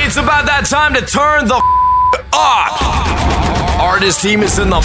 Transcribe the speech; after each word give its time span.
It's 0.00 0.16
about 0.16 0.46
that 0.46 0.64
time 0.64 0.94
to 0.94 1.02
turn 1.02 1.44
the 1.44 1.60
up. 2.32 2.72
Artist 3.80 4.22
team 4.22 4.40
is 4.42 4.58
in 4.58 4.70
the 4.70 4.80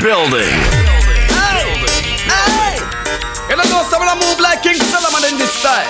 building. 0.00 0.46
You 3.48 3.56
don't 3.56 4.06
know 4.06 4.18
move 4.20 4.40
like 4.40 4.62
King 4.62 4.78
Solomon 4.78 5.24
in 5.30 5.38
this 5.38 5.52
style. 5.52 5.86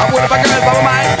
I'm 0.00 0.12
with 0.14 0.30
a 0.30 0.38
girl 0.40 0.62
for 0.70 0.82
mine. 0.84 1.18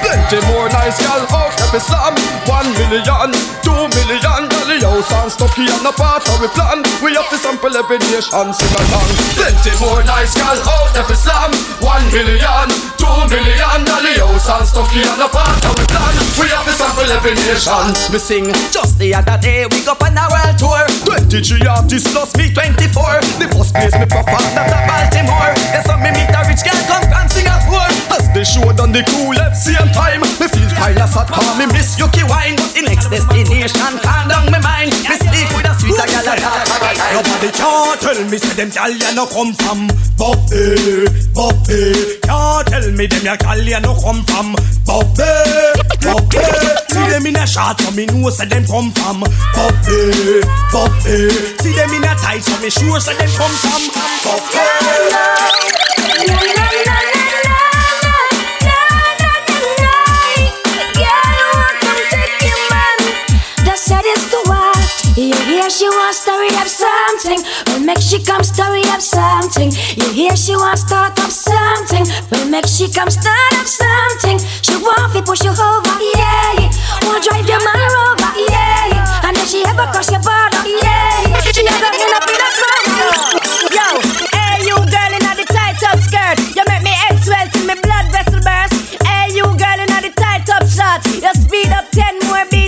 Plenty 0.00 0.40
more 0.48 0.68
nice 0.68 1.00
girl 1.00 1.26
out 1.32 1.56
of 1.60 1.74
Islam. 1.74 2.14
One 2.46 2.68
million, 2.76 3.32
two 3.64 3.88
million. 3.96 4.51
Dolly 4.72 4.88
house 4.88 5.12
and 5.12 5.28
Stucky 5.28 5.68
and 5.68 5.84
a 5.84 5.92
part 5.92 6.24
of 6.32 6.40
we 6.40 6.48
plan. 6.48 6.80
We 7.04 7.12
have 7.12 7.28
to 7.28 7.36
sample 7.36 7.76
every 7.76 8.00
nation 8.08 8.56
sing 8.56 8.72
along. 8.72 9.04
Plenty 9.36 9.72
more 9.84 10.00
nice 10.08 10.32
girl 10.32 10.56
out 10.64 10.96
of 10.96 11.10
Islam. 11.12 11.52
One 11.84 12.00
million, 12.08 12.68
two 12.96 13.18
million. 13.28 13.78
Dolly 13.84 14.16
house 14.16 14.48
and 14.48 14.64
Stucky 14.64 15.04
and 15.04 15.20
a 15.20 15.28
part 15.28 15.60
of 15.60 15.76
we 15.76 15.84
plan. 15.84 16.14
We 16.40 16.48
have 16.48 16.64
to 16.64 16.72
sample 16.72 17.04
every 17.04 17.36
nation. 17.44 17.84
We 18.08 18.16
sing 18.16 18.48
just 18.72 18.96
the 18.96 19.12
other 19.12 19.36
day. 19.36 19.68
We 19.68 19.84
go 19.84 19.92
on 19.92 20.16
a 20.16 20.24
world 20.32 20.56
tour. 20.56 20.88
23 21.04 21.68
artists 21.68 22.08
plus 22.08 22.32
me 22.40 22.48
24. 22.48 23.44
The 23.44 23.52
first 23.52 23.76
place 23.76 23.92
me 23.92 24.08
perform 24.08 24.48
that 24.56 24.72
a 24.72 24.78
Baltimore. 24.88 25.52
Yes, 25.68 25.84
so 25.84 26.00
me 26.00 26.16
meet 26.16 26.32
a 26.32 26.40
rich 26.48 26.64
girl 26.64 26.80
come 26.88 27.04
from 27.12 27.28
Singapore. 27.28 27.92
As 28.08 28.24
they 28.32 28.44
show 28.48 28.64
on 28.64 28.88
the 28.88 29.04
crew 29.04 29.36
left 29.36 29.60
same 29.60 29.92
time. 29.92 30.24
Me 30.40 30.48
feel 30.48 30.72
kinda 30.80 31.04
sad 31.04 31.28
me 31.60 31.68
miss 31.76 32.00
Yuki 32.00 32.24
wine. 32.24 32.56
The 32.72 32.88
next 32.88 33.12
destination 33.12 34.00
calm 34.00 34.32
down 34.32 34.48
my 34.48 34.61
mind. 34.62 34.90
Me 34.90 35.14
speak 35.18 35.48
with 35.52 35.68
a 35.68 35.74
sweeter 35.76 36.06
girl 36.06 36.28
a 36.30 36.34
talk 36.38 36.62
Nobody 37.12 37.50
can 37.52 37.98
tell 37.98 38.20
me 38.30 38.38
say 38.38 38.54
them 38.56 38.70
gal 38.70 38.90
ya 38.90 39.10
no 39.12 39.26
come 39.26 39.52
from 39.52 39.86
Buffy, 40.16 41.04
Buffy. 41.34 42.18
Can't 42.22 42.66
tell 42.68 42.86
me 42.92 43.06
them 43.06 43.24
ya 43.24 43.36
gal 43.36 43.60
ya 43.60 43.78
no 43.80 43.94
come 44.00 44.22
from 44.24 44.54
Buffy, 44.86 45.28
Buffy. 46.00 46.46
See 46.92 47.06
them 47.10 47.26
in 47.26 47.36
a 47.36 47.46
shot 47.46 47.80
so 47.80 47.90
me 47.92 48.06
know 48.06 48.30
say 48.30 48.46
them 48.46 48.64
come 48.64 48.90
from 48.92 49.20
Buffy, 49.20 50.40
Buffy. 50.72 51.30
See 51.60 51.74
them 51.74 51.92
in 51.92 52.04
a 52.04 52.14
tight 52.16 52.42
so 52.42 52.56
me 52.62 52.70
sure 52.70 53.00
say 53.00 53.14
them 53.18 53.30
come 53.36 53.54
from 53.60 53.82
Buffy. 54.24 55.62
You 56.22 57.21
hear 65.62 65.70
she 65.70 65.88
wants 65.88 66.18
story 66.18 66.48
of 66.58 66.66
something, 66.66 67.38
well 67.66 67.80
make 67.86 68.02
she 68.02 68.18
come 68.18 68.42
story 68.42 68.82
up 68.90 69.00
something. 69.00 69.70
You 69.94 70.10
hear 70.10 70.34
she 70.34 70.56
wants 70.56 70.82
to 70.82 70.88
start 70.88 71.18
up 71.20 71.30
something, 71.30 72.02
well 72.30 72.48
make 72.50 72.66
she 72.66 72.90
come 72.90 73.10
start 73.10 73.54
up 73.54 73.66
something. 73.66 74.42
She 74.62 74.74
want 74.82 75.14
to 75.14 75.22
push 75.22 75.44
you 75.44 75.54
over, 75.54 75.96
yeah. 76.18 76.66
Want 77.06 77.22
drive 77.22 77.46
your 77.46 77.62
man 77.62 77.90
over, 78.10 78.32
yeah. 78.50 79.22
And 79.22 79.36
then 79.36 79.46
she 79.46 79.62
ever 79.62 79.86
cross 79.94 80.10
your 80.10 80.18
border, 80.26 80.66
yeah. 80.66 81.30
She 81.54 81.62
never 81.62 81.90
end 81.94 82.10
up 82.10 82.26
in 82.26 82.42
a 82.42 82.50
trouble. 82.58 83.38
Yo, 83.70 83.86
hey 84.34 84.66
you 84.66 84.74
girl 84.74 85.12
in 85.14 85.22
the 85.22 85.46
tight 85.46 85.78
up 85.86 85.98
skirt, 86.02 86.42
you 86.58 86.64
make 86.66 86.82
me 86.82 86.90
head 86.90 87.22
swell 87.22 87.46
till 87.54 87.66
me 87.70 87.78
blood 87.78 88.10
vessel 88.10 88.42
burst. 88.42 88.98
Hey 89.06 89.30
you 89.30 89.46
girl 89.46 89.78
in 89.78 89.90
the 89.94 90.10
tight 90.18 90.48
up 90.50 90.66
shorts, 90.66 91.06
you 91.22 91.30
speed 91.38 91.70
up 91.70 91.86
ten 91.94 92.18
more 92.26 92.46
beats 92.50 92.61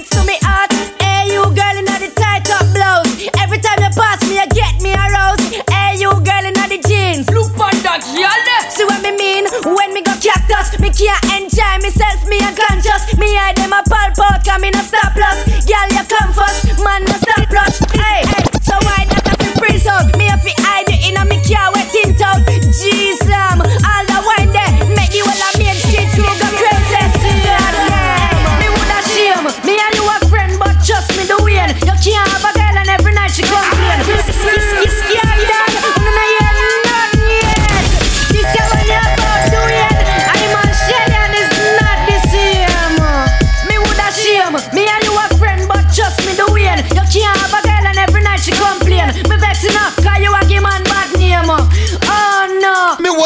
in 14.64 14.74
a 14.74 14.82
stop 14.84 15.16
loss. 15.16 15.44
Girl 15.64 15.88
you 15.90 16.04
come 16.04 16.32
first, 16.32 16.66
man 16.84 17.13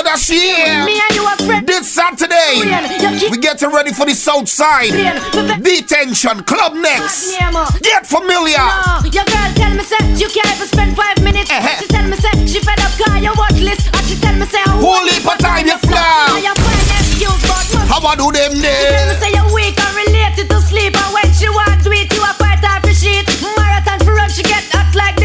Me 0.09 0.17
would 0.17 0.89
Me 0.89 0.97
and 1.05 1.13
you 1.13 1.25
a 1.29 1.37
friend. 1.45 1.67
this 1.69 1.93
Saturday. 1.93 2.65
We 3.29 3.37
getting 3.37 3.69
ready 3.69 3.93
for 3.93 4.07
the 4.07 4.15
South 4.15 4.49
Side. 4.49 4.89
Detention 5.61 6.45
Club 6.45 6.73
next. 6.75 7.37
Get 7.85 8.07
familiar. 8.09 8.57
No, 8.57 9.05
your 9.05 9.25
girl 9.29 9.51
tell 9.53 9.75
me 9.77 9.85
say 9.85 10.01
you 10.17 10.29
can't 10.33 10.49
even 10.57 10.65
spend 10.67 10.97
five 10.97 11.21
minutes. 11.23 11.51
Eh, 11.51 11.61
eh. 11.61 11.77
She 11.77 11.87
tell 11.93 12.09
me 12.09 12.17
say 12.17 12.33
she 12.49 12.61
fed 12.65 12.81
up 12.81 12.93
cause 12.97 13.21
you 13.21 13.33
watch 13.37 13.61
list. 13.61 13.93
And 13.93 14.07
she 14.09 14.17
tell 14.17 14.33
me 14.33 14.47
say 14.49 14.65
Whole 14.65 15.05
heap 15.13 15.29
of 15.29 15.37
time 15.45 15.67
you 15.69 15.77
fly. 15.77 16.01
And 16.33 16.41
you 16.41 16.55
find 16.57 16.89
excuse 16.97 17.43
but 17.45 17.69
must. 17.77 17.93
How 17.93 18.01
I 18.09 18.17
do 18.17 18.33
them 18.33 18.57
She 18.57 18.65
tell 18.65 19.09
me 19.13 19.15
say 19.21 19.31
you're 19.37 19.53
weak 19.53 19.77
and 19.77 19.93
related 19.93 20.49
to 20.49 20.57
sleep. 20.65 20.97
And 20.97 21.13
when 21.13 21.29
she 21.37 21.53
want 21.53 21.85
to 21.85 21.93
eat, 21.93 22.09
you 22.17 22.25
a 22.25 22.33
fight 22.41 22.65
her 22.65 22.81
for 22.81 22.97
shit. 22.97 23.29
Marathon 23.61 24.01
for 24.09 24.17
run, 24.17 24.31
she 24.33 24.41
get 24.41 24.65
hot 24.73 24.89
like 24.97 25.18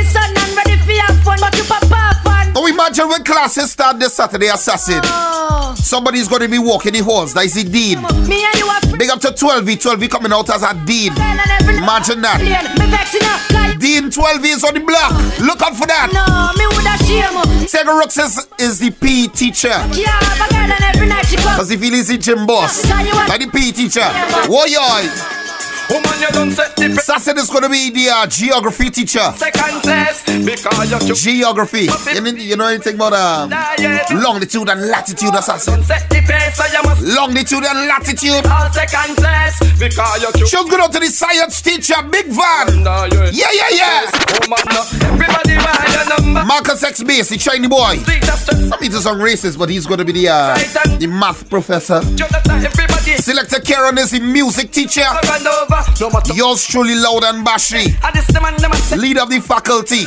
imagine 2.83 3.07
when 3.09 3.23
classes 3.23 3.71
start 3.71 3.99
this 3.99 4.13
Saturday, 4.13 4.47
assassin. 4.47 4.99
oh. 5.03 5.73
Somebody's 5.77 6.27
going 6.27 6.41
to 6.41 6.47
be 6.49 6.59
walking 6.59 6.93
the 6.93 6.99
halls. 6.99 7.33
That 7.33 7.45
is 7.45 7.53
the 7.55 7.63
dean. 7.63 8.01
Me 8.27 8.43
and 8.43 8.55
you 8.59 8.67
a. 8.67 8.97
Big 8.97 9.09
up 9.09 9.19
to 9.21 9.27
12V. 9.29 9.79
12V 9.79 10.09
coming 10.09 10.31
out 10.31 10.49
as 10.49 10.63
a 10.63 10.73
dean. 10.85 11.13
Imagine 11.13 12.21
that. 12.21 12.41
Me 12.41 12.85
vexing 12.91 13.23
up 13.23 13.39
cause 13.51 13.75
Dean 13.79 14.09
12V 14.09 14.45
is 14.45 14.63
on 14.63 14.73
the 14.73 14.79
block. 14.81 15.11
Oh. 15.13 15.45
Look 15.45 15.61
out 15.61 15.75
for 15.75 15.87
that. 15.87 16.11
no, 16.11 16.51
me 16.59 16.65
woulda 16.67 16.95
shame. 17.07 17.35
Sega 17.67 17.97
Rooks 17.97 18.17
is, 18.17 18.47
is 18.59 18.79
the 18.79 18.91
PE 18.91 19.27
teacher. 19.33 19.69
Yeah, 19.95 20.11
have 20.11 20.49
a 20.49 20.53
girl 20.53 20.71
and 20.71 20.83
every 20.95 21.07
night 21.07 21.25
she 21.25 21.37
come. 21.37 21.55
Because 21.55 21.71
if 21.71 21.81
he 21.81 21.87
is 21.93 22.07
the 22.09 22.17
gym 22.17 22.45
boss, 22.45 22.83
like 22.89 23.39
the 23.41 23.49
PE 23.51 23.71
teacher. 23.71 24.05
Whoa, 24.51 24.65
yoy. 25.89 25.93
Woman, 25.95 26.19
you 26.21 26.27
don't 26.29 26.51
set 26.51 26.75
the 26.75 26.89
Saturday 27.01 27.41
is 27.41 27.49
going 27.49 27.63
to 27.63 27.69
be 27.69 27.89
the 27.89 28.09
uh, 28.09 28.27
geography 28.27 28.89
teacher. 28.89 29.19
second 29.35 29.81
place 29.81 30.23
because 30.45 30.89
you're. 30.89 31.13
Geography. 31.15 31.87
You 32.13 32.21
know, 32.21 32.29
you 32.31 32.55
know 32.57 32.67
anything 32.67 32.95
about 32.95 33.13
um, 33.13 33.49
longitude 34.21 34.69
and 34.69 34.87
latitude, 34.89 35.33
assassin? 35.35 35.83
Set 35.83 36.09
the 36.09 36.21
pace, 36.21 36.55
so 36.57 36.65
you 36.65 36.83
must 36.83 37.01
Longitude 37.03 37.63
and 37.65 37.87
latitude. 37.87 38.43
second 38.73 39.15
place 39.17 39.59
because 39.79 40.21
you're. 40.21 40.47
Should 40.47 40.69
go 40.69 40.87
to 40.87 40.99
the 40.99 41.07
science 41.07 41.61
teacher, 41.61 42.01
Big 42.09 42.27
Van. 42.27 42.83
Yeah, 43.33 43.51
yeah, 43.53 43.69
yeah. 43.71 44.11
Your 45.93 46.09
number. 46.09 46.43
Marcus 46.45 46.83
X 46.83 47.03
Base, 47.03 47.29
the 47.29 47.37
shiny 47.39 47.67
boy. 47.67 47.95
Street 47.97 48.23
just 48.23 48.49
to 48.49 48.55
Some 48.55 48.83
is 48.83 49.03
some 49.03 49.19
racist, 49.19 49.57
but 49.57 49.69
he's 49.69 49.85
going 49.85 49.99
to 49.99 50.05
be 50.05 50.11
the 50.11 50.29
uh, 50.29 50.57
the 50.97 51.07
math 51.07 51.49
professor. 51.49 52.01
Jonathan, 53.03 53.21
everybody 53.21 53.21
Selector 53.21 53.59
Karen 53.59 53.97
is 53.97 54.11
the 54.11 54.19
music 54.19 54.71
teacher. 54.71 55.01
run 55.01 55.47
over. 55.47 56.33
Yours 56.33 56.65
truly, 56.65 56.95
Loud 56.95 57.23
and 57.23 57.45
Bashy. 57.45 57.95
I 58.03 58.11
this 58.11 58.27
the 58.27 58.41
man, 58.41 58.55
them 58.57 58.71
a 58.71 58.75
say 58.75 58.97
Leader 58.97 59.21
of 59.21 59.29
the 59.29 59.39
faculty. 59.39 60.05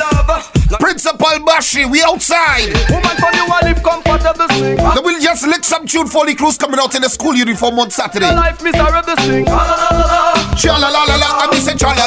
Principal 0.81 1.39
Bashy, 1.45 1.91
we 1.91 2.03
outside. 2.03 2.73
woman 2.91 3.17
from 3.17 3.35
you 3.35 3.47
a 3.47 3.75
comfortable 3.81 4.49
sing. 4.57 4.77
Then 4.77 5.05
we'll 5.05 5.21
just 5.21 5.47
lick 5.47 5.65
some 5.65 5.87
tune 5.87 6.07
for 6.07 6.27
the 6.27 6.35
crews 6.35 6.57
coming 6.59 6.81
out 6.81 6.95
in 6.95 7.03
the 7.03 7.09
school 7.09 7.35
uniform 7.35 7.79
on 7.79 7.91
Saturday. 7.91 8.35
Life 8.35 8.63
miserable 8.63 9.17
sing. 9.23 9.45
La 9.45 9.57
la 9.57 9.77
la 9.77 9.89
la 9.91 10.07
la. 10.07 10.55
Cha 10.57 10.77
la 10.77 10.89
la 10.89 11.05
la 11.05 11.17
la, 11.17 11.29
I 11.41 11.47
miss 11.53 11.69
it 11.69 11.79
cha 11.79 11.93
la 11.93 12.07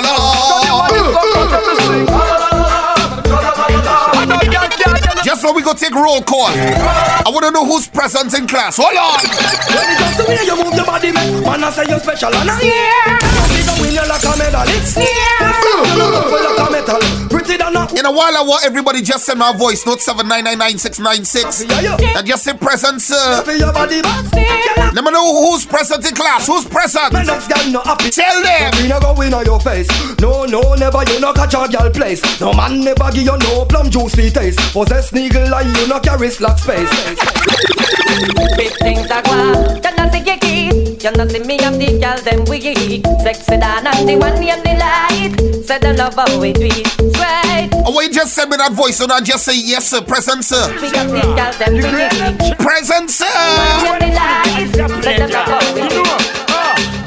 You 2.42 2.49
tell 5.40 5.40
them. 5.40 5.40
Just 5.40 5.42
so 5.42 5.54
we 5.54 5.62
go 5.62 5.74
take 5.74 5.96
roll 5.96 6.22
call. 6.22 6.48
I 6.50 7.30
want 7.32 7.46
to 7.46 7.52
know 7.52 7.66
who's 7.66 7.88
present 7.88 8.34
in 8.34 8.48
class. 8.48 8.78
Hold 8.78 8.98
on. 8.98 9.20
When 9.72 9.88
it 9.88 9.98
comes 9.98 10.18
to 10.18 10.24
me, 10.28 10.36
you 10.46 10.56
move 10.64 10.76
your 10.76 10.86
body, 10.86 11.12
man. 11.12 11.44
Man, 11.44 11.64
I 11.64 11.72
say 11.72 11.86
you're 11.88 12.00
special, 12.00 12.34
and 12.34 12.50
I 12.50 12.60
yeah. 12.62 13.20
You 13.56 13.64
go 13.66 13.74
win 13.82 13.92
you 13.92 14.06
like 14.08 14.24
a 14.24 14.38
medalist. 14.38 14.98
Yeah. 14.98 15.56
You 15.96 16.12
look 16.12 16.32
like 16.32 16.60
a 16.60 16.72
metal. 16.72 17.00
Pretty 17.30 17.58
than 17.58 17.59
a 17.59 17.59
In 17.70 18.06
a 18.06 18.12
while, 18.12 18.36
I 18.36 18.42
want 18.42 18.66
everybody 18.66 19.02
just 19.02 19.26
send 19.26 19.40
my 19.40 19.56
voice 19.56 19.86
note 19.86 20.00
7999696. 20.00 22.18
And 22.18 22.28
just 22.28 22.44
say 22.44 22.54
present, 22.54 23.02
sir. 23.02 23.44
for 23.44 23.52
your 23.52 23.72
body, 23.72 24.02
man. 24.02 24.26
Let 24.94 25.04
me 25.04 25.12
know 25.12 25.46
who's 25.52 25.66
present 25.66 26.06
in 26.08 26.16
class. 26.16 26.48
Who's 26.48 26.66
present? 26.66 27.14
My 27.14 27.24
next 27.24 27.48
girl 27.48 27.72
no 27.72 27.82
happy. 27.82 28.10
Tell 28.10 28.42
them. 28.42 28.74
We 28.82 28.88
no 28.88 29.00
go 29.00 29.22
in 29.22 29.34
on 29.34 29.46
your 29.46 29.60
face. 29.60 29.88
No, 30.20 30.46
no, 30.46 30.74
never 30.76 31.04
you 31.12 31.20
no 31.20 31.34
catch 31.34 31.54
a 31.54 31.68
girl 31.70 31.90
place. 31.92 32.22
No 32.42 32.54
man 32.54 32.82
never 32.82 33.12
give 33.12 33.24
you 33.24 33.38
no 33.38 33.66
plum 33.66 33.90
juice 33.90 34.16
for 34.16 34.30
taste. 34.30 34.60
Possess 34.74 35.12
niggle 35.12 35.50
like 35.50 35.68
you 35.78 35.88
no 35.88 36.00
carry 36.00 36.30
slack 36.30 36.58
space. 36.58 36.90
Big 38.58 38.72
things 38.80 39.10
are 39.12 39.22
gone. 39.22 39.82
Don't 41.00 41.16
you 41.16 41.22
You 41.22 41.26
know 41.26 41.32
see 41.32 41.40
me 41.40 41.58
and 41.60 41.76
the 41.80 41.98
girl 41.98 42.18
them 42.24 42.44
weak. 42.46 43.06
Sexy 43.24 43.58
down 43.58 43.88
and 43.88 44.10
the 44.10 44.18
one 44.18 44.38
name 44.40 44.62
the 44.64 44.76
light. 44.76 45.66
Say 45.66 45.80
them 45.80 45.96
love 45.96 46.16
how 46.16 46.40
we 46.40 46.52
do 46.52 46.66
it. 46.66 46.88
Straight. 46.88 47.70
Oh, 47.86 47.96
wait, 47.96 48.12
just 48.12 48.34
send 48.34 48.50
me 48.52 48.58
that 48.58 48.74
voice, 48.74 49.00
And 49.00 49.12
I 49.12 49.22
just 49.22 49.46
say 49.46 49.58
yes, 49.58 49.88
sir. 49.90 50.02
Present, 50.02 50.44
sir. 50.44 50.68
We 50.82 50.92
got 50.92 51.08
the 51.08 51.22
girl 51.22 51.54
them 51.54 51.74
weak. 51.76 52.58
Present, 52.58 53.10
sir. 53.10 53.26
Name 53.84 54.00
the 54.00 54.16
light. 54.16 55.04
Say 55.04 55.18
them 55.18 55.30
love 55.32 55.48
how 55.48 55.74
we 55.74 55.88
do 55.88 56.49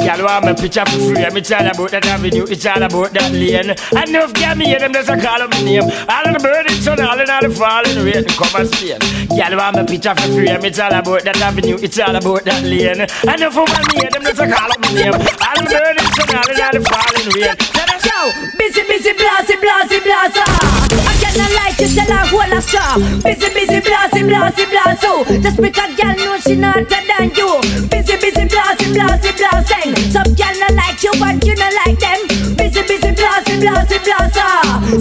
Girl 0.02 0.24
want 0.26 0.44
me 0.46 0.52
picture 0.54 0.84
for 0.84 0.98
free 0.98 1.30
Me 1.30 1.40
tell 1.40 1.62
about 1.66 1.90
that 1.94 2.06
avenue 2.06 2.46
It's 2.50 2.66
all 2.66 2.82
about 2.82 3.12
that 3.14 3.30
lane. 3.32 3.70
Enough 3.94 4.34
girl 4.34 4.54
me 4.56 4.74
them 4.74 4.92
Just 4.92 5.08
a 5.08 5.16
call 5.16 5.42
up 5.42 5.50
my 5.54 5.62
name. 5.62 5.86
All 6.10 6.24
of 6.26 6.32
the 6.34 6.40
birds 6.42 6.74
sun 6.82 7.00
All 7.00 7.18
in 7.20 7.30
all 7.30 7.42
the 7.42 7.50
falling 7.54 7.98
rain 8.02 8.24
Come 8.26 8.54
and 8.58 8.68
Spain 8.68 8.98
Girl 9.30 9.52
want 9.58 9.76
me 9.78 9.82
picture 9.86 10.14
for 10.14 10.28
free 10.34 10.50
Me 10.58 10.70
tell 10.70 10.92
about 10.92 11.22
that 11.22 11.38
avenue 11.40 11.78
It's 11.78 11.98
all 12.02 12.14
about 12.16 12.42
that 12.44 12.62
lane. 12.66 13.06
Enough 13.06 13.54
woman 13.54 13.82
me 13.88 13.94
hear 14.02 14.10
them 14.10 14.22
Just 14.26 14.42
a 14.42 14.46
call 14.50 14.70
up 14.70 14.80
my 14.82 14.90
name. 14.92 15.14
All 15.14 15.56
of 15.56 15.64
the 15.66 15.76
birds 15.78 16.10
sun 16.18 16.30
All 16.34 16.50
in 16.50 16.58
all 16.58 16.72
the 16.74 16.82
falling 16.82 17.28
rain 17.38 17.54
So, 18.02 18.16
busy, 18.58 18.82
busy, 18.90 19.12
blasty, 19.14 19.54
blasty, 19.62 19.98
blasta. 20.02 21.21
I 21.32 21.34
cannot 21.34 21.64
like 21.64 21.80
you 21.80 21.88
tell 21.88 22.12
her 22.12 22.26
whole 22.28 22.52
a 22.52 22.60
star. 22.60 23.00
Busy, 23.24 23.48
busy, 23.56 23.80
blasty, 23.80 24.20
blasty, 24.20 24.68
blasto. 24.68 25.24
Just 25.40 25.56
because 25.56 25.96
girl 25.96 26.12
know 26.20 26.36
she 26.36 26.56
not 26.56 26.84
than 26.84 27.32
you. 27.32 27.56
Busy, 27.88 28.20
busy, 28.20 28.44
blasty, 28.52 28.92
blasty, 28.92 29.32
blasting. 29.40 29.96
Some 30.12 30.28
girl 30.36 30.52
not 30.60 30.76
like 30.76 31.00
you, 31.00 31.12
but 31.16 31.40
you 31.40 31.56
not 31.56 31.72
like 31.86 31.96
them. 31.96 32.20
Busy, 32.52 32.84
busy, 32.84 33.16
blasty, 33.16 33.56
blasty, 33.64 33.96
blasta. 34.04 34.44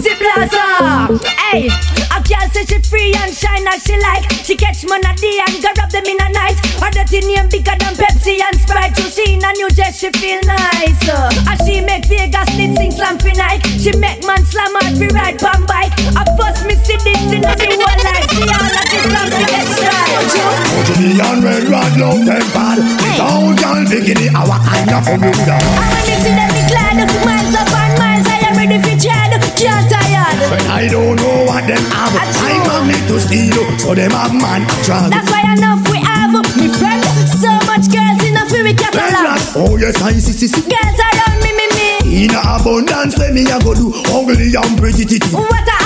See 0.00 0.16
blasta. 0.16 1.20
Hey, 1.52 1.68
a 1.68 2.18
girl 2.24 2.48
say 2.48 2.64
she 2.64 2.80
free 2.80 3.12
and 3.12 3.36
shine 3.36 3.68
as 3.68 3.84
she 3.84 4.00
like. 4.00 4.24
She 4.40 4.56
catch 4.56 4.88
man 4.88 5.04
day 5.20 5.36
and 5.36 5.60
go 5.60 5.68
rub 5.76 5.90
them 5.92 6.08
in 6.08 6.16
a 6.16 6.32
night. 6.32 6.56
Her 6.80 6.88
dirty 6.96 7.20
name 7.28 7.52
bigger 7.52 7.76
than 7.76 7.92
Pepsi 7.92 8.40
and 8.40 8.56
Sprite. 8.56 8.96
You 8.96 9.12
see 9.12 9.34
in 9.36 9.44
a 9.44 9.52
new 9.52 9.68
dress, 9.68 10.00
she 10.00 10.08
feel 10.16 10.40
nice. 10.48 10.96
Uh, 11.04 11.28
and 11.52 11.60
she 11.68 11.84
make 11.84 12.06
Vegas 12.08 12.56
need 12.56 12.72
sing 12.80 12.90
slam 12.90 13.18
for 13.18 13.36
night. 13.36 13.60
She 13.76 13.92
make 14.00 14.24
man 14.24 14.40
slam 14.48 14.72
hard 14.80 14.96
for 14.96 15.12
ride 15.12 15.38
pan 15.38 15.66
bike. 15.68 15.92
I 16.22 16.24
first 16.38 16.62
me 16.66 16.74
see 16.86 16.98
this 17.02 17.34
in 17.34 17.42
the 17.42 17.50
whole 17.50 18.00
life. 18.06 18.30
See 18.30 18.46
all 18.46 18.62
of 18.62 18.86
this 18.86 19.02
slam 19.10 19.26
to 19.26 19.42
get 19.42 19.66
strike. 19.74 20.62
Julian 20.86 21.42
red 21.42 21.66
rod 21.66 21.92
love 21.98 22.22
them 22.26 22.46
bad 22.54 22.78
Without 22.78 23.54
girl 23.58 23.82
bikini 23.90 24.30
our 24.34 24.58
kind 24.62 24.90
of 24.90 25.02
familiar 25.02 25.58
And 25.58 25.90
when 25.90 26.02
me 26.06 26.14
see 26.22 26.34
them 26.34 26.50
me 26.54 26.62
glad, 26.70 26.98
miles 27.26 27.54
up 27.58 27.70
and 27.74 27.94
miles 27.98 28.26
I 28.30 28.38
am 28.46 28.54
ready 28.54 28.78
for 28.82 28.94
Chad. 28.98 29.34
Can't 29.58 29.86
tired. 29.90 30.38
When 30.46 30.64
I 30.70 30.86
don't 30.86 31.16
know 31.18 31.46
what 31.46 31.66
them 31.66 31.82
have 31.90 32.14
I 32.14 32.54
come 32.66 32.86
need 32.86 33.02
to 33.10 33.18
steal 33.18 33.62
So 33.78 33.94
them 33.94 34.10
have 34.14 34.34
man 34.34 34.62
drag 34.86 35.10
That's 35.10 35.26
why 35.30 35.42
enough 35.54 35.82
we 35.90 35.98
have 35.98 36.34
me 36.54 36.66
friend. 36.70 37.02
So 37.34 37.50
much 37.66 37.90
girls 37.90 38.22
in 38.22 38.38
a 38.38 38.44
Red 38.62 38.78
catalog. 38.78 39.38
Oh 39.58 39.74
yes 39.78 39.98
I 40.02 40.12
see 40.18 40.34
see 40.34 40.46
see 40.46 40.62
Girls 40.70 40.98
around 40.98 41.42
me, 41.42 41.50
me, 41.50 41.66
me. 41.74 42.24
In 42.26 42.34
abundance 42.34 43.18
let 43.18 43.34
me 43.34 43.42
a 43.50 43.58
go 43.58 43.74
do 43.74 43.90
Ugly 44.10 44.54
and 44.54 44.78
pretty 44.78 45.18
What 45.34 45.66
a 45.66 45.81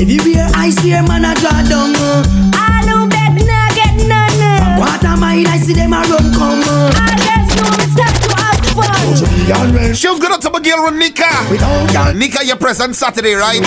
Everywhere 0.00 0.48
I 0.54 0.70
see 0.70 0.92
a 0.92 1.02
man 1.02 1.24
a 1.26 1.34
draw 1.34 1.60
down 1.68 1.94
uh. 1.94 2.24
All 2.56 2.88
who 2.88 3.08
beg 3.08 3.36
nah 3.46 3.68
get 3.76 3.94
none. 4.08 4.80
Water 4.80 5.16
mile 5.20 5.46
I 5.46 5.58
see 5.58 5.74
them 5.74 5.92
a 5.92 6.00
run 6.08 6.32
come 6.32 6.62
uh. 6.64 6.88
All 6.88 7.16
girls 7.20 7.52
know 7.60 7.68
me 7.76 7.84
stop 7.92 8.14
to 8.24 8.30
have 8.40 8.64
fun. 8.72 9.94
She 9.94 10.08
was 10.08 10.18
good 10.18 10.40
to 10.40 10.50
my 10.50 10.60
girl 10.60 10.90
Nika. 10.90 11.28
Without 11.50 11.92
girl 11.92 12.14
Nika, 12.14 12.44
you're 12.46 12.56
present 12.56 12.96
Saturday, 12.96 13.34
right? 13.34 13.60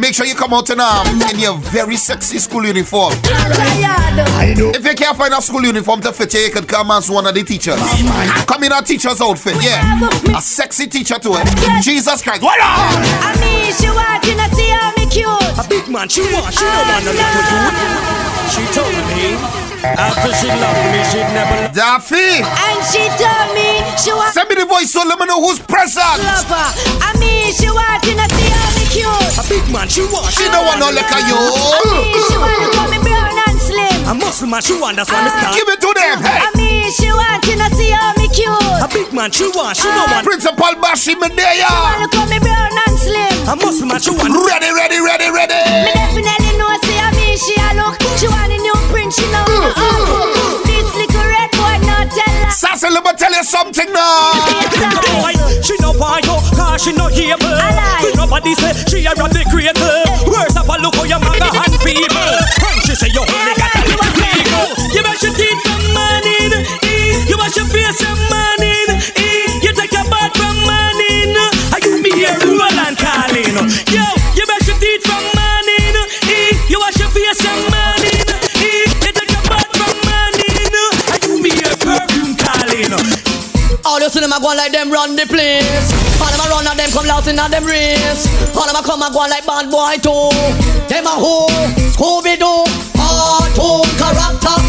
Make 0.00 0.14
sure 0.14 0.24
you 0.24 0.34
come 0.34 0.54
out 0.54 0.70
in, 0.70 0.80
um, 0.80 1.06
in 1.30 1.38
your 1.38 1.58
very 1.58 1.96
sexy 1.96 2.38
school 2.38 2.64
uniform. 2.64 3.12
I 3.26 4.54
know 4.56 4.70
If 4.70 4.86
you 4.86 4.94
can't 4.94 5.18
find 5.18 5.34
a 5.34 5.42
school 5.42 5.62
uniform 5.64 6.00
to 6.02 6.12
fit 6.14 6.32
you, 6.32 6.40
you 6.40 6.50
can 6.50 6.64
come 6.64 6.90
as 6.92 7.10
one 7.10 7.26
of 7.26 7.34
the 7.34 7.42
teachers. 7.42 7.80
Come 8.46 8.64
in 8.64 8.72
a 8.72 8.80
teacher's 8.80 9.20
outfit, 9.20 9.56
yeah. 9.62 10.08
A 10.34 10.40
sexy 10.40 10.86
teacher 10.86 11.18
to 11.18 11.30
it. 11.34 11.82
Jesus 11.82 12.22
Christ. 12.22 12.42
What 12.42 12.58
up? 12.60 12.96
I 13.20 13.36
mean, 13.40 13.72
she 13.74 13.88
walking, 13.90 14.40
I 14.40 14.48
see 14.54 14.68
how 14.70 15.05
me 15.16 15.24
cute. 15.24 15.68
Big 15.68 15.88
man 15.88 16.08
she 16.08 16.20
want 16.32 16.52
She 16.52 16.64
don't 16.64 16.86
want 16.88 17.04
nothing 17.04 17.16
to 17.16 17.42
do 17.48 17.56
with 17.64 17.80
it. 17.80 18.16
She 18.52 18.62
told 18.76 18.96
me 19.10 19.34
After 19.82 20.30
she 20.36 20.48
loved 20.48 20.84
me 20.92 21.00
She'd 21.10 21.30
never 21.32 21.72
Daffy, 21.72 22.40
And 22.44 22.78
she 22.86 23.08
told 23.16 23.48
me 23.56 23.80
she 23.96 24.12
want 24.12 24.32
send 24.34 24.48
me 24.48 24.56
the 24.60 24.66
voice 24.66 24.92
so 24.92 25.02
let 25.08 25.18
me 25.18 25.26
know 25.26 25.40
who's 25.40 25.58
present. 25.60 26.20
love 26.22 26.46
her. 26.48 26.68
I 27.02 27.12
mean, 27.18 27.52
she 27.52 27.68
walking, 27.68 28.18
I 28.20 28.26
see 28.28 28.50
how 28.52 28.68
me 28.76 28.84
cute. 28.92 29.48
Big 29.48 29.66
man 29.72 29.88
she 29.88 30.02
want 30.12 30.28
She 30.32 30.44
don't 30.52 30.64
want 30.66 30.78
no 30.80 30.88
liquor, 30.92 31.16
I 31.16 31.28
you. 31.28 31.38
mean, 31.38 32.18
she 32.28 32.36
want 32.36 32.56
to 32.60 32.68
call 32.76 32.88
me 32.92 32.98
brown 33.00 33.36
and 33.48 33.58
slim. 33.60 33.98
A 34.10 34.14
muscle 34.14 34.48
man 34.48 34.62
she 34.62 34.74
want 34.78 34.96
That's 34.96 35.10
why 35.10 35.22
me 35.24 35.30
ah. 35.32 35.38
start 35.38 35.54
Give 35.56 35.68
it 35.68 35.80
to 35.80 35.90
them. 35.96 36.16
Hey. 36.22 36.40
I 36.44 36.50
mean, 36.56 36.88
she 36.92 37.08
walking, 37.12 37.60
I 37.60 37.68
see 37.76 37.90
how 37.92 38.12
me 38.15 38.15
cute. 38.36 38.84
A 38.84 38.88
big 38.92 39.08
man 39.16 39.32
she 39.32 39.48
want 39.56 39.80
She 39.80 39.88
don't 39.88 40.04
ah. 40.04 40.20
want 40.20 40.28
Principal 40.28 40.74
Bashi, 40.76 41.16
me 41.16 41.32
there, 41.32 41.56
She 41.56 41.64
yeah. 41.64 41.72
want 41.72 42.04
to 42.04 42.08
call 42.12 42.28
me 42.28 42.38
brown 42.38 42.68
and 42.68 42.96
slim. 43.00 43.32
A 43.48 43.54
muscle 43.56 43.88
man 43.88 44.00
she 44.00 44.12
want 44.12 44.28
Ready, 44.28 44.68
ready, 44.68 45.00
ready, 45.00 45.28
ready. 45.32 45.56
Me 45.56 45.96
ready. 45.96 46.20
definitely 46.20 46.52
know, 46.60 46.68
see 46.84 47.00
how 47.00 47.10
me 47.16 47.32
she 47.40 47.56
a 47.56 47.68
look. 47.80 47.96
She 48.20 48.28
want 48.28 48.52
a 48.52 48.58
new 48.60 48.76
print, 48.92 49.16
she 49.16 49.24
know. 49.32 49.44
Uh, 49.72 50.60
this 50.68 50.84
little 50.92 51.24
red 51.24 51.50
boy, 51.56 51.76
not 51.88 52.12
tell 52.12 52.36
her. 52.44 52.52
Sassy, 52.52 52.92
let 52.92 53.00
me 53.04 53.12
tell 53.16 53.32
you 53.32 53.44
something 53.44 53.88
now. 53.92 54.36
Boy, 55.24 55.32
she 55.64 55.74
no 55.80 55.96
want 55.96 56.24
you, 56.28 56.36
cause 56.52 56.84
she 56.84 56.92
no 56.92 57.08
able. 57.08 57.40
Alive. 57.40 58.04
We 58.04 58.12
nobody 58.16 58.52
say 58.54 58.72
she 58.88 59.04
a 59.08 59.16
rap 59.16 59.32
the 59.32 59.44
creator. 59.48 59.80
Eh. 59.80 60.28
Words 60.28 60.56
of 60.56 60.68
a 60.68 60.76
look 60.80 60.96
how 60.96 61.08
your 61.08 61.20
mother 61.20 61.48
and 61.48 61.74
feeble. 61.80 62.36
And 62.68 62.80
she 62.84 62.94
say 62.96 63.08
you 63.12 63.24
only 63.24 63.54
got 63.56 63.72
a 63.72 63.80
little 63.84 64.12
people. 64.16 64.66
You 64.92 65.02
wash 65.04 65.22
your 65.24 65.32
teeth 65.36 65.65
wash 67.46 67.56
your 67.56 67.66
face 67.70 68.02
from 68.02 68.18
morning, 68.26 68.90
eh. 69.22 69.62
You 69.62 69.70
take 69.70 69.94
your 69.94 70.02
bath 70.10 70.34
from 70.34 70.58
morning. 70.66 71.30
Are 71.70 71.78
you 71.78 72.02
me 72.02 72.10
here, 72.10 72.34
roll 72.42 72.58
and 72.82 72.98
calling? 72.98 73.54
Yo, 73.86 74.02
you 74.34 74.44
wash 74.50 74.66
your 74.66 74.74
teeth 74.82 75.06
from 75.06 75.22
morning, 75.30 75.94
eh. 76.26 76.58
You 76.66 76.82
wash 76.82 76.98
your 76.98 77.10
face 77.14 77.38
from 77.38 77.54
morning, 77.70 78.26
eh. 78.58 78.82
You 78.98 79.12
take 79.14 79.30
your 79.30 79.46
bath 79.46 79.70
from 79.78 79.94
morning. 80.10 80.74
Are 81.06 81.20
you 81.22 81.38
me 81.38 81.50
here, 81.54 81.70
perfume 81.78 82.34
calling? 82.34 82.90
All 83.86 84.02
you 84.02 84.10
see 84.10 84.18
them 84.18 84.34
a 84.34 84.42
go 84.42 84.50
like 84.50 84.72
them 84.72 84.90
run 84.90 85.14
the 85.14 85.26
place. 85.30 85.86
All 86.18 86.26
them 86.26 86.42
a 86.42 86.50
run 86.50 86.66
and 86.66 86.74
them 86.74 86.90
come 86.90 87.06
lost 87.06 87.30
in 87.30 87.38
them 87.38 87.62
race. 87.62 88.26
All 88.58 88.66
them 88.66 88.74
a 88.74 88.82
come 88.82 89.06
a 89.06 89.10
go 89.14 89.22
like 89.30 89.46
bad 89.46 89.70
boy 89.70 89.94
too. 90.02 90.34
Them 90.90 91.06
a 91.06 91.14
who? 91.14 91.46
Scooby 91.94 92.34
Doo. 92.42 92.66
Cartoon 92.98 93.86
character. 94.02 94.65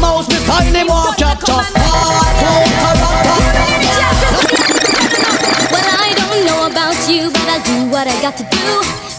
Mouse, 0.00 0.28
Miss 0.28 0.44
Tiny 0.46 0.84
Walk 0.88 1.16
Capture. 1.16 1.52
Cartoon 1.52 1.74
character. 2.38 3.18
Well, 5.72 5.88
I 5.88 6.14
don't 6.16 6.42
know 6.46 6.66
about 6.70 6.98
you, 7.08 7.30
but 7.30 7.46
I'll 7.48 7.62
do 7.64 7.90
what 7.90 8.06
I 8.06 8.14
got 8.22 8.36
to 8.38 8.44
do 8.44 8.68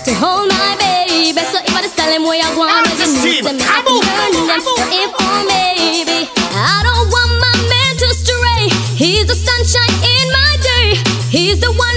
to 0.07 0.11
hold 0.15 0.49
my 0.49 0.75
baby. 0.79 1.35
So 1.51 1.59
if 1.59 1.73
I 1.75 1.81
just 1.81 1.95
tell 1.97 2.09
him 2.11 2.23
where 2.23 2.39
I 2.41 2.49
want, 2.55 2.71
Out 2.71 2.87
you 2.87 2.95
the 2.95 3.07
know, 3.11 3.21
steam. 3.23 3.43
then 3.45 3.57
I 3.61 3.79
Abu, 3.79 3.93
can 3.99 4.07
learn 4.07 4.31
Abu, 4.31 4.47
them. 4.47 4.55
Abu. 4.55 4.63
So 4.63 4.73
if 5.03 5.11
or 5.19 5.39
maybe 5.51 6.19
I 6.55 6.79
don't 6.87 7.07
want 7.11 7.31
my 7.43 7.55
man 7.69 7.91
to 7.99 8.07
stray. 8.15 8.63
He's 8.95 9.25
the 9.27 9.35
sunshine 9.35 9.95
in 10.03 10.25
my 10.31 10.51
day. 10.63 10.87
He's 11.29 11.59
the 11.59 11.71
one 11.73 11.88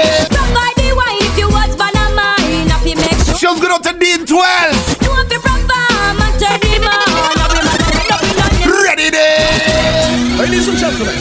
them, 0.00 0.28
them. 0.28 0.40
Provide 0.40 0.76
the 0.80 0.88
wine 0.96 1.30
you 1.36 1.48
was 1.48 1.72
but 1.76 1.94
mine. 2.16 2.68
If 2.68 2.82
he 2.84 2.94
make 2.96 3.20
sure. 3.24 3.36
She 3.36 3.46
was 3.46 3.60
good 3.60 3.72
out 3.72 3.84
to 3.84 3.92
Dean 3.96 4.24
12. 4.24 4.32
No 5.04 5.20
if 5.20 5.30
he 5.30 5.38
proper, 5.40 5.84
man 6.16 6.32
turn 6.40 6.60
him 6.64 6.84
on. 6.88 7.04
Now 7.36 7.48
we 7.52 7.60
must 7.60 7.88
end 7.92 8.10
up 8.10 8.22
in 8.24 8.36
on 8.40 8.52
him. 8.58 8.68
Ready 8.68 9.08
there. 9.12 10.40
Ladies 10.40 10.68
and 10.68 10.78
gentlemen, 10.78 11.14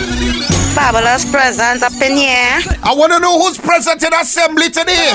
Fabulous 0.74 1.30
present 1.30 1.84
up 1.84 1.94
in 2.02 2.16
here. 2.16 2.62
I 2.84 2.94
want 2.96 3.12
to 3.12 3.20
know 3.20 3.38
who's 3.42 3.58
present 3.58 4.02
in 4.04 4.14
assembly 4.14 4.70
today. 4.70 5.12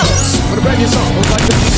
for 0.51 0.57
the 0.57 0.63
brand 0.63 0.79
new 0.79 0.87
song, 0.87 1.09
we'll 1.15 1.25
like 1.31 1.47
this. 1.49 1.75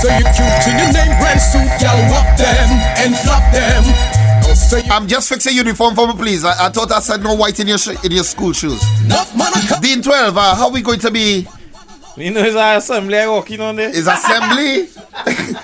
Say 0.00 0.16
it 0.16 0.28
cute 0.36 0.64
in 0.70 0.78
your 0.78 0.92
name 0.92 1.18
brand 1.18 1.40
suit, 1.40 1.66
y'all 1.82 1.98
walk 2.12 2.36
them 2.38 2.68
and 3.02 3.16
flop 3.18 3.42
them. 3.52 4.19
Don't 4.68 4.90
I'm 4.90 5.06
just 5.08 5.28
fixing 5.28 5.54
uniform 5.56 5.94
for 5.94 6.06
me, 6.08 6.14
please. 6.14 6.44
I, 6.44 6.66
I 6.66 6.68
thought 6.70 6.92
I 6.92 7.00
said 7.00 7.22
no 7.22 7.34
white 7.34 7.58
in 7.60 7.66
your 7.68 7.78
sh- 7.78 8.02
in 8.04 8.12
your 8.12 8.24
school 8.24 8.52
shoes. 8.52 8.80
enough 9.04 9.36
man 9.36 9.48
a 9.54 9.66
cut. 9.66 9.82
Dean 9.82 10.02
12, 10.02 10.36
uh, 10.36 10.54
how 10.54 10.70
we 10.70 10.82
going 10.82 11.00
to 11.00 11.10
be? 11.10 11.46
You 12.16 12.30
know, 12.32 12.42
it's 12.42 12.56
our 12.56 12.76
assembly 12.76 13.18
I 13.18 13.28
working 13.28 13.60
on 13.60 13.76
there. 13.76 13.88
Is 13.88 14.06
assembly? 14.06 14.88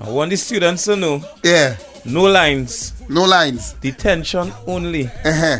I 0.00 0.08
want 0.10 0.30
the 0.30 0.36
students 0.36 0.84
to 0.84 0.96
know 0.96 1.22
yeah, 1.44 1.76
no 2.04 2.24
lines, 2.24 2.92
no 3.08 3.24
lines. 3.24 3.74
detention 3.74 4.52
only. 4.66 5.06
Uh-huh. 5.06 5.58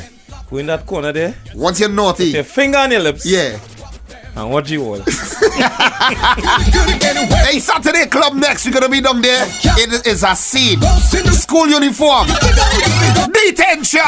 Go 0.51 0.57
in 0.59 0.67
that 0.67 0.85
corner 0.85 1.13
there, 1.13 1.35
Once 1.55 1.81
you're 1.81 1.89
naughty, 1.89 2.27
your 2.27 2.45
finger 2.45 2.79
on 2.79 2.91
your 2.91 3.01
lips, 3.01 3.25
yeah. 3.25 3.59
and 4.37 4.51
watch 4.51 4.71
you 4.71 4.83
all. 4.85 5.01
Hey, 7.45 7.59
Saturday 7.59 8.07
club 8.07 8.35
next. 8.35 8.65
We're 8.65 8.73
gonna 8.73 8.89
be 8.89 9.01
down 9.01 9.21
there. 9.21 9.47
It 9.77 10.07
is 10.07 10.23
a 10.25 10.35
scene. 10.35 10.81
School 11.33 11.69
uniform. 11.69 12.29
Detention. 13.33 14.01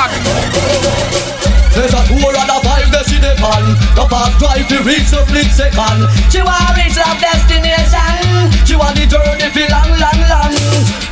There's 1.75 1.93
a 1.93 2.01
two 2.07 2.15
and 2.15 2.51
a 2.51 2.59
five 2.63 2.87
that 2.95 3.03
she 3.11 3.19
depend 3.19 3.67
The 3.99 4.07
fast 4.07 4.39
drive 4.39 4.63
to 4.71 4.79
reach 4.87 5.11
the 5.11 5.27
split 5.27 5.51
second 5.51 6.07
She 6.31 6.39
want 6.39 6.71
reach 6.79 6.95
love 6.95 7.19
destination 7.19 8.47
She 8.63 8.79
want 8.79 8.95
the 8.95 9.11
journey 9.11 9.51
for 9.51 9.67
long, 9.75 9.91
long, 9.99 10.21
long 10.31 10.55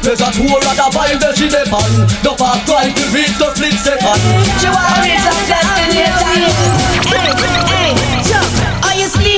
There's 0.06 0.22
a 0.22 0.30
two 0.30 0.46
and 0.46 0.78
a 0.78 0.86
five 0.94 1.18
that 1.18 1.34
she 1.34 1.50
depend 1.50 2.06
The 2.22 2.30
fast 2.38 2.62
drive 2.70 2.94
to 2.94 3.04
reach 3.10 3.34
the 3.42 3.50
split 3.58 3.74
second 3.74 4.22
She 4.62 4.70
want 4.70 5.02
reach 5.02 5.26
love 5.26 5.50
destination 5.50 6.46
Hey, 7.10 7.26
hey, 7.26 7.34
Chuck, 7.34 8.11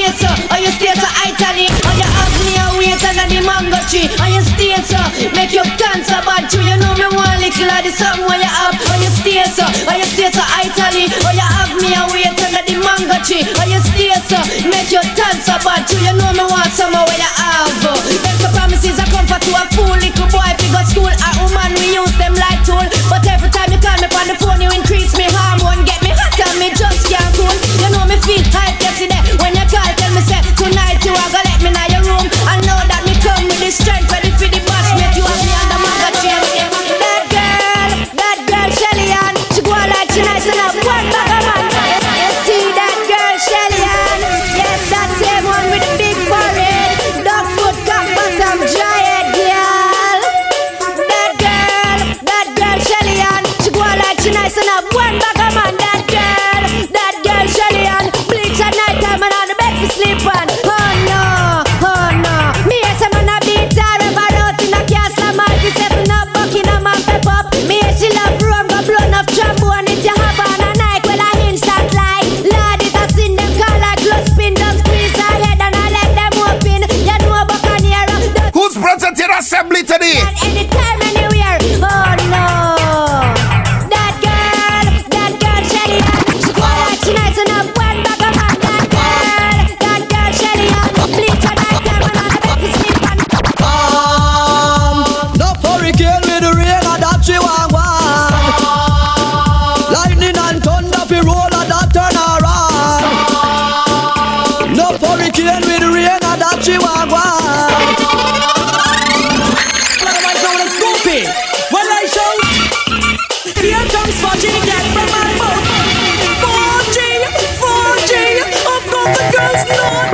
stay 0.04 0.26
so? 0.26 0.30
Are 0.52 0.60
you 0.60 0.70
stay 0.72 0.92
so 0.92 1.08
Italy? 1.24 1.68
Are 1.88 1.96
you 1.96 2.04
have 2.04 2.34
me 2.44 2.54
a 2.60 2.66
wait 2.76 3.00
under 3.00 3.26
the 3.32 3.40
mango 3.40 3.80
tree? 3.88 4.08
Are 4.20 4.28
you 4.28 4.42
stay 4.44 4.76
so? 4.84 5.00
Make 5.32 5.56
your 5.56 5.64
cancer 5.80 6.20
bad 6.24 6.44
too. 6.50 6.60
You 6.60 6.76
know 6.76 6.92
me 6.96 7.08
one 7.08 7.40
little 7.40 7.70
of 7.72 7.80
the 7.80 7.92
something 7.92 8.26
where 8.28 8.40
you 8.40 8.48
have. 8.48 8.76
Are 8.76 9.00
you 9.00 9.08
stay 9.08 9.44
so? 9.48 9.64
Are 9.88 9.96
you 9.96 10.04
stay 10.12 10.28
so 10.28 10.44
Italy? 10.60 11.08
Are 11.24 11.32
you 11.32 11.46
have 11.56 11.72
me 11.80 11.88
a 11.96 12.02
wait 12.12 12.36
under 12.36 12.64
the 12.64 12.76
mango 12.84 13.16
tree? 13.24 13.44
Are 13.56 13.68
you 13.68 13.80
stay 13.80 14.12
so? 14.28 14.38
Make 14.68 14.92
your 14.92 15.06
cancer 15.16 15.56
bad 15.64 15.88
too. 15.88 15.96
You 16.04 16.12
know 16.20 16.32
me 16.36 16.44
want 16.52 16.72
somewhere 16.76 17.04
where 17.08 17.20
you 17.20 17.30
have. 17.40 17.72
Them 17.80 18.36
so 18.40 18.48
promises 18.52 19.00
I 19.00 19.08
comfort 19.08 19.40
to 19.40 19.50
a 19.56 19.64
fool 19.72 19.96
little 19.96 20.28
boy. 20.28 20.44
If 20.52 20.60
you 20.60 20.70
go 20.72 20.80
school, 20.84 21.08
a 21.08 21.28
woman 21.40 21.72
we 21.80 21.96
use 21.96 22.12
them 22.20 22.36
like 22.36 22.60
tool. 22.68 22.84
But 23.08 23.24
every 23.24 23.48
time 23.48 23.72
you 23.72 23.80
call 23.80 23.96
me 23.96 24.08
on 24.12 24.26
the 24.28 24.36
phone, 24.36 24.60
you 24.60 24.73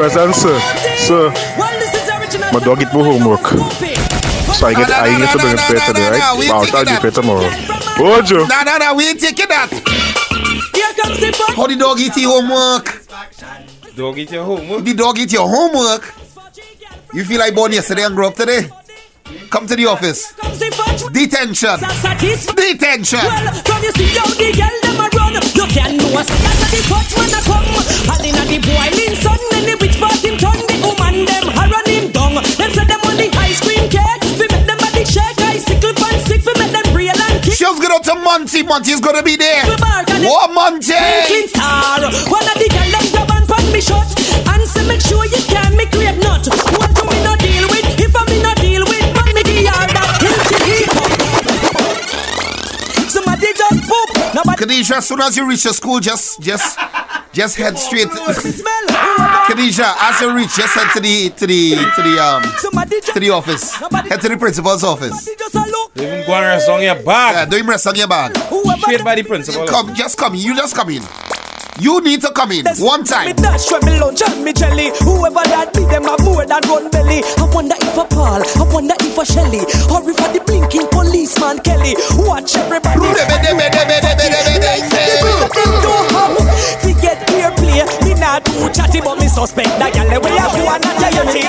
Present, 0.01 0.35
sir. 0.35 0.59
This 0.81 1.11
my 2.55 2.61
dog 2.61 2.81
eat 2.81 2.89
my 2.89 3.05
homework. 3.05 3.47
So 4.57 4.67
I 4.67 4.73
get 4.73 4.89
I 4.89 5.13
need 5.13 5.29
to 5.29 5.37
bring 5.37 5.53
it 5.53 5.61
pay 5.61 5.77
today, 5.77 6.01
no, 6.01 6.11
no, 6.11 6.19
right? 6.19 6.39
we 6.39 6.49
I'll 6.49 6.65
try 6.65 6.85
it 6.89 7.03
pay 7.03 7.11
tomorrow. 7.11 7.45
Oh, 8.01 8.23
Joe. 8.25 8.47
No, 8.49 8.63
no, 8.63 8.79
no, 8.79 8.95
we 8.95 9.11
ain't 9.11 9.21
taking 9.21 9.49
that. 9.49 9.69
How 11.55 11.67
the 11.67 11.77
dog 11.77 12.01
eat 12.01 12.17
your 12.17 12.41
homework? 12.41 13.07
Dog 13.95 14.19
eat 14.19 14.33
your 14.33 14.45
homework. 14.45 14.85
The 14.85 14.95
dog 14.95 15.19
eat 15.19 15.33
your 15.35 15.47
homework. 15.47 16.15
You 17.13 17.23
feel 17.27 17.39
like 17.39 17.55
born 17.55 17.73
yesterday 17.73 18.05
and 18.05 18.15
grew 18.17 18.29
up 18.29 18.37
today? 18.37 18.71
Come 19.51 19.67
to 19.67 19.77
the 19.77 19.85
office. 19.85 20.33
Detention. 20.61 21.81
Detention. 22.53 23.25
Well, 23.25 23.49
from 23.65 23.81
you 23.81 23.93
see 23.97 24.13
how 24.13 24.29
the 24.29 24.53
girl 24.53 24.77
them 24.85 25.01
a 25.01 25.09
run, 25.17 25.33
you 25.57 25.67
can 25.73 25.97
know 25.97 26.13
a 26.13 26.23
say 26.23 26.37
that 26.37 26.69
the 26.69 26.81
touch 26.85 27.17
when 27.17 27.33
I 27.33 27.41
come. 27.49 27.65
All 28.13 28.21
inna 28.21 28.45
the 28.45 28.61
boiling 28.61 29.17
sun, 29.25 29.41
the 29.65 29.75
witch 29.81 29.97
part 29.97 30.21
him 30.21 30.37
turn 30.37 30.61
the 30.69 30.77
woman 30.85 31.25
them 31.25 31.49
a 31.49 31.65
run 31.65 31.89
him 31.89 32.13
down. 32.13 32.37
Them 32.61 32.71
say 32.77 32.85
them 32.85 33.01
on 33.09 33.17
the 33.17 33.33
ice 33.41 33.57
cream 33.65 33.89
cake, 33.89 34.21
fi 34.37 34.45
make 34.53 34.67
them 34.69 34.77
body 34.77 35.05
shake, 35.09 35.41
icicle 35.41 35.97
pan 35.97 36.21
stick, 36.29 36.45
fi 36.45 36.53
make 36.61 36.77
them 36.77 36.89
real 36.93 37.17
and 37.17 37.41
kick. 37.41 37.57
Show's 37.57 37.81
going 37.81 37.97
out 37.97 38.05
to 38.05 38.21
Monty. 38.21 38.61
Monty's 38.61 39.01
gonna 39.01 39.25
be 39.25 39.41
there. 39.41 39.65
The 39.65 40.29
What 40.29 40.53
Monty? 40.53 40.93
Twinkling 40.93 41.49
star, 41.49 42.05
one 42.29 42.45
of 42.45 42.57
the 42.61 42.69
girl 42.69 42.91
them 42.93 43.07
grab 43.17 43.33
and 43.33 43.47
pan 43.49 43.65
me 43.73 43.81
shut, 43.81 44.13
and 44.45 44.63
say 44.69 44.85
make 44.85 45.01
sure 45.01 45.25
you 45.25 45.41
can 45.49 45.73
me 45.73 45.89
create 45.89 46.21
nut. 46.21 46.45
What 46.77 47.00
Nobody 54.35 54.57
Khadijah, 54.59 54.97
as 54.97 55.09
soon 55.09 55.21
as 55.21 55.37
you 55.37 55.49
reach 55.49 55.65
the 55.65 55.73
school, 55.73 55.99
just 56.01 56.41
just 56.41 56.79
just 57.33 57.57
head 57.57 57.77
straight. 57.79 58.09
smell. 58.11 58.87
Khadijah, 59.47 59.95
as 60.01 60.21
you 60.21 60.35
reach, 60.35 60.55
just 60.55 60.75
head 60.75 60.93
to 60.95 61.01
the 61.01 61.31
to 61.31 61.47
the 61.47 61.75
to 61.97 62.03
the 62.03 62.19
um 62.23 62.43
to 63.13 63.21
the 63.21 63.31
office. 63.31 63.75
Head 63.75 64.21
to 64.21 64.29
the 64.29 64.37
principal's 64.37 64.85
office. 64.85 65.29
just 65.37 65.55
a 65.55 65.65
even 65.97 66.27
go 66.27 66.33
and 66.35 66.47
rest 66.47 66.69
on 66.69 66.81
your 66.83 66.95
Yeah, 66.97 67.03
bag. 67.03 67.51
don't 67.51 67.59
even 67.59 67.71
rest 67.71 67.87
on 67.87 67.95
your 67.97 68.09
bag. 68.09 68.37
Straight 68.81 69.05
by 69.05 69.15
the 69.17 69.23
principal. 69.25 69.67
Come, 69.67 69.95
just 69.95 70.17
come. 70.17 70.35
In, 70.35 70.41
you 70.41 70.55
just 70.55 70.75
come 70.77 70.91
in. 70.91 71.03
You 71.81 72.01
need 72.03 72.21
to 72.21 72.31
come 72.33 72.53
in 72.53 72.67
one 72.77 73.01
Me 73.01 73.07
time. 73.09 73.37
dash 73.37 73.73
when 73.73 73.81
me 73.87 73.99
lunch 73.99 74.21
and 74.21 74.45
me 74.45 74.53
jelly. 74.53 74.93
Whoever 75.01 75.41
that 75.49 75.73
be 75.73 75.89
them 75.89 76.05
have 76.05 76.21
more 76.21 76.45
than 76.45 76.61
one 76.69 76.91
belly. 76.91 77.25
I 77.41 77.49
wonder 77.49 77.75
if 77.81 77.97
a 77.97 78.05
Paul, 78.05 78.45
I 78.45 78.65
wonder 78.69 78.95
if 79.01 79.17
a 79.17 79.25
Shelly, 79.25 79.65
or 79.89 80.05
if 80.05 80.21
a 80.21 80.27
the 80.29 80.45
blinking 80.45 80.89
policeman 80.93 81.59
Kelly. 81.65 81.97
Watch 82.21 82.55
everybody. 82.57 83.01
Fi 87.61 87.67
get 87.67 87.87
clear 87.87 87.87
play, 87.87 88.15
me 88.15 88.21
not 88.21 88.45
too 88.45 88.69
chatty, 88.73 89.01
but 89.01 89.19
me 89.19 89.29
suspect 89.29 89.69
that 89.79 89.93
gyal 89.93 90.23
way 90.23 90.37
have 90.37 90.57
you 90.57 90.65
and 90.65 90.83
not 90.83 91.13
your 91.13 91.27
tea. 91.29 91.45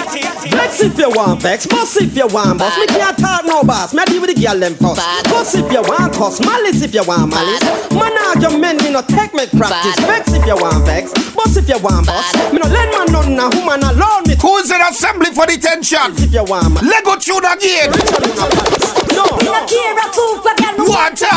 Vex 0.52 0.82
if 0.82 0.98
you 0.98 1.10
want 1.10 1.42
vex, 1.42 1.66
boss 1.66 1.96
if 1.98 2.16
you 2.16 2.28
want 2.28 2.60
boss. 2.60 2.78
Me 2.78 2.88
can't 2.88 3.18
talk 3.18 3.46
no 3.46 3.64
boss, 3.64 3.94
me 3.94 4.04
a 4.04 4.06
deal 4.06 4.22
with 4.22 4.36
the 4.36 4.42
girl 4.42 4.60
them 4.60 4.76
cuss. 4.76 5.00
Cuss 5.26 5.56
if 5.56 5.72
you 5.72 5.82
want 5.82 6.14
cuss, 6.14 6.40
malice 6.42 6.82
if 6.82 6.94
you 6.94 7.04
want 7.04 7.32
malice. 7.32 7.64
Man 7.94 8.14
argument 8.28 8.84
me 8.84 8.92
no 8.92 9.02
take 9.02 9.34
me 9.34 9.48
practice. 9.48 9.98
Vex 10.06 10.34
if 10.34 10.46
you 10.46 10.56
want 10.56 10.86
vex, 10.86 11.14
boss 11.34 11.56
if 11.56 11.68
you 11.68 11.80
want 11.80 12.08
boss. 12.08 12.28
Me 12.52 12.60
no 12.60 12.68
lend 12.68 12.92
man 12.92 13.08
none 13.12 13.40
a 13.40 13.48
woman 13.56 13.82
alone 13.84 14.24
me. 14.28 14.36
Who's 14.42 14.70
in 14.72 14.82
assembly 14.82 15.32
for 15.32 15.46
detention? 15.46 16.14
If 16.18 16.34
you 16.34 16.44
want 16.44 16.76
man. 16.76 16.86
Lego 16.88 17.16
tune 17.18 17.46
again. 17.46 19.01
No, 19.22 19.38
Me 19.38 19.46
no 19.46 19.62
care 19.70 19.94
a 19.94 20.08
Cooper, 20.10 20.56
girl, 20.58 20.74
me 20.78 20.86
If 20.90 21.12
it's 21.12 21.22
a 21.22 21.30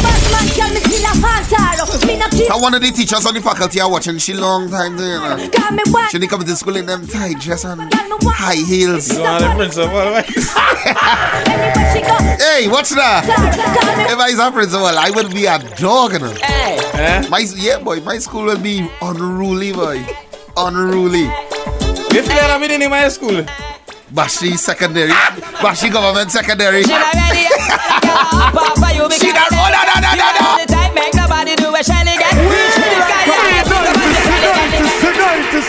bad 0.00 0.22
man, 0.32 0.46
girl, 0.56 0.70
me 0.72 0.80
still 0.80 1.04
a 1.04 1.12
pantaro. 1.20 2.06
Me 2.06 2.16
no 2.16 2.26
care, 2.28 2.56
one 2.60 2.74
of 2.74 2.80
the 2.80 2.90
teachers 2.90 3.26
on 3.26 3.34
the 3.34 3.40
faculty 3.40 3.80
are 3.80 3.90
watching 3.90 4.18
she 4.18 4.32
long 4.32 4.70
time 4.70 4.96
there. 4.96 5.16
You 5.16 5.20
know. 5.20 5.50
call 5.50 5.72
me 5.72 5.82
one. 5.90 6.08
She 6.08 6.18
didn't 6.18 6.30
come 6.30 6.44
to 6.44 6.56
school 6.56 6.76
in 6.76 6.86
them 6.86 7.06
tight 7.06 7.38
dress 7.40 7.64
and 7.64 7.80
high 7.92 8.54
heels. 8.54 9.12
You 9.12 9.22
know 9.22 9.38
the 9.40 9.54
principal, 9.56 9.92
right? 9.92 10.28
Anywhere 11.48 11.92
she 11.92 12.00
go, 12.00 12.16
Hey, 12.44 12.68
what's 12.68 12.94
that? 12.94 13.24
If 14.10 14.18
I 14.18 14.30
was 14.30 14.38
a 14.38 14.50
principal, 14.50 14.86
I 14.86 15.10
would 15.10 15.34
be 15.34 15.46
a 15.46 15.58
dog. 15.76 16.12
You 16.14 16.18
know. 16.20 16.34
Eh? 16.42 17.28
My 17.28 17.44
yeah, 17.56 17.78
boy, 17.78 18.00
my 18.00 18.18
school 18.18 18.44
will 18.44 18.58
be 18.60 18.88
unruly, 19.02 19.72
boy. 19.72 20.04
Unruly. 20.56 21.28
You 22.12 22.22
feel 22.22 22.36
like 22.36 22.50
I'm 22.50 22.62
in 22.62 22.70
any 22.70 22.88
my 22.88 23.08
school? 23.08 23.44
Bashi 24.14 24.56
Secondary, 24.56 25.08
Bashi 25.62 25.88
Government 25.88 26.30
Secondary. 26.30 26.82
She 26.82 26.90
not 26.90 27.14
ready, 27.14 27.48
Papa, 28.52 28.94
you 28.94 29.08
be 29.08 29.14
she 29.16 29.32
not, 29.32 29.48
oh, 29.52 29.72
no, 29.72 29.80
no, 29.88 30.12
the 30.60 30.68
type 30.68 30.92
nobody 31.16 31.56
do 31.56 31.72
a. 31.74 31.82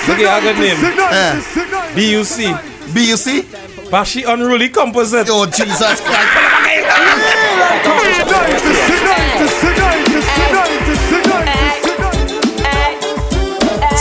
Look 0.06 0.20
at 0.20 0.44
good 0.44 0.60
name. 0.60 1.96
B-U-C. 1.96 2.54
B-U-C? 2.94 3.48
Bashi 3.90 4.24
Unruly 4.24 4.70
Composite. 4.70 5.28
Oh, 5.30 5.46
Jesus 5.46 6.02
Christ. 6.02 6.30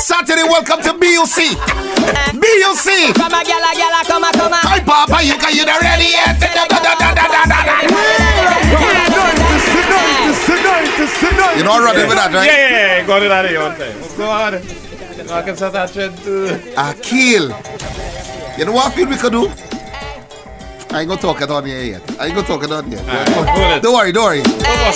Saturday, 0.03 0.43
welcome 0.43 0.83
to 0.83 0.93
BUC. 0.99 1.82
BUC. 2.02 3.14
Come 3.14 3.35
a 3.35 3.40
gala, 3.44 3.71
gala, 3.78 4.00
come 4.06 4.25
a, 4.25 4.30
come 4.32 4.52
a. 4.52 4.61
Hi, 4.66 4.80
Papa, 4.80 5.23
you 5.25 5.35
can 5.38 5.54
you 5.54 5.64
not 5.64 5.80
ready 5.80 6.11
yet? 6.11 6.42
You 11.56 11.64
know 11.64 11.78
running 11.78 12.09
with 12.09 12.16
that, 12.16 12.32
right? 12.32 12.47
Yeah, 12.47 12.71
yeah, 12.71 12.99
yeah. 12.99 13.06
Go 13.06 13.21
to 13.21 13.28
that 13.28 13.44
one 13.61 13.76
time. 13.78 14.16
Go 14.16 14.30
on. 14.30 14.54
I 15.30 15.42
can 15.42 15.56
start 15.56 15.73
that 15.75 15.92
trend 15.92 16.16
too. 16.18 16.59
Akil. 16.76 17.50
You 18.59 18.64
know 18.64 18.73
what 18.73 18.92
I 18.92 18.97
feel 18.97 19.09
we 19.09 19.16
could 19.16 19.32
do? 19.32 19.72
I 20.93 21.01
ain't 21.01 21.09
gonna 21.09 21.21
talk 21.21 21.41
it 21.41 21.49
on 21.49 21.65
here 21.65 21.97
yet. 21.97 22.05
I 22.21 22.29
ain't 22.29 22.37
gonna 22.37 22.47
talk 22.47 22.61
it 22.65 22.71
on 22.71 22.85
here. 22.85 23.01
Don't 23.81 23.97
worry, 23.97 24.13
don't 24.13 24.29
worry. 24.29 24.45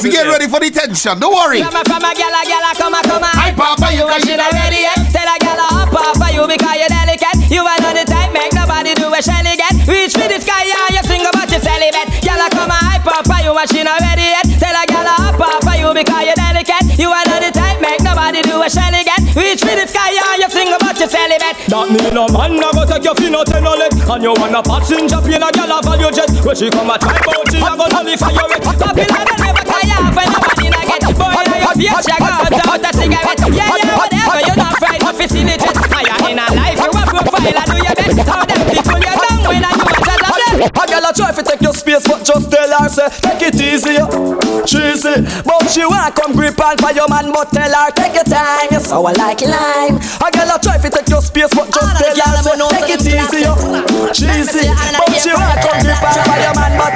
We 0.05 0.13
get 0.13 0.29
ready 0.29 0.45
for 0.45 0.61
the 0.61 0.69
tension. 0.69 1.17
Don't 1.17 1.33
worry. 1.33 1.65
Come 1.65 1.73
a, 1.73 1.83
come 1.89 2.05
a 2.05 2.13
gala, 2.13 2.45
gala, 2.45 2.71
come 2.77 2.93
a, 2.93 3.01
come 3.01 3.25
a. 3.25 3.31
Hi, 3.33 3.57
Papa, 3.57 3.97
you 3.97 4.05
can 4.05 4.21
she 4.21 4.37
not 4.37 4.53
ready 4.53 4.85
yet? 4.85 5.01
Tell 5.09 5.25
a 5.25 5.37
gala 5.41 5.65
up, 5.73 5.89
Papa, 5.89 6.37
you 6.37 6.45
because 6.45 6.77
you're 6.77 6.93
delicate. 6.93 7.37
You 7.49 7.65
are 7.65 7.81
not 7.81 7.97
the 7.97 8.05
type, 8.05 8.29
make 8.37 8.53
nobody 8.53 8.93
do 8.93 9.09
a 9.09 9.21
shelly 9.25 9.57
get. 9.57 9.73
Reach 9.89 10.13
for 10.13 10.29
the 10.29 10.37
sky, 10.37 10.69
and 10.69 11.01
you 11.01 11.03
sing 11.09 11.25
about 11.25 11.49
your 11.49 11.65
celibate. 11.65 12.13
Gala, 12.21 12.53
come 12.53 12.69
a, 12.69 12.77
hi, 12.77 13.01
Papa, 13.01 13.41
you 13.41 13.57
and 13.57 13.69
she 13.73 13.81
not 13.81 13.97
ready 14.05 14.37
yet. 14.37 14.45
Tell 14.61 14.77
a 14.77 14.85
gala 14.85 15.17
up, 15.17 15.41
Papa, 15.41 15.81
you 15.81 15.89
because 15.97 16.29
you're 16.29 16.37
delicate. 16.37 16.93
You 17.01 17.09
are 17.09 17.25
not 17.25 17.41
the 17.41 17.57
type, 17.57 17.81
make 17.81 18.05
nobody 18.05 18.45
do 18.45 18.61
a 18.61 18.69
shelly 18.69 19.01
get. 19.01 19.25
Reach 19.33 19.65
for 19.65 19.73
the 19.73 19.89
sky, 19.89 20.13
and 20.13 20.13
you 20.13 20.21
sing 20.21 20.26
your. 21.39 21.57
That 21.69 21.87
mean 21.93 22.17
a 22.17 22.25
man 22.33 22.57
a 22.63 22.69
go 22.73 22.83
take 22.87 23.05
your 23.05 23.15
fin 23.17 23.35
out 23.35 23.47
ten 23.47 23.65
a 23.67 23.73
leg. 23.77 23.93
And 23.93 24.23
you 24.23 24.33
want 24.33 24.57
a 24.57 24.63
passenger 24.63 25.21
plane 25.21 25.43
a 25.45 25.49
gal 25.53 25.73
a 25.73 25.79
value 25.83 26.11
jet. 26.13 26.31
When 26.45 26.57
she 26.57 26.71
come 26.71 26.91
a 26.91 26.97
try 26.99 27.19
bout 27.25 27.47
she 27.51 27.59
a 27.61 27.73
go 27.77 27.87
nullify 27.87 28.33
your 28.33 28.49
it 28.53 28.63
Popular 28.63 28.93
they 28.97 29.07
never 29.07 29.65
tire 29.67 30.01
when 30.17 30.27
nobody 30.33 30.67
not 30.73 30.85
get. 30.87 31.03
Boy, 31.17 31.45
you 31.77 31.91
face 31.93 32.09
you 32.09 32.19
go 32.19 32.29
out 32.29 32.53
out 32.53 32.87
a 32.87 32.91
cigarette. 32.97 33.41
Yeah, 33.53 33.69
yeah, 33.77 33.97
whatever, 33.99 34.41
you 34.47 34.55
not 34.57 34.75
fried 34.81 35.01
no 35.03 35.11
facility 35.13 35.71
Higher 35.93 36.19
in 36.31 36.41
a 36.41 36.47
life, 36.55 36.81
you 36.81 36.91
a 36.91 37.03
profile 37.07 37.59
and 37.61 37.69
do 37.69 37.77
your 37.83 37.95
best. 37.97 38.19
How 38.27 38.43
them 38.45 38.63
people 38.71 38.99
you 38.99 39.15
down 39.15 39.41
when 39.47 39.65
a 39.65 39.71
just 39.71 39.86
a 40.63 40.71
bless 40.71 41.05
A 41.07 41.13
try 41.15 41.33
fi 41.33 41.43
take 41.43 41.61
your 41.63 41.73
space 41.75 42.07
but 42.07 42.25
just 42.25 42.51
tell 42.51 42.71
her 42.79 42.89
say 42.89 43.09
Take 43.23 43.53
it 43.53 43.61
easy, 43.61 43.97
cheesy. 44.67 45.15
But 45.45 45.69
she 45.71 45.85
want 45.87 46.15
come 46.17 46.33
grip 46.35 46.59
on 46.61 46.77
for 46.79 46.93
your 46.93 47.09
man 47.09 47.33
But 47.33 47.51
tell 47.53 47.71
her 47.73 47.91
take 47.93 48.15
your 48.15 48.25
time, 48.25 48.69
you 48.71 48.81
sour 48.81 49.13
like 49.15 49.41
lime. 49.43 49.97
A 50.21 50.29
gal 50.33 50.51
a 50.51 50.59
try 50.59 50.79
fi 50.79 50.89
take 50.89 51.09
your 51.09 51.23
space 51.23 51.53
but 51.55 51.69
just 51.71 51.93
tell 52.01 52.19
her 52.19 52.37
say 52.43 52.57
Take 52.57 52.91
it 52.99 53.05
easy, 53.07 53.43
cheesy. 54.17 54.67
But 54.99 55.13
she 55.21 55.31
want 55.33 55.59
come 55.63 55.79
grip 55.85 56.03
on 56.03 56.19
for 56.25 56.39
your 56.41 56.55
man 56.57 56.73
But 56.79 56.93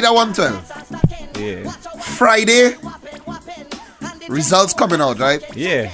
Now, 0.00 0.14
I 0.14 0.22
like 0.22 0.34
that 0.34 0.42
one, 0.42 1.32
12. 1.32 1.38
Yeah. 1.38 1.70
Friday, 2.00 2.76
results 4.28 4.74
coming 4.74 5.00
out, 5.00 5.18
right? 5.18 5.42
Yeah. 5.56 5.92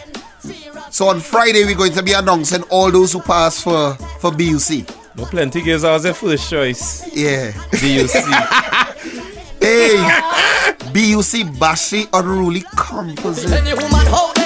So 0.90 1.08
on 1.08 1.20
Friday, 1.20 1.64
we're 1.64 1.76
going 1.76 1.92
to 1.92 2.02
be 2.02 2.12
announcing 2.12 2.62
all 2.70 2.90
those 2.90 3.12
who 3.12 3.20
pass 3.20 3.62
for, 3.62 3.94
for 4.20 4.30
BUC. 4.30 4.88
No 5.16 5.24
plenty 5.26 5.62
girls 5.62 5.84
I 5.84 5.92
was 5.92 6.02
the 6.02 6.14
first 6.14 6.50
choice. 6.50 7.14
Yeah. 7.14 7.52
BUC. 7.70 8.90
Hey, 9.64 9.96
BUC 10.92 11.58
Bashi 11.58 12.04
Unruly 12.12 12.60
Composite. 12.76 13.64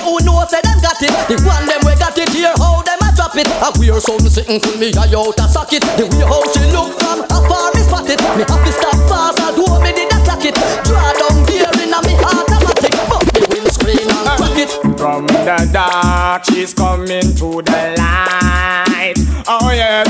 Who 0.09 0.17
know 0.25 0.41
say 0.49 0.65
them 0.65 0.81
got 0.81 0.97
it. 1.05 1.12
The 1.29 1.37
one 1.44 1.68
them 1.68 1.85
we 1.85 1.92
got 2.01 2.16
it 2.16 2.33
here 2.33 2.57
how 2.57 2.81
them 2.81 2.97
a 3.05 3.12
drop 3.12 3.37
it. 3.37 3.44
I 3.61 3.68
wear 3.77 4.01
something 4.01 4.33
sitting 4.33 4.57
for 4.57 4.73
me 4.81 4.88
I 4.97 5.05
out 5.12 5.37
a 5.37 5.44
socket 5.44 5.85
The 6.01 6.09
way 6.09 6.25
how 6.25 6.40
she 6.49 6.64
look 6.73 6.97
from 6.97 7.29
afar 7.29 7.77
is 7.77 7.85
it 8.09 8.21
Me 8.33 8.42
have 8.49 8.64
to 8.64 8.73
stop 8.73 8.97
fast 9.05 9.37
although 9.37 9.77
me 9.85 9.92
did 9.92 10.09
not 10.09 10.25
clock 10.25 10.40
it. 10.49 10.57
Draw 10.88 11.12
down 11.21 11.44
gear 11.44 11.68
in 11.85 11.92
a 11.92 12.01
me 12.09 12.16
automatic 12.25 12.97
But 13.05 13.21
the 13.37 13.44
windscreen 13.53 14.09
and 14.09 14.33
crack 14.40 14.57
it. 14.57 14.73
From 14.97 15.27
the 15.29 15.68
dark, 15.77 16.44
she's 16.49 16.73
coming 16.73 17.37
to 17.37 17.61
the 17.61 17.81
light. 18.01 19.14
Oh 19.47 19.71
yes, 19.73 20.09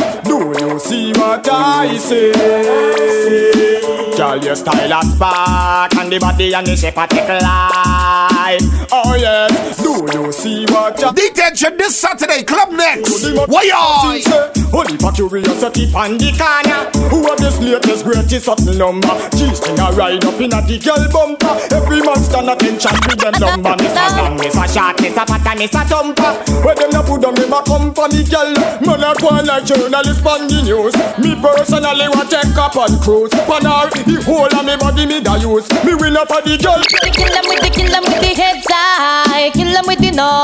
you 1.36 1.52
I 1.52 1.96
see? 1.98 2.32
Girl, 4.16 4.42
your 4.42 4.56
style 4.56 4.92
a 4.92 5.02
spark 5.04 5.94
and 5.96 6.10
the 6.10 6.18
body 6.18 6.52
and 6.52 6.66
the 6.66 6.76
shape 6.76 6.96
a 6.96 7.06
take 7.06 7.28
life. 7.28 8.88
Oh 8.90 9.14
yes, 9.14 9.78
do 9.78 10.08
you 10.10 10.32
see 10.32 10.64
what 10.72 10.98
I 11.04 11.12
Detention 11.12 11.76
this 11.76 11.94
Saturday, 11.96 12.42
Club 12.42 12.72
Next. 12.72 13.22
Why 13.46 13.68
Only 14.72 14.96
for 14.96 15.12
curiosity 15.12 15.92
on 15.94 16.18
the 16.18 16.32
corner. 16.34 16.90
Who 17.12 17.28
have 17.28 17.38
this 17.38 17.60
latest 17.60 18.04
greatest 18.04 18.46
something 18.46 18.76
number? 18.76 19.12
G-string 19.36 19.78
a 19.78 19.92
ride 19.92 20.24
up 20.24 20.40
in 20.40 20.50
a 20.50 20.60
the 20.66 20.80
girl 20.80 21.04
bumper. 21.12 21.54
Every 21.70 22.00
man 22.02 22.18
stand 22.24 22.50
attention 22.50 22.96
with 23.06 23.20
them 23.20 23.36
number. 23.38 23.76
Miss 23.78 23.94
a 23.94 24.04
long, 24.16 24.34
miss 24.40 24.56
a 24.56 24.66
short, 24.66 24.98
miss 24.98 25.14
a 25.14 25.24
and 25.28 25.58
miss 25.60 25.76
a 25.76 25.84
thumper. 25.84 26.32
Where 26.64 26.74
them 26.74 26.90
no 26.90 27.06
put 27.06 27.22
them 27.22 27.36
in 27.38 27.48
my 27.52 27.62
company, 27.62 28.24
girl. 28.26 28.50
Man 28.82 29.04
a 29.04 29.14
go 29.14 29.30
like 29.46 29.62
journalist 29.68 30.26
on 30.26 30.48
the 30.48 30.58
news. 30.64 30.96
Me 31.20 31.34
personally 31.34 32.08
want 32.14 32.30
take 32.30 32.56
up 32.56 32.76
on 32.76 32.98
cruise. 33.00 33.30
Pan 33.48 33.64
her, 33.66 33.90
the 34.06 34.22
whole 34.24 34.46
of 34.46 34.64
me 34.64 34.76
body 34.76 35.06
me 35.06 35.20
da 35.20 35.34
use. 35.36 35.66
Me 35.84 35.94
win 35.94 36.16
up 36.16 36.30
a 36.30 36.38
the 36.42 36.56
girl. 36.58 36.78
Kill 37.10 37.30
them 37.32 37.44
with 37.50 37.60
the, 37.62 37.70
kill 37.70 37.90
them 37.90 38.04
with 38.06 38.20
the 38.22 38.32
heads 38.34 38.66
high, 38.70 39.50
kill 39.50 39.72
them 39.72 39.84
with 39.86 39.98
the 39.98 40.10
no. 40.14 40.42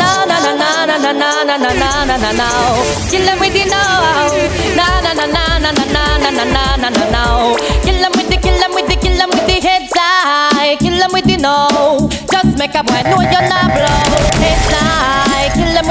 Na 0.00 0.24
na 0.24 0.36
na 0.40 0.52
na 0.56 0.86
na 0.88 0.96
na 0.96 1.12
na 1.12 1.44
na 1.44 1.56
na 1.56 1.70
na 1.72 2.04
na 2.08 2.16
na 2.16 2.30
na. 2.32 2.48
Kill 3.10 3.24
them 3.28 3.38
with 3.40 3.52
the 3.52 3.64
no. 3.68 3.84
Na 4.72 4.86
na 5.04 5.12
na 5.12 5.26
na 5.28 5.44
na 5.60 5.70
na 5.72 5.84
na 5.84 6.02
na 6.16 6.30
na 6.32 6.44
na 6.44 6.64
na 6.80 6.88
na 6.88 7.04
na. 7.12 7.22
Kill 7.84 7.98
them 8.00 8.12
with 8.16 8.28
the, 8.32 8.36
kill 8.40 8.56
them 8.58 8.72
with 8.72 8.88
the, 8.88 8.96
kill 8.96 9.16
them 9.16 9.28
with 9.30 9.46
the 9.46 9.58
heads 9.60 9.92
high, 9.92 10.76
kill 10.80 10.96
them 10.96 11.12
with 11.12 11.24
the 11.28 11.36
no. 11.36 12.08
Just 12.32 12.56
make 12.56 12.74
a 12.74 12.82
boy 12.82 13.02
know 13.04 13.20
you're 13.20 13.48
not 13.52 13.68
blow. 13.68 14.00
Heads 14.40 14.72
high, 14.72 15.23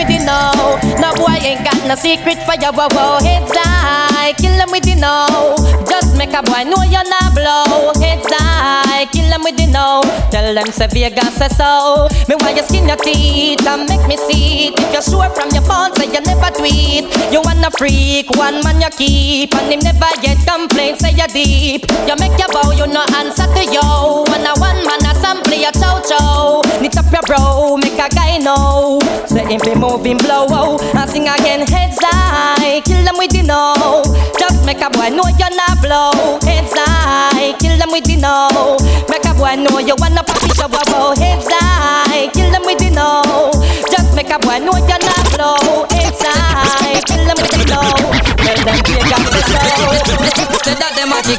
with 0.03 0.19
the 0.19 0.25
no. 0.25 0.51
No 0.99 1.13
boy 1.15 1.37
ain't 1.39 1.63
got 1.63 1.79
no 1.87 1.95
secret 1.95 2.37
for 2.43 2.55
your 2.59 2.71
wow 2.73 2.87
wow. 2.91 3.19
Heads 3.19 3.51
high, 3.55 4.33
kill 4.33 4.55
them 4.57 4.71
with 4.71 4.83
the 4.83 4.95
no. 4.95 5.55
Just 5.87 6.17
make 6.17 6.33
a 6.33 6.41
boy 6.43 6.63
know 6.67 6.83
you're 6.83 7.07
not 7.07 7.33
blow. 7.33 7.91
Heads 7.99 8.27
high, 8.27 9.05
kill 9.11 9.27
them 9.29 9.43
with 9.43 9.57
the 9.57 9.67
no. 9.67 10.01
Tell 10.31 10.53
them 10.53 10.67
say 10.71 10.87
Vegas 10.87 11.35
say 11.35 11.49
so. 11.49 12.07
Me 12.27 12.35
want 12.35 12.57
you 12.57 12.63
skin 12.63 12.87
your 12.87 12.97
teeth 12.97 13.65
and 13.65 13.87
make 13.87 14.05
me 14.07 14.17
see 14.17 14.67
it. 14.67 14.79
If 14.79 14.93
you're 14.93 15.01
sure 15.01 15.29
from 15.31 15.49
your 15.51 15.63
phone, 15.63 15.93
say 15.95 16.07
you 16.11 16.21
never 16.21 16.51
tweet. 16.55 17.07
You 17.31 17.41
wanna 17.43 17.71
freak, 17.71 18.29
one 18.35 18.63
man 18.63 18.81
you 18.81 18.91
keep, 18.91 19.55
and 19.55 19.71
him 19.71 19.79
never 19.79 20.11
get 20.21 20.39
complaints. 20.45 21.01
Say 21.01 21.15
you 21.15 21.27
deep. 21.31 21.87
You 22.07 22.15
make 22.19 22.35
your 22.39 22.49
bow, 22.51 22.71
you 22.71 22.87
no 22.87 23.03
answer 23.15 23.47
to 23.47 23.63
yo. 23.63 24.23
One 24.27 24.47
a 24.47 24.53
one 24.59 24.83
man 24.83 25.03
a 25.23 25.25
sample 25.25 25.53
your 25.53 25.71
chow 25.71 26.01
chow. 26.01 26.61
Knit 26.79 26.97
up 26.97 27.11
your 27.11 27.21
bro, 27.23 27.77
make 27.77 27.99
a 27.99 28.09
guy 28.13 28.37
know. 28.37 28.99
Say 29.25 29.45
him 29.45 29.61
be 29.63 29.75
moving 29.75 30.17
blow, 30.17 30.47
oh, 30.49 30.79
and 30.95 31.09
sing 31.09 31.27
again 31.27 31.65
heads 31.67 31.97
high. 32.01 32.81
Kill 32.81 33.03
them 33.03 33.15
with 33.17 33.31
the 33.31 33.43
know. 33.43 34.03
Just 34.39 34.65
make 34.65 34.81
a 34.81 34.89
boy 34.89 35.09
know 35.09 35.27
you're 35.39 35.55
not 35.55 35.79
blow. 35.81 36.39
Heads 36.43 36.73
high, 36.75 37.55
kill 37.59 37.77
them 37.77 37.91
with 37.91 38.05
the 38.05 38.17
know. 38.17 38.77
Make 39.09 39.25
a 39.25 39.33
boy 39.33 39.55
know 39.55 39.79
you 39.79 39.95
wanna 39.97 40.23
pop 40.23 40.43
it 40.43 40.59
oh, 40.59 40.69
oh. 40.71 41.02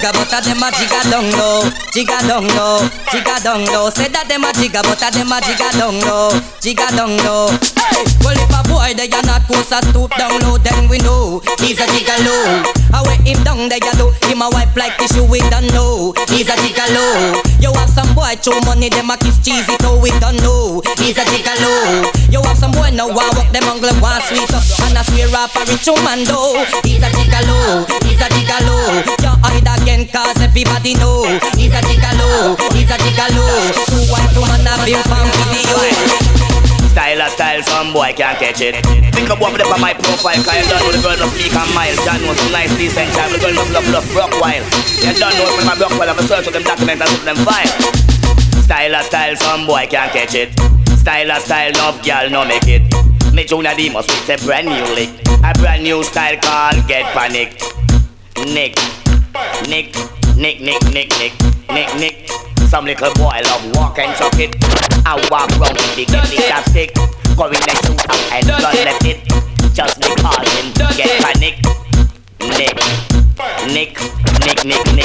That 0.00 0.10
them 0.10 0.10
a 0.10 0.10
jigga, 0.10 0.12
but 0.12 0.32
a 0.32 0.40
them 0.42 0.62
a 0.62 0.70
jigga 0.70 1.10
down 1.10 1.30
low, 1.38 1.62
jigga 1.92 2.18
down 2.26 2.46
low, 2.56 2.78
jigga 3.10 3.42
down 3.42 3.64
low. 3.66 3.90
Say 3.90 4.08
that 4.08 4.28
them 4.28 4.44
a 4.44 4.50
jigga, 4.52 4.82
but 4.82 5.02
a 5.02 5.10
them 5.12 5.32
a 5.32 5.38
jigga 5.40 5.70
down 5.78 6.00
low, 6.00 6.30
jigga 6.60 6.88
down 6.96 7.16
low. 7.24 7.50
Hey, 7.78 8.04
well 8.24 8.36
if 8.36 8.50
a 8.50 8.60
boy 8.68 8.94
they 8.94 9.10
are 9.10 9.22
not 9.22 9.42
close 9.46 9.70
a 9.72 9.82
stoop 9.90 10.10
down 10.16 10.40
low, 10.40 10.58
then 10.58 10.88
we 10.88 10.98
know 10.98 11.40
he's 11.60 11.80
a 11.80 11.86
jigga 11.86 12.16
low. 12.24 12.73
I 12.94 13.02
wear 13.02 13.18
him 13.26 13.42
down 13.42 13.66
there 13.66 13.82
low, 13.98 14.14
him 14.30 14.38
a 14.38 14.46
wipe 14.54 14.70
like 14.78 14.94
tissue 15.02 15.26
we 15.26 15.42
don't 15.50 15.66
know. 15.74 16.14
He's 16.30 16.46
a 16.46 16.54
jigga 16.62 16.86
low. 16.94 17.42
You 17.58 17.74
have 17.74 17.90
some 17.90 18.14
boy 18.14 18.38
throw 18.38 18.62
money, 18.62 18.86
them 18.86 19.10
a 19.10 19.18
kiss 19.18 19.42
cheesy 19.42 19.74
so 19.82 19.98
we 19.98 20.14
don't 20.22 20.38
know. 20.46 20.78
He's 21.02 21.18
a 21.18 21.26
jigga 21.26 21.58
low. 21.58 22.06
You 22.30 22.38
have 22.46 22.54
some 22.54 22.70
boy 22.70 22.94
now 22.94 23.10
walk 23.10 23.34
them 23.50 23.66
angle 23.66 23.90
one 23.98 24.22
sweet 24.30 24.46
up 24.54 24.62
and 24.86 24.94
I 24.94 25.02
swear 25.02 25.26
up 25.34 25.50
a 25.58 25.66
rich 25.66 25.90
woman 25.90 26.22
though. 26.22 26.62
He's 26.86 27.02
a 27.02 27.10
jigga 27.10 27.42
low, 27.50 27.82
he's 28.06 28.22
a 28.22 28.30
jigga 28.30 28.62
low. 28.62 29.02
You 29.26 29.34
hide 29.42 29.66
again 29.82 30.06
cause 30.08 30.40
everybody 30.40 30.94
know 30.94 31.24
He's 31.56 31.72
a 31.72 31.80
gigolo, 31.82 32.56
he's 32.72 32.90
a 32.90 32.96
gigolo 32.98 33.46
Two 33.88 34.12
white 34.12 34.34
woman 34.36 34.66
have 34.66 34.84
been 34.84 35.02
found 35.04 35.32
video 35.50 36.43
Style 36.94 37.26
a 37.26 37.28
style, 37.28 37.62
some 37.66 37.92
boy 37.92 38.14
can't 38.14 38.38
catch 38.38 38.62
it. 38.62 38.78
Think 39.18 39.26
me 39.26 39.34
up 39.34 39.42
on 39.42 39.80
my 39.82 39.92
profile, 39.98 40.38
cause 40.46 40.54
you 40.54 40.62
don't 40.70 40.78
know 40.78 40.94
the 40.94 41.02
girl 41.02 41.18
no 41.18 41.26
peak 41.34 41.50
and 41.50 41.74
mile. 41.74 41.90
John 42.06 42.22
knows 42.22 42.38
some 42.38 42.52
nice 42.54 42.70
decent 42.78 43.10
time, 43.10 43.34
the 43.34 43.42
girl 43.42 43.50
no 43.50 43.66
bluff 43.66 43.82
bluff 43.90 44.06
rock 44.14 44.30
while. 44.38 44.62
You 45.02 45.10
don't 45.18 45.34
know 45.34 45.50
my 45.66 45.74
block 45.74 45.90
while 45.98 46.06
search 46.22 46.46
of 46.46 46.52
them 46.54 46.62
documents 46.62 47.02
and 47.02 47.10
put 47.10 47.26
them 47.26 47.38
file. 47.42 47.66
Style 48.62 48.94
a 48.94 49.02
style, 49.02 49.34
some 49.34 49.66
boy 49.66 49.90
can't 49.90 50.14
catch 50.14 50.38
it. 50.38 50.54
Style 50.94 51.34
a 51.34 51.40
style, 51.42 51.74
no 51.74 51.98
girl 52.06 52.30
no 52.30 52.46
make 52.46 52.70
it. 52.70 52.86
Me 53.34 53.42
Junior 53.42 53.74
Demus 53.74 54.06
with 54.06 54.30
a 54.30 54.46
brand 54.46 54.70
new 54.70 54.86
lick. 54.94 55.10
A 55.42 55.50
brand 55.58 55.82
new 55.82 55.98
style 56.06 56.38
called 56.38 56.78
Get 56.86 57.10
Panic. 57.10 57.58
Nick, 58.54 58.78
Nick, 59.66 59.90
Nick, 60.38 60.62
Nick, 60.62 60.78
Nick, 60.94 61.10
Nick, 61.18 61.34
Nick, 61.74 61.90
Nick. 61.98 62.53
Some 62.74 62.86
little 62.86 63.14
boy 63.14 63.38
love 63.44 63.76
walk 63.76 64.00
and 64.00 64.10
chuck 64.18 64.34
it. 64.34 64.50
I 65.06 65.14
walk 65.30 65.48
round 65.62 65.78
with 65.78 65.94
the 65.94 66.06
get 66.10 66.26
the 66.26 66.42
chapstick. 66.42 66.90
Going 67.38 67.54
next 67.70 67.86
to 67.86 67.94
and 68.34 68.44
don't 68.48 68.58
let 68.58 68.98
it. 69.06 69.22
Just 69.72 69.94
because 70.02 70.48
him 70.58 70.74
get 70.98 71.22
panic. 71.22 71.62
Nick, 72.58 72.74
Nick, 73.70 73.94
Nick, 74.42 74.64
Nick, 74.66 74.84
Nick, 74.90 75.03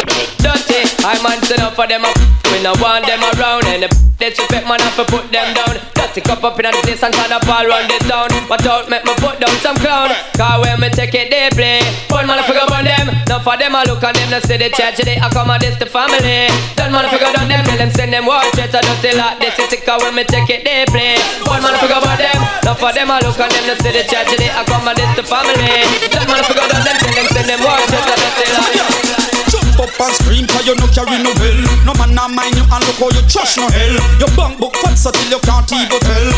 for 1.79 1.87
them 1.87 2.03
up. 2.03 2.11
We 2.51 2.59
no 2.59 2.75
want 2.83 3.07
them 3.07 3.23
around 3.23 3.63
and 3.71 3.87
the 3.87 3.89
disrespect 4.19 4.67
man 4.67 4.83
have 4.83 4.99
to 4.99 5.07
put 5.07 5.31
them 5.31 5.47
down. 5.55 5.79
Got 5.95 6.11
to 6.11 6.19
cup 6.19 6.43
up 6.43 6.59
in 6.59 6.67
the 6.67 6.75
place 6.83 6.99
and 6.99 7.15
to 7.15 7.39
fall 7.47 7.63
run 7.63 7.87
the 7.87 7.95
down. 8.03 8.27
But 8.51 8.59
don't 8.67 8.91
make 8.91 9.07
me 9.07 9.15
put 9.15 9.39
down 9.39 9.55
some 9.63 9.79
clown. 9.79 10.11
Cause 10.35 10.59
when 10.59 10.75
me 10.83 10.91
take 10.91 11.15
it 11.15 11.31
they 11.31 11.47
play. 11.55 11.79
One 12.11 12.27
man 12.27 12.43
figure 12.43 12.67
on 12.67 12.83
them. 12.83 13.15
Now 13.31 13.39
for 13.39 13.55
them 13.55 13.79
I 13.79 13.87
look 13.87 14.03
on 14.03 14.11
them. 14.11 14.27
Now 14.27 14.43
see 14.43 14.59
the 14.59 14.67
church 14.75 14.99
they 15.07 15.23
I 15.23 15.31
come 15.31 15.47
on 15.47 15.63
this 15.63 15.79
the 15.79 15.87
family. 15.87 16.51
Don't 16.75 16.91
man 16.91 17.07
figure 17.07 17.31
on 17.31 17.47
them. 17.47 17.63
Tell 17.63 17.79
them 17.79 17.91
send 17.95 18.11
them 18.11 18.27
watch 18.27 18.59
it. 18.59 18.75
I 18.75 18.83
don't 18.83 18.99
tell 18.99 19.15
like 19.15 19.39
this. 19.39 19.55
It's 19.55 19.79
cause 19.87 20.03
when 20.03 20.19
me 20.19 20.27
take 20.27 20.51
it 20.51 20.67
they 20.67 20.83
play. 20.91 21.15
One 21.47 21.63
man 21.63 21.79
figure 21.79 21.95
on 21.95 22.17
them. 22.19 22.39
Now 22.67 22.75
for 22.75 22.91
them 22.91 23.07
I 23.07 23.23
look 23.23 23.39
on 23.39 23.47
them. 23.47 23.63
Now 23.71 23.79
see 23.79 23.95
the 23.95 24.03
church 24.03 24.35
they 24.35 24.51
I 24.51 24.67
come 24.67 24.83
on 24.83 24.99
this 24.99 25.07
the 25.15 25.23
family. 25.23 25.87
Don't 26.11 26.27
man 26.27 26.43
figure 26.43 26.67
on 26.67 26.81
them. 26.83 26.97
Tell 26.99 27.13
them 27.15 27.27
send 27.31 27.47
them 27.47 27.63
watch 27.63 27.87
it. 27.87 28.03
I 28.03 28.15
don't 28.19 28.35
tell 28.35 28.51
like 28.67 28.75
Jump 28.75 29.08
up 29.79 29.95
and 29.95 30.13
scream 30.19 30.45
cause 30.45 30.67
you 30.67 30.75
no 30.75 30.87
carry 30.91 31.17
no 31.23 31.31
well 31.39 31.59
No 31.87 31.93
man 31.95 32.11
not 32.13 32.29
mind 32.29 32.55
you 32.55 32.65
and 32.67 32.83
look 32.83 32.99
how 32.99 33.09
you 33.15 33.23
trash 33.31 33.55
no 33.57 33.67
hell. 33.71 33.95
Your 34.19 34.31
bank 34.35 34.59
book 34.59 34.75
fat 34.83 34.95
so 34.99 35.09
till 35.11 35.31
you 35.31 35.39
can't 35.41 35.71
even 35.71 35.99
tell. 36.03 36.29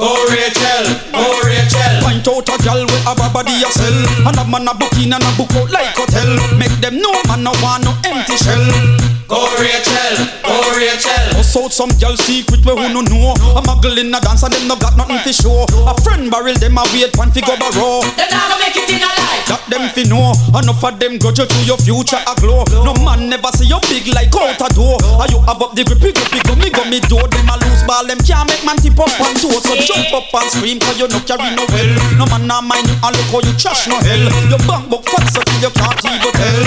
Go 0.00 0.08
Rachel, 0.32 0.86
go 1.12 1.24
Rachel. 1.44 1.94
Point 2.02 2.26
out 2.26 2.48
a 2.48 2.56
gal 2.64 2.82
with 2.86 3.04
a 3.06 3.12
body 3.34 3.60
a 3.60 3.68
sell 3.68 3.98
And 4.26 4.38
a 4.38 4.44
man 4.48 4.68
a 4.68 4.72
book 4.74 4.94
in 4.96 5.12
and 5.12 5.22
a 5.22 5.30
book 5.36 5.52
out 5.52 5.70
like 5.70 5.94
hotel. 5.94 6.30
Make 6.56 6.74
them 6.80 6.96
know 6.98 7.12
man 7.28 7.44
no 7.44 7.52
want 7.60 7.84
no 7.84 7.92
empty 8.08 8.36
shell 8.36 9.17
Go 9.28 9.44
Rachel, 9.60 10.24
go 10.40 10.56
Rachel 10.72 11.36
Bust 11.36 11.52
out 11.60 11.68
some 11.68 11.92
gal 12.00 12.16
secret 12.16 12.64
we 12.64 12.72
who 12.72 12.88
no 12.88 13.04
know. 13.04 13.36
A 13.52 13.60
muggle 13.60 14.00
in 14.00 14.08
a 14.08 14.20
dance 14.24 14.40
and 14.40 14.56
them 14.56 14.64
no 14.64 14.76
got 14.80 14.96
nothing 14.96 15.20
to 15.20 15.32
show. 15.36 15.68
A 15.84 15.92
friend 16.00 16.32
barrel 16.32 16.56
them 16.56 16.80
a 16.80 16.82
wait 16.96 17.12
one 17.12 17.28
fi 17.28 17.44
go 17.44 17.52
borrow. 17.60 18.00
Them 18.16 18.24
not 18.32 18.48
gonna 18.48 18.56
make 18.56 18.72
it 18.72 18.88
in 18.88 19.04
a 19.04 19.10
life. 19.20 19.44
That 19.52 19.60
them 19.68 19.84
fi 19.92 20.08
know. 20.08 20.32
Enough 20.56 20.80
of 20.80 20.96
them 20.96 21.20
grudge 21.20 21.44
you 21.44 21.46
to 21.46 21.58
your 21.68 21.76
future 21.76 22.16
a 22.24 22.32
glow. 22.40 22.64
No 22.80 22.96
man 23.04 23.28
never 23.28 23.52
see 23.52 23.68
you 23.68 23.76
big 23.92 24.08
like 24.16 24.32
out 24.32 24.64
a 24.64 24.68
door. 24.72 24.96
Are 25.20 25.28
you 25.28 25.44
have 25.44 25.60
up 25.60 25.76
the 25.76 25.84
grippy 25.84 26.16
grippy 26.16 26.40
gummy 26.48 26.72
gummy 26.72 27.04
door? 27.04 27.28
Them 27.28 27.52
a 27.52 27.60
loose 27.60 27.84
ball 27.84 28.08
them 28.08 28.24
can't 28.24 28.48
make 28.48 28.64
man 28.64 28.80
tip 28.80 28.96
up 28.96 29.12
on 29.20 29.36
toe 29.36 29.60
So 29.60 29.76
jump 29.76 30.08
up 30.16 30.32
and 30.32 30.48
scream 30.48 30.80
cause 30.80 30.96
you 30.96 31.04
no 31.04 31.20
carry 31.28 31.52
no 31.52 31.68
well. 31.68 31.90
No 32.16 32.24
man 32.32 32.48
not 32.48 32.64
mind 32.64 32.88
you 32.88 32.96
and 32.96 33.12
look 33.12 33.28
how 33.28 33.44
you 33.44 33.52
trash 33.60 33.92
no 33.92 34.00
hell. 34.00 34.24
Your 34.48 34.62
bank 34.64 34.88
book 34.88 35.04
fat 35.04 35.28
so 35.28 35.44
you 35.60 35.68
can't 35.68 36.00
even 36.16 36.32
tell. 36.32 36.64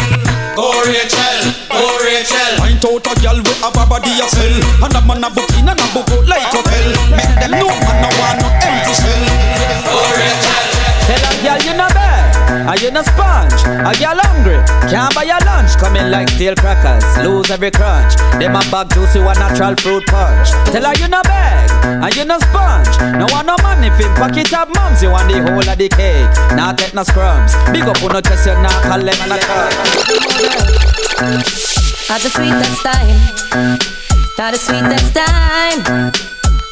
Go 0.54 0.69
Rachel, 0.86 1.41
go 1.74 1.82
Rachel 2.06 2.51
Point 2.58 2.84
out 2.86 3.08
a 3.08 3.14
gal 3.22 3.38
with 3.38 3.64
a 3.64 3.70
body 3.72 4.12
a 4.20 4.28
sell 4.28 4.56
And 4.84 4.96
a 4.96 5.02
man 5.06 5.24
a 5.24 5.30
book 5.30 5.52
in 5.56 5.70
and 5.70 5.80
a 5.80 5.88
book 5.94 6.10
out 6.12 6.26
like 6.28 6.50
hotel 6.50 6.88
Make 7.16 7.36
them 7.40 7.52
know 7.60 7.70
man 7.70 7.98
no 8.02 8.10
want 8.20 8.38
no 8.42 8.48
empty 8.66 8.94
shell 8.98 10.42
Tell 11.12 11.28
a 11.28 11.32
girl 11.44 11.60
you 11.66 11.76
no 11.76 11.88
bad, 11.92 12.72
and 12.72 12.82
you 12.82 12.92
no 12.92 13.02
sponge. 13.02 13.62
A 13.68 13.92
girl 14.00 14.16
hungry, 14.22 14.62
can't 14.88 15.14
buy 15.14 15.24
your 15.24 15.40
lunch. 15.44 15.76
Coming 15.76 16.10
like 16.10 16.30
steel 16.30 16.56
crackers, 16.56 17.04
lose 17.26 17.50
every 17.52 17.72
crunch. 17.72 18.16
Them 18.40 18.56
a 18.56 18.62
bag 18.72 18.94
juicy 18.94 19.20
one 19.20 19.38
natural 19.40 19.76
fruit 19.76 20.06
punch. 20.08 20.52
Tell 20.72 20.86
her 20.86 20.94
you 20.96 21.10
no 21.10 21.22
bag, 21.24 21.70
and 21.84 22.16
you 22.16 22.24
no 22.24 22.40
sponge. 22.40 22.96
No 23.18 23.26
want 23.34 23.48
no 23.48 23.58
money 23.62 23.90
fin 23.98 24.14
pocket 24.16 24.54
up 24.54 24.70
mums. 24.76 25.02
You 25.02 25.10
want 25.12 25.28
the 25.28 25.42
whole 25.42 25.68
of 25.68 25.78
the 25.78 25.90
cake, 25.90 26.32
not 26.56 26.78
get 26.78 26.94
no 26.94 27.02
scrums. 27.04 27.52
Big 27.74 27.84
up 27.84 28.02
on 28.04 28.14
no 28.14 28.22
chest, 28.22 28.46
you 28.46 28.54
not 28.62 28.82
collect 28.84 29.20
no 29.28 29.36
At 32.12 32.19
the 32.19 32.30
sweetest 32.30 32.84
time, 32.84 33.80
at 34.38 34.52
the 34.52 34.58
sweetest 34.58 35.15
time, 35.15 36.12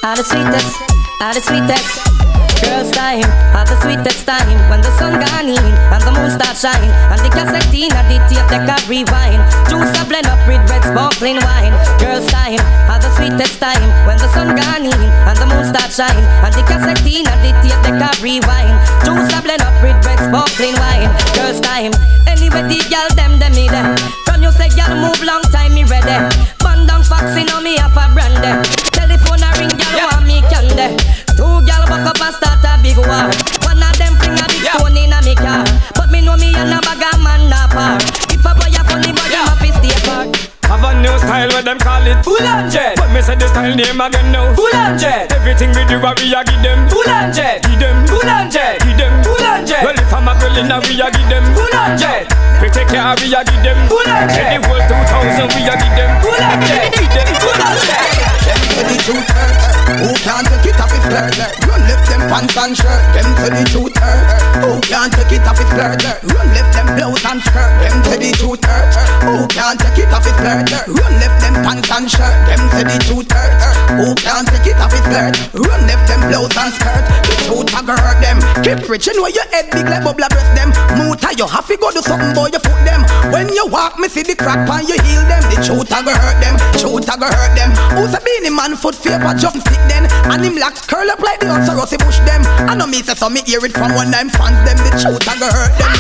at 0.03 0.17
the 0.17 0.23
sweetest, 0.23 0.75
at 1.21 1.33
the 1.33 1.39
sweetest. 1.39 2.48
Girls 2.61 2.91
time, 2.91 3.23
at 3.55 3.65
the 3.67 3.79
sweetest 3.81 4.27
time. 4.27 4.59
When 4.69 4.81
the 4.81 4.91
sun 4.99 5.19
gone 5.19 5.49
in 5.49 5.65
and 5.91 6.01
the 6.03 6.11
moon 6.11 6.29
start 6.29 6.57
shine. 6.59 6.91
And 7.11 7.19
the 7.23 7.31
cassette 7.31 7.71
in 7.73 7.91
and 7.91 8.07
the 8.11 8.19
tape 8.27 8.45
they 8.51 8.61
can 8.61 8.81
rewind. 8.91 9.41
Juice 9.71 9.95
a 9.95 10.03
blend 10.03 10.27
up 10.27 10.39
with 10.47 10.61
red 10.67 10.83
sparkling 10.83 11.39
wine. 11.43 11.73
Girls 11.99 12.27
time, 12.27 12.59
at 12.91 12.99
the 12.99 13.09
sweetest 13.15 13.59
time. 13.59 13.87
When 14.05 14.17
the 14.19 14.27
sun 14.35 14.55
gone 14.55 14.85
in 14.85 15.01
and 15.27 15.37
the 15.39 15.47
moon 15.47 15.63
start 15.63 15.91
shine. 15.91 16.23
And 16.43 16.53
the 16.53 16.63
cassette 16.67 17.03
in 17.07 17.25
and 17.25 17.41
the 17.41 17.51
tape 17.63 17.79
they 17.83 17.95
can 17.95 18.15
rewind. 18.19 18.75
Juice 19.07 19.31
a 19.31 19.39
blend 19.39 19.63
up 19.63 19.75
with 19.79 19.97
red 20.03 20.19
sparkling 20.19 20.75
wine. 20.77 21.09
Girls 21.35 21.59
time, 21.63 21.95
anyway 22.27 22.63
the 22.67 22.79
girl 22.91 23.09
them 23.15 23.39
them 23.39 23.53
me 23.55 23.67
them 23.69 23.95
From 24.25 24.43
you 24.43 24.51
say 24.51 24.69
girl 24.75 24.95
move 24.99 25.21
long 25.23 25.41
time 25.53 25.73
me 25.73 25.83
ready. 25.83 26.17
Band 26.59 26.87
down 26.87 27.03
foxy 27.03 27.43
know 27.47 27.61
me 27.61 27.77
have 27.77 27.95
a 27.95 28.05
brandy 28.13 28.51
Telephone 28.91 29.38
ring 29.59 29.75
girl 29.75 30.07
want 30.07 30.23
me 30.23 30.39
candy 30.47 30.95
Two 31.35 31.59
gal 31.67 31.83
back 31.87 32.07
up 32.07 32.19
and 32.19 32.35
start 32.35 32.63
a 32.63 32.79
big 32.83 32.99
war. 32.99 33.27
One 33.67 33.79
of 33.79 33.95
them 33.99 34.15
bring 34.19 34.35
a 34.35 34.45
big 34.47 34.63
stone 34.63 34.95
in 34.95 35.11
a 35.11 35.19
me 35.23 35.35
car. 35.35 35.63
But 35.95 36.11
me 36.11 36.19
know 36.19 36.35
me 36.35 36.51
and 36.55 36.75
a 36.75 36.79
bag 36.83 36.99
of 36.99 37.19
man 37.23 37.47
na 37.47 37.67
par. 37.71 37.95
If 38.27 38.43
a 38.43 38.51
boy 38.55 38.71
a 38.71 38.81
funny 38.83 39.11
boy, 39.15 39.31
him 39.31 39.47
a 39.47 39.55
fi 39.55 39.71
stay 39.79 39.95
apart. 39.95 40.35
Have 40.67 40.83
a 40.83 40.91
new 40.99 41.15
style 41.23 41.47
where 41.55 41.63
them 41.63 41.79
call 41.79 42.05
it 42.05 42.19
Full 42.21 42.45
on 42.45 42.69
jet 42.69 42.93
But 42.93 43.09
me 43.09 43.25
say 43.25 43.33
the 43.33 43.49
style 43.49 43.73
name 43.73 43.97
again 43.97 44.29
now 44.29 44.53
Full 44.53 44.69
on 44.69 44.99
jet 45.01 45.33
Everything 45.33 45.73
we 45.73 45.81
do 45.89 45.97
a 45.97 46.13
we 46.13 46.29
a 46.29 46.45
give 46.45 46.61
them 46.61 46.85
Full 46.85 47.09
on 47.09 47.33
jet 47.33 47.65
Give 47.65 47.81
them 47.81 48.05
Full 48.05 48.29
on 48.29 48.53
jet 48.53 48.77
Give 48.85 48.93
them 48.93 49.09
Full 49.25 49.41
on 49.49 49.65
jet 49.65 49.81
Well 49.81 49.97
if 49.97 50.13
I'm 50.13 50.29
a 50.29 50.37
girl 50.37 50.53
in 50.61 50.69
a 50.69 50.77
we 50.85 51.01
a 51.01 51.09
give 51.09 51.25
them 51.25 51.41
Full 51.57 51.73
on 51.73 51.97
jet 51.97 52.29
We 52.61 52.69
take 52.69 52.85
care 52.85 53.17
we 53.17 53.33
a 53.33 53.41
give 53.41 53.63
them 53.65 53.81
Full 53.89 54.05
on 54.13 54.29
jet 54.29 54.61
The 54.61 54.69
whole 54.69 54.77
2000 54.77 55.57
we 55.57 55.65
a 55.65 55.73
give 55.73 55.95
them 55.97 56.11
Full 56.21 56.37
on 56.37 56.61
jet 56.61 56.93
Give 56.93 57.09
them 57.17 57.27
Full 57.41 57.61
on 57.65 57.77
jet 57.89 58.18
Baby, 58.49 58.97
truth 59.03 59.29
hurts 59.29 59.78
who 59.97 60.13
can't 60.21 60.45
take 60.45 60.69
it 60.69 60.77
off 60.77 60.93
his 60.93 61.01
flirt 61.09 61.33
Run 61.65 61.81
left 61.89 62.05
them 62.05 62.21
pants 62.29 62.57
and 62.57 62.77
shirt 62.77 63.01
Them 63.17 63.27
to 63.41 63.47
the 63.49 63.63
truth 63.73 63.97
hurt 63.97 64.61
Who 64.61 64.77
can't 64.85 65.09
take 65.09 65.33
it 65.33 65.47
off 65.49 65.57
his 65.57 65.69
flirt 65.73 65.97
Run 66.29 66.47
left 66.53 66.71
them 66.77 66.87
blouse 66.93 67.25
and 67.25 67.41
skirt. 67.41 67.71
Them 67.81 67.97
to 68.05 68.13
the 68.21 68.29
truth 68.37 68.63
hurt 68.69 68.93
Who 69.25 69.47
can't 69.49 69.79
take 69.81 70.05
it 70.05 70.13
off 70.13 70.25
his 70.25 70.37
flirt 70.37 70.69
Run 70.85 71.13
left 71.17 71.37
them 71.41 71.55
pants 71.65 71.89
and 71.89 72.05
shirt 72.05 72.37
Them 72.45 72.61
to 72.69 72.81
the 72.85 72.97
truth 73.09 73.31
hurt 73.33 73.61
Who 73.97 74.07
can't 74.13 74.45
take 74.45 74.69
it 74.69 74.77
off 74.77 74.93
his 74.93 75.01
flirt 75.09 75.33
Run 75.57 75.81
left 75.89 76.05
them 76.05 76.21
blouse 76.29 76.57
and 76.57 76.73
skirt. 76.73 77.03
The 77.49 77.81
a 77.89 77.95
hurt 77.97 78.19
them. 78.21 78.37
Keep 78.61 78.85
preaching 78.85 79.17
where 79.21 79.33
your 79.33 79.45
head 79.49 79.69
big 79.71 79.85
like 79.89 80.03
bubble 80.03 80.29
breast 80.29 80.53
them. 80.53 80.69
Moota 80.97 81.33
you 81.37 81.47
have 81.47 81.65
to 81.67 81.77
go 81.77 81.91
do 81.91 82.01
something 82.01 82.33
boy 82.33 82.49
you 82.53 82.61
foot 82.61 82.81
them. 82.85 83.01
When 83.33 83.49
you 83.49 83.65
walk 83.67 83.97
me 83.97 84.07
see 84.07 84.23
the 84.23 84.35
crack 84.35 84.67
pan 84.67 84.85
you 84.85 84.97
heal 85.01 85.23
them. 85.25 85.41
The 85.49 85.57
truth 85.65 85.91
a 85.91 85.99
hurt 86.05 86.37
them. 86.41 86.55
Truth 86.77 87.09
a 87.09 87.15
hurt 87.17 87.53
them. 87.57 87.71
Who's 87.97 88.13
a 88.13 88.19
beanie 88.21 88.53
man 88.53 88.75
foot 88.75 88.95
paper 89.01 89.33
jump 89.33 89.57
stick 89.57 89.78
then 89.87 90.09
And 90.27 90.43
him 90.43 90.55
locks 90.59 90.83
curl 90.85 91.09
up 91.09 91.19
like 91.19 91.39
the 91.39 91.47
answer 91.47 91.75
Rossi 91.75 91.97
bush 91.97 92.19
them. 92.27 92.43
I 92.67 92.75
know 92.75 92.87
me 92.87 93.01
say 93.01 93.15
so 93.15 93.29
me 93.29 93.41
hear 93.45 93.63
it 93.63 93.73
from 93.73 93.95
one 93.95 94.11
time 94.11 94.29
fans 94.29 94.59
them. 94.67 94.77
The 94.83 94.91
truth 94.99 95.23
a 95.23 95.33
hurt 95.47 95.73
them. 95.79 95.91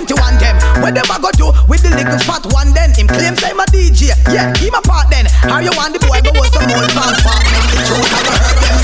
121 0.00 0.16
them. 0.40 0.56
Where 0.80 0.94
them 0.94 1.08
a 1.10 1.16
go 1.20 1.30
do 1.36 1.52
with 1.68 1.84
the 1.84 1.92
little 1.92 2.18
fat 2.24 2.44
one 2.54 2.72
then. 2.72 2.94
Him 2.96 3.06
claim 3.06 3.36
say 3.36 3.52
my 3.52 3.66
DJ 3.68 4.14
Yeah, 4.32 4.54
he 4.56 4.70
my 4.70 4.80
part 4.82 5.10
then. 5.10 5.26
How 5.26 5.60
you 5.60 5.74
want 5.76 5.92
the 5.92 6.00
boy 6.00 6.22
go 6.24 6.32
with 6.32 6.50
some 6.54 6.66
old 6.70 6.90
fans 6.94 7.20
part 7.20 7.44
them 7.44 7.64
The 7.68 7.78
truth 7.84 8.12
a 8.14 8.20
hurt 8.24 8.56
them. 8.62 8.78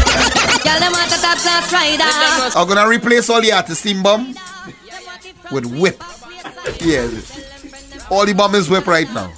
Girl, 0.65 0.79
them 0.81 0.93
want 0.93 1.13
a 1.13 1.19
top 1.21 1.39
class 1.39 1.73
rider. 1.73 2.09
I'm 2.59 2.69
gonna 2.69 2.89
replace 2.89 3.29
all 3.29 3.41
the 3.41 3.53
artists 3.53 3.81
steam 3.81 4.03
bomb. 4.03 4.35
With 5.53 5.67
whip. 5.67 6.03
Yeah. 6.81 7.09
All 8.11 8.25
the 8.25 8.35
bomb 8.35 8.55
is 8.55 8.71
whip 8.71 8.87
right 8.87 9.13
now. 9.13 9.33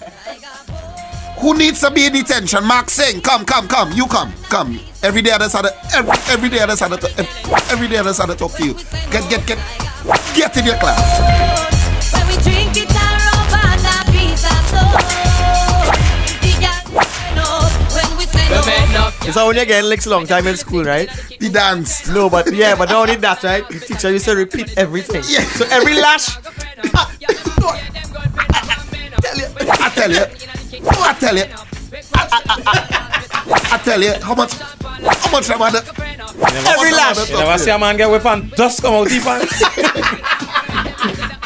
Who 1.39 1.57
needs 1.57 1.81
to 1.81 1.91
be 1.91 2.07
in 2.07 2.13
detention? 2.13 2.65
Mark 2.65 2.89
Singh, 2.89 3.21
come, 3.21 3.45
come, 3.45 3.69
come. 3.69 3.93
You 3.93 4.07
come, 4.07 4.33
come. 4.49 4.81
Every 5.03 5.21
day 5.23 5.31
others 5.33 5.53
had 5.53 5.63
to, 5.63 5.73
every, 5.95 6.13
every 6.33 6.49
day 6.49 6.61
others 6.61 6.81
had 6.81 6.99
to, 6.99 7.29
every 7.71 7.89
day 7.89 7.97
others 7.99 8.19
had 8.19 8.27
to 8.27 8.35
talk 8.35 8.53
to 8.53 8.65
you. 8.65 8.75
Get, 9.11 9.29
get, 9.29 9.47
get, 9.47 9.59
get 10.35 10.57
in 10.57 10.65
your 10.65 10.77
class. 10.79 10.97
When 12.13 12.27
we 12.27 12.35
drink 12.43 12.77
it 12.77 12.91
all 12.91 13.21
over 13.37 13.77
the 13.85 13.97
pizza 14.11 14.49
so 14.73 14.81
The 16.41 16.53
girl 16.57 16.81
know 17.37 17.69
when 17.95 18.17
we 18.17 18.25
say 18.25 18.49
no 18.95 19.13
It's 19.29 19.37
how 19.37 19.47
when 19.49 19.57
you 19.57 19.67
get 19.67 19.85
licks 19.85 20.07
long 20.07 20.27
time 20.27 20.47
in 20.47 20.57
school, 20.57 20.85
right? 20.85 21.09
The 21.39 21.51
dance. 21.51 22.09
No, 22.09 22.31
but 22.31 22.53
yeah, 22.55 22.75
but 22.75 22.89
now 22.89 23.05
did 23.05 23.21
that, 23.21 23.43
right? 23.43 23.69
The 23.69 23.79
teacher 23.81 24.11
used 24.11 24.25
to 24.25 24.35
repeat 24.35 24.79
everything. 24.79 25.23
Yeah. 25.29 25.45
So 25.45 25.67
every 25.71 25.95
lash. 25.95 26.37
I 28.89 29.11
tell 29.21 29.39
you, 29.39 29.47
I 29.69 29.91
tell 29.95 30.13
you, 30.13 30.56
I, 32.15 32.27
I, 32.33 32.63
I, 32.67 33.69
I 33.73 33.79
tell 33.79 34.03
you, 34.03 34.15
how 34.23 34.35
much, 34.35 34.53
how 34.55 35.31
much 35.33 35.51
am 35.51 35.63
I 35.63 35.71
the, 35.71 35.83
Every 36.39 36.93
lash. 36.93 37.31
You 37.31 37.37
never 37.39 37.59
see 37.59 37.71
a 37.71 37.79
man 37.79 37.97
get 37.97 38.27
and 38.27 38.51
dust 38.53 38.83
come 38.83 38.95
out 38.95 39.09
deep 39.09 39.27
and 39.27 39.49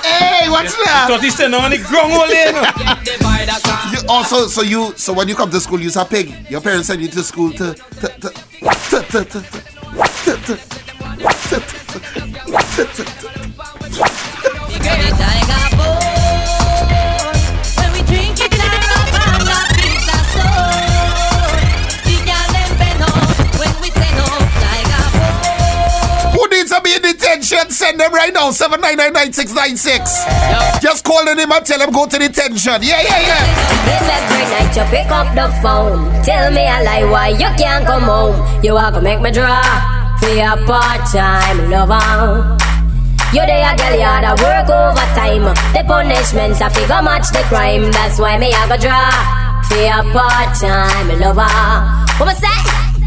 Hey, 0.03 0.49
what's 0.49 0.75
that? 0.77 1.07
Thought 1.09 1.23
he 1.23 1.31
standing 1.31 1.61
on 1.61 1.71
the 1.71 1.79
ground 1.79 2.13
all 2.13 2.27
you 3.93 3.99
also, 4.09 4.47
so 4.47 4.63
you, 4.63 4.93
so 4.97 5.13
when 5.13 5.29
you 5.29 5.35
come 5.35 5.51
to 5.51 5.61
school, 5.61 5.81
you're 5.81 5.93
a 6.01 6.05
pig. 6.05 6.51
Your 6.51 6.61
parents 6.61 6.89
send 6.89 7.01
you 7.03 7.09
to 7.09 7.23
school 7.23 7.51
to, 7.53 7.75
to, 7.75 8.09
to, 8.09 8.09
to, 8.09 8.31
to, 8.31 9.25
to, 9.25 9.25
to, 9.25 9.43
to, 10.25 10.47
to, 10.47 10.57
to, 12.77 12.95
to 15.37 15.70
in? 27.53 27.71
Send 27.71 28.01
them 28.01 28.13
right 28.13 28.33
now. 28.33 28.51
7999696. 28.51 30.81
Just 30.81 31.05
call 31.05 31.25
the 31.25 31.35
name 31.35 31.53
and 31.53 31.65
tell 31.67 31.79
them 31.79 31.91
go 31.93 32.07
to 32.07 32.19
detention. 32.19 32.83
Yeah, 32.83 33.03
yeah, 33.03 33.21
yeah. 33.21 33.45
If 33.91 34.03
every 34.07 34.45
night 34.51 34.77
you 34.77 34.85
pick 34.91 35.11
up 35.11 35.35
the 35.35 35.49
phone, 35.63 36.11
tell 36.25 36.51
me 36.51 36.63
a 36.63 36.83
lie 36.83 37.05
why 37.11 37.29
you 37.29 37.49
can't 37.59 37.87
come 37.87 38.03
home. 38.05 38.37
You 38.63 38.77
are 38.77 38.91
gonna 38.91 39.03
make 39.03 39.21
me 39.21 39.31
draw 39.31 39.63
for 40.21 40.29
your 40.29 40.57
part-time 40.67 41.71
lover. 41.71 42.57
You 43.33 43.47
there, 43.47 43.77
girl, 43.79 43.95
you 43.95 44.03
had 44.03 44.23
to 44.27 44.35
work 44.43 44.69
overtime. 44.69 45.55
The 45.73 45.85
punishment 45.87 46.61
I 46.61 46.69
figure 46.69 47.01
match 47.03 47.31
the 47.31 47.43
crime. 47.47 47.91
That's 47.93 48.19
why 48.19 48.37
me 48.39 48.53
I 48.53 48.67
go 48.67 48.77
draw 48.77 49.13
for 49.71 49.77
your 49.79 50.03
part-time 50.13 51.09
lover. 51.21 51.47
What 52.19 52.27
me 52.27 52.35
say? 52.35 52.49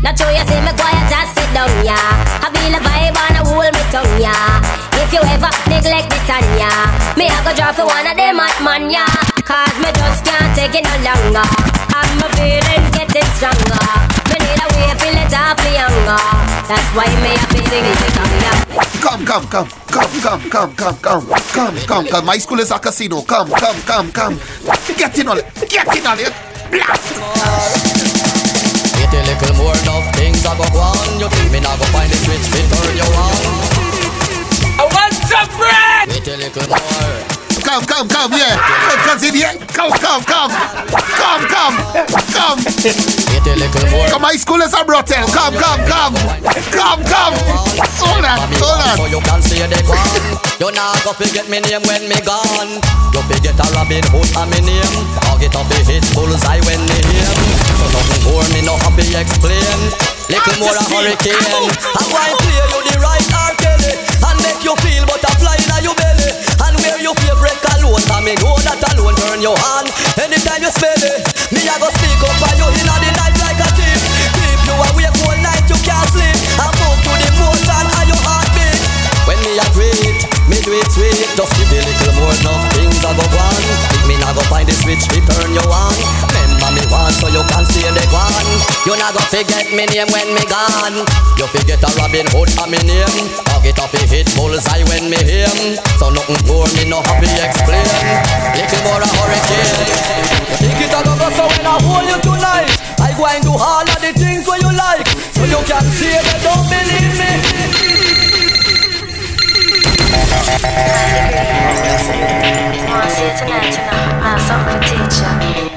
Not 0.03 0.17
sure 0.19 0.31
you 0.31 0.43
say 0.47 0.59
me 0.59 0.71
quiet, 0.75 1.07
just 1.07 1.33
sit 1.35 1.47
down, 1.55 1.69
yeah. 1.83 1.95
I 2.43 2.49
feel 2.51 2.72
me 7.63 7.69
I 7.69 7.71
go 7.71 7.73
for 7.73 7.87
one 7.87 8.07
of 8.07 8.15
them 8.17 8.39
at 8.39 8.59
man, 8.59 8.91
yeah. 8.91 9.07
Cause 9.47 9.75
me 9.79 9.87
just 9.95 10.25
can't 10.25 10.51
take 10.55 10.75
it 10.75 10.83
no 10.83 10.95
longer. 10.99 11.47
And 11.95 12.11
my 12.19 12.27
feelings 12.35 12.91
getting 12.91 13.29
stronger. 13.39 13.83
Me 14.27 14.35
need 14.35 14.59
a 14.59 14.67
way 14.75 14.91
to 14.91 14.95
feel 14.99 15.15
it 15.15 15.31
off 15.31 15.55
me 15.63 15.79
younger. 15.79 16.19
That's 16.67 16.87
why 16.91 17.07
me 17.23 17.31
have 17.31 17.47
to 17.55 17.61
sing 17.63 17.87
it 17.87 18.11
song, 18.11 18.35
yeah. 18.43 18.59
Come, 18.99 19.23
come, 19.25 19.47
come, 19.47 19.69
come, 19.87 20.11
come, 20.19 20.43
come, 20.49 20.75
come, 20.75 20.97
come, 20.99 21.25
come, 21.53 21.77
come, 21.87 22.07
come. 22.07 22.25
My 22.25 22.37
school 22.37 22.59
is 22.59 22.71
a 22.71 22.79
casino. 22.79 23.21
Come, 23.21 23.49
come, 23.49 23.79
come, 23.83 24.11
come. 24.11 24.39
Get 24.97 25.17
in 25.19 25.27
on 25.27 25.39
it. 25.39 25.45
Get 25.69 25.87
in 25.95 26.07
on 26.07 26.19
it. 26.19 26.33
Get 28.99 29.13
a 29.13 29.21
little 29.23 29.55
more 29.55 29.75
enough 29.77 30.15
things 30.15 30.45
I 30.45 30.57
go 30.57 30.67
on. 30.79 31.19
You 31.19 31.29
think 31.29 31.51
me 31.51 31.59
not 31.59 31.79
go 31.79 31.85
find 31.95 32.11
the 32.11 32.17
switch 32.17 32.43
fit 32.51 32.67
turn 32.75 32.95
you 32.97 33.07
on? 33.07 33.35
I 34.79 34.83
want 34.89 35.13
some 35.13 35.47
bread. 35.55 36.09
Get 36.09 36.27
a 36.27 36.37
little 36.37 36.67
more. 36.67 37.32
Come, 37.63 37.85
come, 37.87 38.07
come, 38.11 38.31
yeah. 38.35 38.59
Come, 38.59 38.99
come, 39.07 39.23
in 39.23 39.33
here. 39.33 39.55
Come, 39.71 39.95
come, 39.95 40.23
come. 40.27 40.51
Come, 40.91 41.43
come, 41.47 41.75
come. 42.35 42.59
Get 42.59 43.47
a 43.47 43.55
little 43.55 43.87
more. 43.89 44.07
Come, 44.11 44.21
my 44.21 44.35
school 44.35 44.61
is 44.61 44.75
a 44.75 44.83
brothel. 44.83 45.23
Come, 45.31 45.55
come, 45.55 45.81
come. 45.87 46.13
Come, 46.75 47.01
come. 47.07 47.35
Hold 48.03 48.25
on, 48.27 48.51
hold 48.59 48.83
on. 48.83 48.95
So 48.99 49.05
you 49.07 49.21
can 49.23 49.39
see 49.41 49.63
the 49.63 49.79
one. 49.87 50.53
You 50.59 50.69
not 50.75 50.99
go 51.07 51.15
forget 51.15 51.47
me 51.47 51.63
name 51.63 51.87
when 51.87 52.03
me 52.11 52.19
gone. 52.27 52.77
You 53.15 53.21
forget 53.31 53.55
a 53.55 53.65
Robin 53.71 54.03
Hood 54.11 54.29
and 54.35 54.49
me 54.51 54.59
name. 54.67 54.95
Target 55.23 55.55
of 55.55 55.65
the 55.71 55.79
hit 55.87 56.03
bullseye 56.11 56.59
when 56.67 56.83
me 56.83 56.99
hear. 56.99 57.27
So 57.79 57.85
nothing 57.95 58.21
more 58.27 58.43
me 58.51 58.59
no 58.67 58.75
happy 58.75 59.07
explain. 59.15 59.79
Little 60.27 60.55
more 60.59 60.75
a 60.75 60.83
hurricane. 60.91 61.39
I'm 61.95 62.07
going 62.11 62.27
to 62.27 62.35
play 62.43 62.59
you 62.59 62.79
the 62.91 62.95
right 62.99 63.27
R. 63.31 63.51
And 64.29 64.37
make 64.43 64.61
you 64.63 64.75
feel 64.83 65.03
butterfly 65.07 65.55
in 65.55 65.83
your 65.83 65.95
belly 65.95 66.12
wear 66.83 66.99
your 66.99 67.15
favorite 67.23 67.59
cologne. 67.63 68.03
And 68.11 68.23
me 68.27 68.35
know 68.43 68.55
that 68.67 68.83
alone 68.91 69.15
turn 69.15 69.39
your 69.39 69.55
on 69.55 69.87
anytime 70.19 70.59
you 70.59 70.71
smell 70.71 70.99
it. 70.99 71.23
Me 71.55 71.63
a 71.63 71.75
go 71.79 71.87
speak 71.95 72.19
up 72.19 72.35
for 72.43 72.51
you 72.59 72.67
in 72.75 72.83
the 72.83 73.11
night 73.15 73.35
like 73.39 73.61
a 73.63 73.69
thief. 73.79 73.99
Keep 74.35 74.59
you 74.67 74.75
awake 74.75 75.15
all 75.23 75.37
night 75.39 75.65
you 75.71 75.79
can't 75.79 76.07
sleep. 76.11 76.35
And 76.59 76.73
move 76.83 76.99
to 77.07 77.11
the 77.15 77.29
motion 77.39 77.85
and 77.87 78.07
your 78.11 78.19
heartbeat. 78.19 78.79
When 79.27 79.39
me 79.47 79.55
a 79.55 79.67
greet, 79.71 80.19
me 80.51 80.57
do 80.59 80.75
it 80.75 80.89
sweet. 80.91 81.15
Just 81.39 81.55
give 81.55 81.69
me 81.71 81.79
a 81.79 81.85
little 81.87 82.13
more 82.19 82.35
enough 82.35 82.63
things 82.75 82.99
I 82.99 83.11
go 83.15 83.25
on. 83.31 83.92
You 88.93 89.01
not 89.01 89.17
go 89.17 89.25
forget 89.25 89.73
me 89.73 89.89
name 89.89 90.05
when 90.13 90.37
me 90.37 90.45
gone. 90.45 91.01
You 91.41 91.49
forget 91.49 91.81
a 91.81 91.89
Robin 91.97 92.29
Hood 92.29 92.53
and 92.61 92.69
me 92.69 92.77
name. 92.85 93.25
Target 93.41 93.81
up 93.81 93.89
a 93.89 93.97
hit 94.05 94.29
bullseye 94.37 94.85
when 94.85 95.09
me 95.09 95.17
him. 95.17 95.81
So 95.97 96.13
nothing 96.13 96.37
more 96.45 96.69
me 96.77 96.85
no 96.85 97.01
happy 97.01 97.25
explain. 97.41 97.81
Little 98.53 98.81
more 98.85 99.01
a 99.01 99.09
hurricane. 99.09 99.65
Think 100.61 100.77
it 100.77 100.93
a 100.93 101.01
go 101.01 101.17
go 101.17 101.25
so 101.33 101.49
when 101.49 101.65
I 101.65 101.81
hold 101.81 102.05
you 102.05 102.21
tonight. 102.21 102.69
I 103.01 103.17
go 103.17 103.25
and 103.25 103.41
do 103.41 103.57
all 103.57 103.81
of 103.81 103.97
the 103.97 104.13
things 104.13 104.45
where 104.45 104.61
you 104.61 104.69
like. 104.69 105.09
So 105.33 105.41
you 105.41 105.57
can 105.65 105.85
see 105.97 106.13
that 106.13 106.37
don't 106.45 106.61
believe 106.69 107.17
me. 107.17 107.33
Wanna 112.93 113.09
see 113.09 113.25
it 113.25 113.41
tonight, 113.41 113.73
you 113.73 113.89
know? 113.89 114.21
Now 114.21 114.37
something 114.37 114.77
to 114.77 114.85
teach 114.85 115.17
you. 115.17 115.33
Chat 115.33 115.72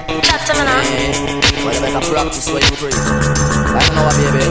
you 0.47 0.55
better 1.83 2.07
practice 2.07 2.47
what 2.55 2.63
you. 2.63 2.87
I 2.87 3.83
don't 3.83 3.99
know 3.99 4.07
baby. 4.15 4.47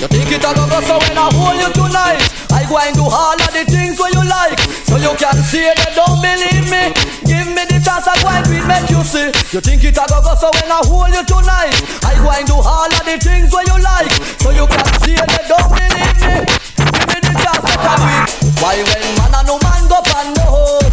You 0.00 0.08
think 0.08 0.32
it 0.32 0.40
a 0.40 0.50
go 0.56 0.64
go 0.64 0.80
so 0.80 0.96
when 1.04 1.20
I 1.20 1.28
hold 1.36 1.60
you 1.60 1.68
tonight 1.76 2.24
I 2.48 2.64
go 2.64 2.80
and 2.80 2.96
do 2.96 3.04
all 3.04 3.36
of 3.36 3.52
the 3.52 3.60
things 3.68 4.00
where 4.00 4.08
you 4.08 4.24
like. 4.24 4.56
So 4.88 4.96
you 4.96 5.12
can 5.20 5.36
see 5.44 5.68
that 5.68 5.92
don't 5.92 6.24
believe 6.24 6.72
me. 6.72 6.96
Give 7.28 7.44
me 7.44 7.60
the 7.68 7.76
chance 7.76 8.08
I 8.08 8.16
go 8.24 8.32
and 8.32 8.48
make 8.48 8.88
you 8.88 9.04
see. 9.04 9.28
You 9.52 9.60
think 9.60 9.84
it 9.84 10.00
a 10.00 10.04
go 10.08 10.24
go 10.24 10.32
so 10.32 10.48
when 10.48 10.72
I 10.72 10.80
hold 10.88 11.12
you 11.12 11.20
tonight 11.28 11.76
I 12.08 12.16
go 12.24 12.32
and 12.32 12.48
do 12.48 12.56
all 12.56 12.88
of 12.88 13.04
the 13.04 13.20
things 13.20 13.52
where 13.52 13.68
you 13.68 13.76
like. 13.84 14.12
So 14.40 14.48
you 14.48 14.64
can 14.64 14.88
see 15.04 15.12
that 15.20 15.44
don't 15.44 15.68
believe 15.76 16.18
me. 16.24 16.40
Give 16.88 17.04
me 17.04 17.18
the 17.20 17.34
chance 17.36 17.64
I 17.68 17.76
can 17.76 18.00
do 18.00 18.48
Why 18.64 18.80
when 18.80 19.04
man 19.20 19.36
and 19.36 19.44
no 19.44 19.60
man 19.60 19.82
go 19.92 20.00
pan 20.08 20.32
the 20.32 20.46
hope 20.48 20.87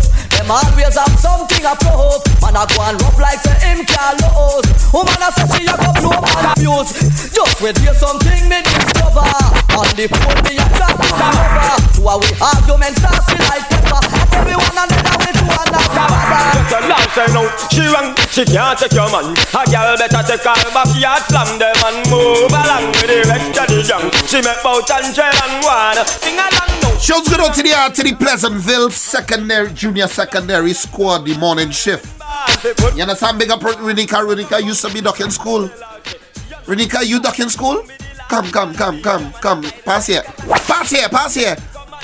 them 0.45 0.53
always 0.53 0.93
have 0.93 1.17
something 1.17 1.65
a 1.65 1.73
prove 1.81 2.21
Man 2.41 2.53
a 2.53 2.63
go 2.69 2.77
and 2.85 3.01
rough 3.01 3.17
like 3.17 3.41
say 3.41 3.57
him 3.65 3.81
can't 3.85 4.21
Woman 4.93 5.17
a 5.17 5.29
say 5.33 5.45
she 5.57 5.63
a 5.65 5.73
go 5.73 5.89
blow 5.97 6.21
and 6.21 6.47
abuse. 6.53 6.93
Just 7.33 7.57
wait 7.61 7.77
hear 7.81 7.93
something 7.97 8.45
me 8.45 8.61
discover. 8.61 9.25
On 9.73 9.89
the 9.97 10.05
phone 10.05 10.39
me 10.45 10.53
a 10.61 10.65
chat 10.77 10.93
to 10.93 11.09
the 11.09 11.29
lover 11.33 11.73
To 11.97 12.01
a 12.05 12.13
we 12.21 12.29
argument 12.37 12.95
saucy 13.01 13.41
like 13.49 13.65
pepper. 13.73 14.01
Everyone 14.37 14.85
then 14.85 14.89
we 15.25 15.29
two 15.33 15.49
and 15.49 15.69
not 15.73 15.89
Just 15.89 16.73
a 16.77 16.79
lie 16.85 17.09
say 17.17 17.27
no, 17.33 17.43
she 17.73 17.83
wrong, 17.89 18.13
she 18.29 18.45
can't 18.45 18.77
take 18.77 18.93
your 18.93 19.09
man. 19.09 19.33
A 19.33 19.61
girl 19.65 19.97
better 19.97 20.23
take 20.29 20.45
her 20.45 20.71
backyard 20.71 21.23
slam 21.25 21.57
them 21.57 21.79
and 21.89 21.97
move 22.13 22.53
along 22.53 22.93
with 23.01 23.09
the 23.09 23.19
rest 23.25 23.57
of 23.57 23.67
the 23.67 23.81
gang. 23.81 24.07
She 24.29 24.39
make 24.45 24.61
bout 24.61 24.89
and 24.93 25.09
and 25.09 25.55
one, 25.65 25.99
sing 26.05 26.37
along 26.37 26.84
Shows 26.99 27.27
good 27.27 27.39
out 27.39 27.53
to 27.55 27.61
the 27.61 27.91
to 27.93 28.03
the 28.03 28.15
Pleasantville 28.15 28.89
secondary 28.89 29.71
junior 29.73 30.07
secondary 30.07 30.73
squad 30.73 31.25
the 31.25 31.37
morning 31.37 31.69
shift. 31.69 32.05
You 32.95 33.03
understand? 33.03 33.37
Big 33.37 33.51
up 33.51 33.59
Renika. 33.59 34.25
Renika 34.25 34.63
used 34.63 34.83
to 34.85 34.91
be 34.91 35.01
ducking 35.01 35.29
school. 35.29 35.67
Renika, 36.65 37.05
you 37.05 37.19
ducking 37.19 37.49
school? 37.49 37.83
Come, 38.29 38.49
come, 38.49 38.73
come, 38.73 39.01
come, 39.01 39.31
come. 39.33 39.61
Pass 39.83 40.07
here. 40.07 40.23
Pass 40.23 40.89
here. 40.89 41.09
Pass 41.09 41.35
here. 41.35 41.55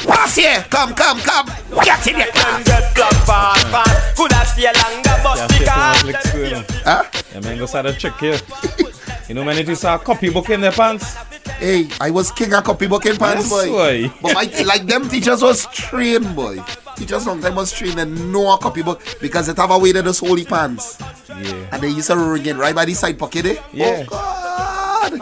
Pass 0.06 0.36
here. 0.36 0.66
Come, 0.70 0.94
come, 0.94 1.20
come. 1.20 1.48
Get 1.84 2.08
in 2.08 2.16
here. 2.16 2.28
Get 2.64 2.96
block 2.96 3.14
fast, 3.26 3.68
fast 3.68 4.16
Could 4.18 4.32
have 4.34 4.48
stay 4.48 4.66
longer 4.66 5.18
but 5.24 5.40
Huh? 6.84 7.04
Yeah, 7.34 7.40
man, 7.40 7.58
go 7.58 7.66
start 7.66 7.86
a 7.88 7.94
trick 7.94 8.18
here 8.18 8.40
You 9.32 9.36
know, 9.36 9.46
man, 9.46 9.60
it 9.60 9.70
is 9.70 9.86
a 9.86 9.98
copy 9.98 10.30
book 10.30 10.50
in 10.50 10.60
their 10.60 10.74
pants 10.74 11.16
Hey, 11.58 11.88
I 12.02 12.12
was 12.12 12.32
king 12.32 12.54
of 12.54 12.66
copybook 12.66 13.06
in 13.06 13.16
pants, 13.16 13.50
Yes, 13.50 13.66
boy. 13.66 14.10
boy. 14.10 14.14
But 14.22 14.34
my, 14.34 14.64
like 14.66 14.86
them 14.88 15.08
teachers 15.08 15.42
was 15.42 15.68
trained, 15.68 16.36
boy. 16.36 16.62
Teachers 16.98 17.24
sometimes 17.24 17.56
was 17.56 17.72
trained 17.72 17.98
and 17.98 18.34
know 18.34 18.54
a 18.54 18.58
copy 18.58 18.84
because 19.22 19.48
it 19.48 19.56
have 19.56 19.72
a 19.72 19.80
way 19.80 19.94
to 19.94 20.02
those 20.02 20.20
holy 20.20 20.44
pants. 20.44 20.98
Yeah. 21.30 21.70
And 21.72 21.82
they 21.82 21.88
used 21.88 22.08
to 22.08 22.18
ring 22.18 22.46
it 22.46 22.58
right 22.58 22.76
by 22.76 22.84
the 22.84 22.94
side 22.94 23.18
pocket, 23.18 23.46
eh? 23.46 23.56
Yeah. 23.72 24.04
Oh, 24.06 24.10
God. 24.10 25.14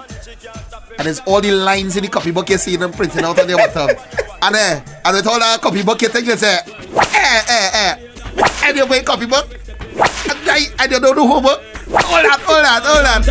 And 0.97 1.05
there's 1.05 1.19
all 1.27 1.39
the 1.39 1.51
lines 1.51 1.95
in 1.95 2.01
the 2.01 2.09
copybook 2.09 2.49
you 2.49 2.57
see 2.57 2.77
them 2.77 2.91
printing 2.91 3.23
out 3.23 3.37
on 3.37 3.45
the 3.45 3.57
bottom. 3.57 3.89
and 4.41 4.55
uh, 4.55 4.81
and 5.05 5.15
with 5.17 5.27
all 5.27 5.37
that 5.37 5.61
copybook 5.61 6.01
you 6.01 6.09
think 6.09 6.25
you 6.25 6.35
say, 6.35 6.57
eh, 6.65 7.43
eh, 7.47 7.69
eh. 7.73 7.95
And 8.63 8.75
you 8.75 8.87
make 8.87 9.05
copybook. 9.05 9.51
And, 9.51 10.49
I, 10.49 10.65
and 10.79 10.91
you 10.91 10.99
don't 10.99 11.15
do 11.15 11.27
homework. 11.27 11.61
Hold 11.89 12.25
on, 12.25 12.39
hold 12.45 12.65
on, 12.65 12.81
hold 12.85 13.05
on. 13.05 13.23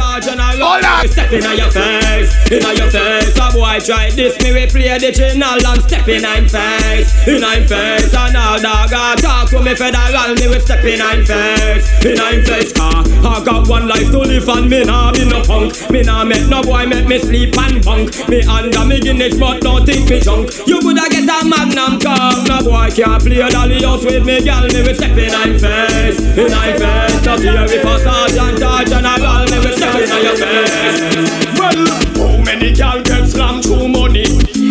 Hold 0.59 0.85
on. 0.85 1.07
Step 1.07 1.31
in 1.31 1.43
your 1.55 1.71
face, 1.71 2.35
in 2.51 2.59
your 2.75 2.91
face. 2.91 3.39
A 3.39 3.47
boy 3.55 3.79
try 3.87 4.11
this, 4.11 4.35
me 4.43 4.51
we 4.51 4.67
play 4.67 4.99
the 4.99 5.15
channel 5.15 5.63
and 5.63 5.83
step 5.83 6.09
in 6.09 6.27
I'm 6.27 6.43
face, 6.43 7.07
in 7.29 7.45
I'm 7.45 7.63
face. 7.63 8.11
And 8.15 8.35
now 8.35 8.59
dog 8.59 8.91
talk 9.23 9.49
to 9.51 9.63
me 9.63 9.75
federal, 9.79 10.35
me 10.35 10.49
we 10.51 10.59
step 10.59 10.83
in 10.83 10.99
I'm 10.99 11.23
face, 11.23 11.87
in 12.03 12.19
I'm 12.19 12.43
face. 12.43 12.73
Car 12.73 13.07
I 13.07 13.45
got 13.45 13.69
one 13.69 13.87
life 13.87 14.11
to 14.11 14.27
live 14.27 14.49
and 14.49 14.67
me 14.69 14.83
nah 14.83 15.13
be 15.13 15.23
no 15.25 15.39
punk. 15.47 15.79
Me 15.91 16.03
nah 16.03 16.25
make 16.25 16.49
no 16.49 16.63
boy 16.63 16.87
make 16.87 17.07
me 17.07 17.19
sleep 17.19 17.55
and 17.59 17.79
bunk. 17.85 18.11
Me 18.29 18.43
under 18.43 18.85
me 18.85 18.99
Guinness 18.99 19.39
but 19.39 19.63
don't 19.63 19.87
think 19.87 20.11
me 20.11 20.19
junk. 20.19 20.51
You 20.67 20.81
coulda 20.83 21.07
get 21.11 21.31
a 21.31 21.47
magnum 21.47 22.03
come, 22.03 22.43
no 22.51 22.59
boy 22.67 22.91
can't 22.91 23.23
play 23.23 23.39
dolly 23.55 23.87
house 23.87 24.03
with 24.03 24.27
me 24.27 24.43
girl. 24.43 24.67
Me 24.67 24.83
we 24.83 24.95
step 24.95 25.15
in 25.15 25.31
I'm 25.31 25.55
face, 25.55 26.19
in 26.35 26.51
I'm 26.51 26.75
face. 26.75 27.23
Not 27.23 27.39
here 27.39 27.55
if 27.55 27.87
sergeant 28.03 28.48
Fanta 28.49 28.89
General, 28.89 29.45
me 29.51 29.59
will 29.59 29.77
step 29.77 29.95
in 29.95 30.23
your 30.25 30.37
face. 30.37 31.59
Well, 31.59 31.85
how 32.17 32.43
many 32.43 32.73
gal 32.73 33.03
get 33.03 33.29
slammed 33.29 33.63
through 33.65 33.89
money? 33.89 34.25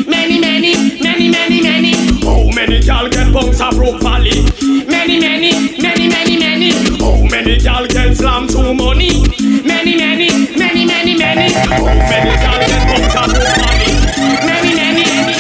Many, 0.08 0.40
many, 0.40 1.00
many, 1.00 1.30
many, 1.30 1.62
many. 1.62 1.94
How 2.26 2.50
many 2.56 2.82
gal 2.82 3.08
get 3.08 3.32
bounced 3.32 3.62
a 3.62 3.70
broke 3.70 4.02
valley? 4.02 4.42
Many, 4.88 5.20
many, 5.20 5.78
many, 5.80 6.08
many, 6.10 6.40
many. 6.40 6.72
How 6.98 7.22
many 7.30 7.60
gal 7.60 7.86
get 7.86 8.18
slammed 8.18 8.50
through 8.50 8.74
money? 8.74 9.22
Many, 9.64 9.96
many, 9.96 10.30
many, 10.58 10.86
many, 10.86 11.16
many. 11.16 11.54
How 11.54 11.86
many 11.86 12.34
gal 12.34 12.60
get 12.60 12.82
bounced 12.90 13.14
a 13.14 13.24
broke 13.30 13.54
valley? 13.62 13.94
Many, 14.42 14.74
many, 14.74 15.06
many. 15.06 15.38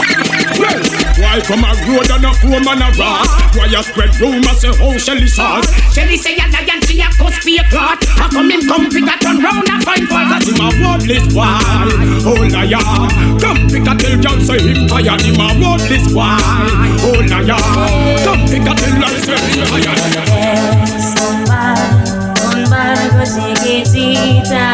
Well, 0.61 0.81
why 1.17 1.41
from 1.41 1.65
a 1.65 1.73
road 1.89 2.11
and 2.11 2.25
a 2.25 2.29
home 2.37 2.67
and 2.69 2.85
a 2.85 2.89
rock? 3.01 3.25
Why 3.55 3.65
you 3.65 3.81
spread 3.81 4.13
rumors 4.19 4.63
and 4.63 4.77
oh, 4.81 4.91
how 4.91 4.97
Shelly 4.97 5.27
saw? 5.27 5.61
Shelly 5.89 6.17
say 6.17 6.35
you're 6.37 6.66
she 6.97 7.03
a 7.03 7.09
cuss 7.13 7.45
a 7.45 7.63
clot. 7.69 8.03
How 8.17 8.29
come 8.29 8.49
him 8.49 8.67
come 8.67 8.89
pick 8.89 9.05
a 9.05 9.17
turn 9.21 9.37
round 9.39 9.69
and 9.69 9.83
find 9.83 10.07
fault? 10.09 10.27
Cause 10.33 10.49
him 10.49 10.57
a 10.57 10.67
worthless 10.81 11.25
boy, 11.33 11.45
oh 12.25 12.41
liar. 12.49 12.81
Come 13.39 13.69
pick 13.69 13.85
a 13.85 13.93
tell 13.95 14.17
girl 14.17 14.39
say 14.41 14.59
him 14.59 14.87
tired, 14.87 15.21
him 15.21 15.39
a 15.39 15.47
worthless 15.61 16.11
boy, 16.11 16.37
oh 17.05 17.21
liar. 17.29 17.61
Come 18.25 18.43
pick 18.49 18.65
a 18.65 18.73
tell 18.73 18.95
girl 18.97 19.17
say 19.21 19.37
him 19.37 19.65
tired. 19.67 20.07
chiquitita 23.27 24.73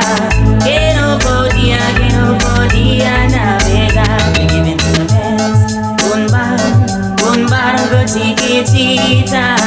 que 0.63 0.93
no 0.95 1.17
podía, 1.17 1.79
que 1.97 2.09
no 2.13 2.38
podía 2.38 3.27
navegar. 3.27 4.31
Me 4.33 4.47
giving 4.47 4.77
to 4.77 4.91
the 4.93 5.05
best. 5.09 5.77
Un 6.13 6.27
barco, 6.27 7.31
un 7.31 7.45
barco 7.47 8.05
chiquitita 8.05 9.62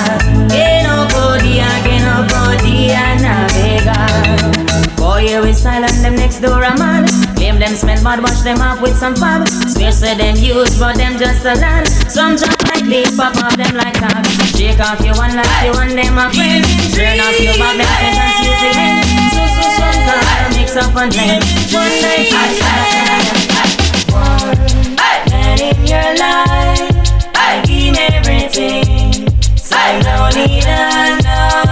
smell 7.77 8.03
bad, 8.03 8.23
wash 8.23 8.41
them 8.41 8.59
off 8.59 8.81
with 8.81 8.97
some 8.97 9.15
fab. 9.15 9.47
Swear 9.69 9.93
say 9.93 10.17
them 10.17 10.35
huge, 10.37 10.79
but 10.81 10.97
them 10.97 11.19
just 11.19 11.45
a 11.45 11.55
lad. 11.55 11.87
Some 12.09 12.37
jump 12.37 12.57
like 12.73 12.85
leaf, 12.85 13.17
pop 13.17 13.37
off 13.37 13.57
them 13.57 13.77
like 13.77 14.01
that. 14.01 14.25
Shake 14.57 14.81
off 14.81 15.01
your 15.05 15.15
one 15.17 15.37
like 15.37 15.47
you 15.63 15.73
want 15.77 15.93
them 15.93 16.17
a 16.17 16.33
friend. 16.33 16.65
Turn 16.97 17.21
off 17.21 17.37
your 17.37 17.57
back, 17.61 17.77
them 17.77 17.93
sentence 18.01 18.41
you 18.41 18.53
to 18.57 18.69
end. 18.73 19.05
So, 19.31 19.43
so, 19.45 19.65
so, 19.77 19.87
God, 20.09 20.57
mix 20.57 20.77
up 20.77 20.97
and 20.97 21.13
blend. 21.13 21.45
One 21.77 21.93
night, 22.01 22.33
One 24.09 24.57
man 25.29 25.61
in 25.61 25.77
your 25.85 26.11
life, 26.17 26.97
I 27.37 27.61
give 27.69 27.97
everything. 28.17 29.29
So 29.57 29.77
I 29.77 30.01
don't 30.01 30.33
need 30.35 30.65
another. 30.65 31.66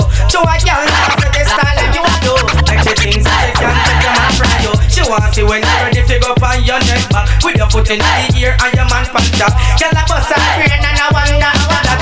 That 0.00 0.08
go. 0.08 0.28
So 0.28 0.40
a 0.40 0.54
girl 0.64 0.84
now 0.84 1.16
for 1.20 1.30
the 1.30 1.42
style 1.44 1.76
that 1.76 1.90
you 1.92 2.04
do. 2.24 2.34
Make 2.68 2.80
she 2.84 2.92
think 2.96 3.20
so 3.24 3.30
she 3.30 3.52
can 3.56 3.74
take 3.84 4.02
your 4.02 4.14
man 4.16 4.32
from 4.36 4.52
you. 4.64 4.72
She 4.88 5.02
want 5.04 5.34
see 5.34 5.44
when 5.44 5.60
you're 5.60 5.82
ready 5.84 6.02
to 6.02 6.16
go 6.20 6.32
on 6.40 6.64
your 6.64 6.80
neck 6.88 7.04
back. 7.10 7.28
With 7.44 7.56
your 7.56 7.68
foot 7.70 7.90
in 7.90 7.98
the 8.00 8.12
ear 8.38 8.56
and 8.60 8.72
your 8.74 8.88
man 8.88 9.04
pan 9.10 9.26
top. 9.36 9.52
Girl 9.78 9.92
a 9.92 10.02
bust 10.08 10.32
a 10.32 10.36
brain 10.56 10.72
and 10.72 10.98
I 10.98 11.06
wonder 11.12 11.52
how 11.52 11.80
that. 11.84 11.98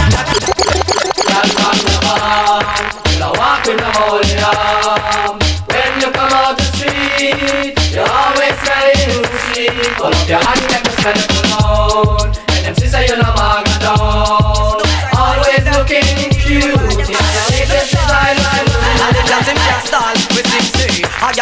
Girl 1.26 1.46
from 1.54 1.78
the 1.82 1.98
you 3.12 3.18
know 3.18 3.32
walk 3.34 3.66
with 3.66 3.78
the 3.78 3.90
holy 3.98 4.38
arm. 4.38 5.38
When 5.68 5.92
you 6.00 6.10
come 6.10 6.32
out 6.32 6.56
the 6.56 6.64
street, 6.64 7.76
you 7.92 8.02
always 8.02 8.56
smelling 8.62 9.26
sweet. 9.52 9.74
Pull 9.98 10.14
up 10.14 10.28
your 10.28 10.40
hand, 10.40 10.62
let 10.70 10.82
me 10.86 10.90
spend 10.96 11.18
it 11.18 11.30
alone. 11.44 11.67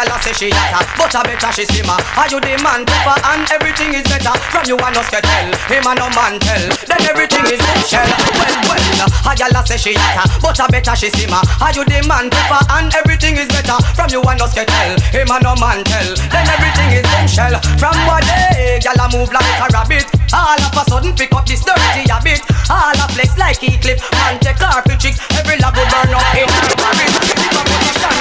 A 0.05 0.17
say 0.21 0.33
she 0.33 0.49
hotter, 0.53 0.85
but 0.93 1.13
a 1.15 1.21
better 1.25 1.49
she 1.49 1.65
simmer. 1.65 1.97
Are 2.13 2.29
you 2.29 2.37
the 2.37 2.53
man 2.61 2.85
pepper 2.85 3.17
and 3.33 3.49
everything 3.49 3.97
is 3.97 4.05
better? 4.05 4.33
From 4.53 4.65
you 4.69 4.77
a 4.77 4.87
no 4.93 5.01
tell, 5.01 5.49
him 5.71 5.85
a 5.89 5.93
no 5.97 6.07
man 6.13 6.37
tell. 6.37 6.65
Then 6.85 7.01
everything 7.09 7.45
is 7.49 7.61
shell. 7.89 8.05
Well, 8.37 8.57
well. 8.69 9.09
Uh, 9.25 9.33
girl 9.33 9.57
a 9.57 9.61
say 9.65 9.77
she 9.77 9.93
hotter, 9.97 10.27
but 10.41 10.59
a 10.59 10.65
better 10.69 10.95
she 10.95 11.09
simmer. 11.09 11.41
Are 11.61 11.73
you 11.73 11.83
the 11.85 12.05
man 12.05 12.29
pepper 12.29 12.61
and 12.77 12.93
everything 12.93 13.37
is 13.41 13.49
better? 13.49 13.77
From 13.97 14.09
you 14.13 14.21
a 14.21 14.33
no 14.37 14.45
tell, 14.45 14.93
him 15.09 15.29
a 15.33 15.37
no 15.41 15.53
man 15.57 15.81
tell. 15.83 16.09
Then 16.29 16.45
everything 16.45 16.89
is 17.01 17.07
shell. 17.25 17.57
From 17.81 17.97
what 18.05 18.25
eh, 18.29 18.77
day, 18.77 18.79
girl 18.83 19.01
a 19.01 19.05
move 19.15 19.31
like 19.33 19.45
a 19.61 19.67
rabbit. 19.73 20.16
All 20.33 20.59
of 20.59 20.75
a 20.75 20.83
sudden 20.89 21.15
pick 21.15 21.31
up 21.33 21.45
this 21.45 21.63
dirty 21.63 22.03
habit. 22.09 22.41
All 22.69 22.91
a 22.91 23.07
flex 23.15 23.37
like 23.37 23.59
he 23.59 23.77
clip. 23.77 23.99
Man 24.11 24.39
take 24.39 24.61
off 24.61 24.83
your 24.87 24.97
chicks. 24.97 25.19
Every 25.39 25.57
love 25.63 25.75
will 25.75 25.87
burn 25.87 26.11
up 26.11 26.35
in 26.35 26.49
her 26.49 26.75
marriage. 26.83 27.15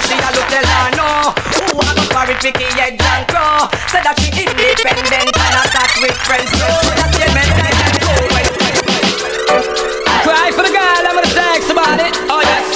She 0.07 0.15
a 0.15 0.31
look 0.31 0.47
tell 0.47 0.63
her 0.63 0.91
no. 0.95 1.35
Who 1.59 1.83
a 1.83 1.91
go 1.99 2.05
for 2.15 2.31
it, 2.31 2.39
Vicky 2.39 2.71
head 2.79 2.95
and 2.95 3.27
crow. 3.27 3.67
Said 3.91 4.07
that 4.07 4.15
she 4.23 4.31
independent 4.31 5.35
and 5.35 5.55
attack 5.67 5.91
with 5.99 6.15
friends. 6.23 6.47
So 6.55 6.69
that's 6.95 7.17
the 7.19 7.27
men 7.35 7.51
that 7.59 7.75
go. 7.99 8.15
Cry 10.23 10.51
for 10.55 10.63
the 10.63 10.71
girl, 10.71 11.03
I'm 11.03 11.19
gonna 11.19 11.27
text 11.35 11.71
about 11.75 11.99
it. 11.99 12.15
Oh 12.31 12.39
yes, 12.39 12.67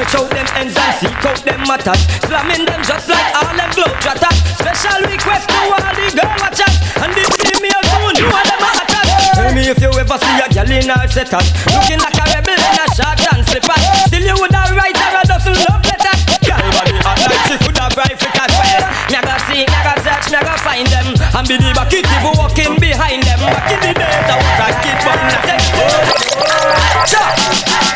Search 0.00 0.16
out 0.16 0.30
them 0.32 0.48
ends 0.56 0.72
and 0.80 0.96
seek 0.96 1.24
out 1.28 1.36
them 1.44 1.60
matters. 1.68 2.00
Slamming 2.24 2.64
them 2.64 2.80
just 2.80 3.04
like 3.04 3.36
all 3.36 3.52
them 3.52 3.68
globetrotters. 3.68 4.32
Special 4.56 4.96
request 5.04 5.44
to 5.44 5.60
all 5.60 5.76
the 5.76 6.08
girl 6.16 6.32
watchers. 6.40 6.76
And 7.04 7.12
this 7.12 7.28
female 7.36 7.84
tune, 7.84 8.16
you 8.16 8.32
and 8.32 8.48
them 8.48 8.64
are 8.64 8.80
attached. 8.80 9.36
Tell 9.36 9.52
me 9.52 9.68
if 9.68 9.76
you 9.76 9.92
ever 9.92 10.16
see 10.16 10.40
a 10.40 10.48
girl 10.48 10.72
in 10.72 10.88
her 10.88 11.04
setup 11.04 11.44
Looking 11.68 12.00
like 12.00 12.16
a 12.16 12.24
rebel 12.32 12.56
in 12.56 12.80
a 12.80 12.86
short 12.96 13.20
and 13.28 13.44
slippers 13.44 13.84
Still 14.08 14.24
you 14.24 14.36
would 14.40 14.52
have 14.56 14.72
write 14.72 14.96
her 14.96 15.20
a 15.20 15.22
dozen 15.28 15.56
love 15.68 15.84
letters 15.84 16.20
Girl 16.48 16.64
body 16.76 16.96
hot 17.04 17.20
like 17.20 17.44
she 17.44 17.56
could 17.60 17.76
have 17.76 17.92
rifle 17.92 18.32
cat 18.32 18.50
fire 18.56 18.88
Me 19.08 19.16
a 19.16 19.20
go 19.20 19.36
see, 19.48 19.64
me 19.64 19.76
a 19.76 19.80
go 19.84 19.92
search, 20.00 20.32
me 20.32 20.36
a 20.36 20.40
go 20.44 20.54
find 20.64 20.88
them 20.88 21.19
And 21.30 21.46
believe 21.46 21.78
a 21.78 21.86
kid 21.86 22.04
even 22.10 22.34
walking 22.34 22.74
behind 22.82 23.22
them. 23.22 23.38
Back 23.38 23.70
in 23.70 23.80
the 23.80 23.92
days 23.94 24.26
I 24.26 24.34
was 24.34 24.58
a 24.60 24.68
kid 24.82 24.98
but 25.06 25.18
not 25.30 25.46
a 25.46 25.56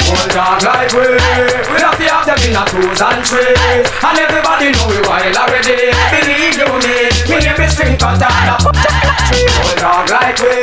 Old 0.05 0.31
dog 0.31 0.63
like 0.63 0.93
we 0.95 1.03
We 1.11 1.79
have 1.83 1.99
to 1.99 2.07
have 2.07 2.25
them 2.31 2.39
in 2.47 2.55
a 2.55 2.63
twos 2.71 3.01
and 3.03 3.21
threes. 3.27 3.91
And 3.91 4.19
everybody 4.23 4.71
know 4.71 4.87
we 4.87 5.03
wild 5.03 5.35
already 5.35 5.91
Believe 6.15 6.55
you 6.63 6.69
me. 6.79 7.11
Me 7.27 7.37
name 7.43 7.59
is 7.59 7.73
String 7.75 7.99
Cutter 7.99 8.31
Old 8.31 9.79
dog 9.83 10.07
like 10.15 10.39
we 10.39 10.63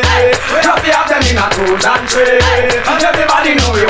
We 0.56 0.60
have 0.64 0.80
to 0.80 0.90
have 0.96 1.10
them 1.12 1.24
in 1.28 1.38
a 1.44 1.48
twos 1.52 1.84
and 1.84 2.08
threes. 2.08 2.40
And 2.88 3.04
everybody 3.04 3.60
know 3.60 3.76
we 3.76 3.81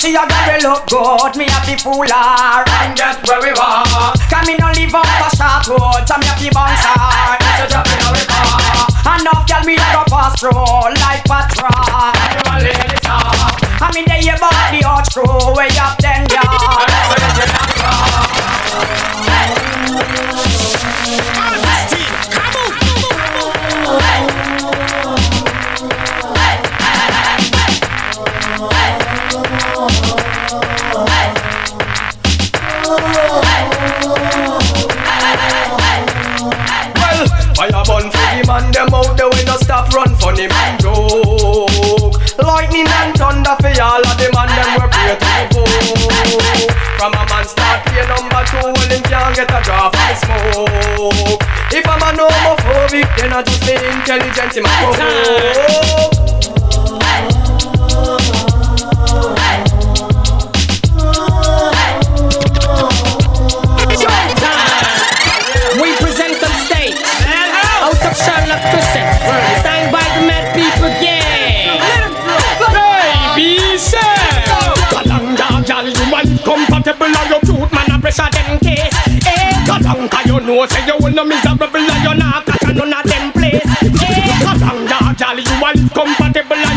see 0.00 0.16
a 0.16 0.24
girl 0.24 0.72
look 0.72 0.88
good, 0.88 1.36
me 1.36 1.44
to 1.44 1.76
fool 1.76 2.08
her. 2.08 2.64
And 2.80 2.96
just 2.96 3.20
where 3.28 3.40
we 3.44 3.52
want 3.52 4.16
Can 4.32 4.48
me 4.48 4.56
no 4.56 4.72
live 4.72 4.96
up 4.96 5.04
a 5.04 5.28
short 5.36 5.68
road, 5.68 6.08
so 6.08 6.16
me 6.16 6.24
to 6.24 6.48
bounce 6.56 6.84
her 6.88 7.36
So 7.60 7.64
drop 7.68 7.84
in 7.84 8.00
our 8.08 8.24
car. 8.24 9.20
Enough 9.20 9.44
girl 9.44 9.64
me 9.68 9.76
go 9.76 10.02
pass 10.08 10.40
through 10.40 10.56
like 11.04 11.20
patrol. 11.28 12.16
You 12.32 12.40
a 12.48 12.56
lady 12.64 12.96
star 12.96 13.28
I 13.84 13.92
mean 13.92 14.08
they 14.08 14.24
about 14.32 14.72
the 14.72 14.80
hot 14.88 15.04
screw 15.04 15.28
way 15.52 15.68
up 15.76 15.99
man 38.50 38.72
them 38.72 38.92
out 38.92 39.16
there 39.16 39.30
we 39.30 39.44
no 39.44 39.54
stop 39.62 39.86
run 39.94 40.10
for 40.18 40.34
funny 40.34 40.48
man 40.48 40.74
joke. 40.80 42.18
Lightning 42.42 42.90
and 42.98 43.14
thunder 43.14 43.54
for 43.62 43.70
all 43.78 44.02
of 44.02 44.16
the 44.18 44.26
man 44.34 44.50
them 44.58 44.70
we 44.74 44.86
pray 44.90 45.14
to 45.54 45.60
the 45.62 45.80
book. 45.86 46.74
From 46.98 47.14
a 47.14 47.22
man 47.30 47.44
start 47.46 47.86
pay 47.86 48.02
number 48.10 48.42
two, 48.50 48.58
well 48.58 48.90
him 48.90 49.02
can't 49.06 49.36
get 49.36 49.54
a 49.54 49.60
draw 49.62 49.90
from 49.94 50.02
the 50.10 50.16
smoke. 50.18 51.42
If 51.70 51.86
I'm 51.86 52.02
a 52.02 52.10
homophobic, 52.18 53.06
then 53.16 53.32
I 53.32 53.42
just 53.46 53.62
be 53.62 53.74
intelligent 53.78 54.56
in 54.56 54.62
my 54.64 54.74
provoke. 54.82 56.19
Signed 68.78 69.90
by 69.92 70.04
the 70.14 70.22
Mad 70.26 70.54
People 70.54 70.90
Gang. 71.02 71.80
Baby, 73.34 73.76
say. 73.78 73.98
you 75.90 76.00
your 77.30 77.40
man, 77.72 77.90
I 77.90 77.98
pressure 78.00 78.28
them 78.30 78.58
will 81.00 81.24
miserable 81.24 81.66
you're 82.02 82.14
not 82.14 82.44
catching 82.46 82.76
none 82.76 82.92
of 82.92 83.04
them 83.06 83.32
place. 83.32 83.64
Eh, 84.02 84.28
you 85.42 85.56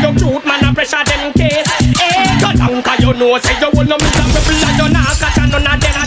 your 0.01 0.13
cute 0.17 0.45
man, 0.45 0.63
I 0.63 0.73
pressure 0.73 1.03
them 1.03 1.33
case. 1.33 1.67
Eh, 2.01 2.39
Kalanga, 2.41 2.93
you 3.01 3.13
know, 3.13 3.37
say 3.39 3.55
you 3.59 3.69
will 3.73 3.85
miserable 3.85 4.57
you're 4.77 4.89
not 4.89 5.13
none 5.51 5.67
of 5.67 5.79
them 5.81 6.02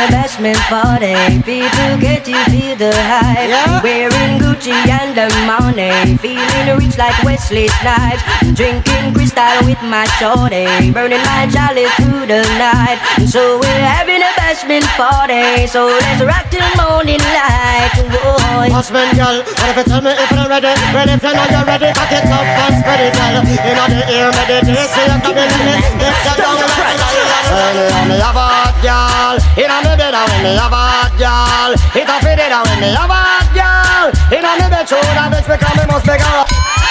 a 0.00 0.06
bashment 0.08 0.60
party. 0.72 1.12
People 1.44 1.92
get 2.00 2.24
you 2.26 2.40
feel 2.48 2.76
the 2.76 2.92
hype. 2.94 3.84
Wearing 3.84 4.40
Gucci 4.40 4.72
and 4.72 5.12
the 5.12 5.28
money. 5.44 6.16
Feeling 6.16 6.68
rich 6.80 6.96
like 6.96 7.16
Wesley 7.22 7.68
Snipes. 7.80 8.22
Drinking 8.56 9.12
crystal 9.12 9.60
with 9.68 9.80
my 9.84 10.08
shorty. 10.16 10.92
Burning 10.92 11.24
my 11.28 11.44
chalice 11.52 11.92
through 12.00 12.24
the 12.32 12.40
night. 12.56 12.96
So 13.28 13.60
we're 13.60 13.84
having 13.84 14.22
a 14.24 14.32
bashment 14.40 14.88
party. 14.96 15.66
So 15.66 15.86
let's 15.86 16.22
rock 16.24 16.48
till 16.48 16.64
morning 16.80 17.20
light. 17.36 17.92
Whoa. 18.08 18.40
Bashment 18.72 19.12
girl, 19.16 19.44
what 19.44 19.68
if 19.68 19.76
you 19.76 19.84
tell 19.84 20.00
me 20.00 20.12
if 20.16 20.30
you're 20.32 20.48
ready? 20.48 20.72
Well, 20.96 21.08
if 21.08 21.20
you 21.20 21.32
know 21.36 21.46
you're 21.52 21.66
ready, 21.68 21.92
cock 21.92 22.12
it 22.12 22.24
up 22.24 22.46
and 22.48 22.74
spread 22.80 23.00
it, 23.04 23.12
girl. 23.12 23.36
In 23.44 23.76
the 23.76 24.00
ear, 24.16 24.30
meditate, 24.32 24.88
so 24.88 25.00
you 25.04 25.18
can 25.20 25.36
be 25.36 25.44
living. 25.44 25.82
Let's 26.00 26.24
get 26.24 26.36
down 26.40 26.56
Well, 26.56 27.76
you 27.76 28.08
me 28.08 28.16
have 28.20 28.36
a 28.36 28.46
hot 28.48 28.69
girl. 28.80 29.36
In 29.56 29.70
me 29.84 29.92
bed, 29.96 30.16
when 30.16 30.40
me 30.42 30.52
have 30.56 30.72
a 30.72 30.80
hot 30.80 31.12
girl. 31.20 31.70
It 31.92 32.08
a 32.08 32.16
fit 32.24 32.40
it, 32.40 32.52
when 32.52 32.78
me 32.80 32.90
have 32.96 33.12
a 33.12 33.20
hot 33.20 33.48
girl. 33.52 34.08
In 34.32 34.44
me 34.44 34.66
bed, 34.68 34.88
show 34.88 35.00
that 35.00 35.28
bitch 35.28 35.46
because 35.48 35.76
me 35.76 35.84
must 35.88 36.04
be 36.08 36.16
girl. 36.16 36.44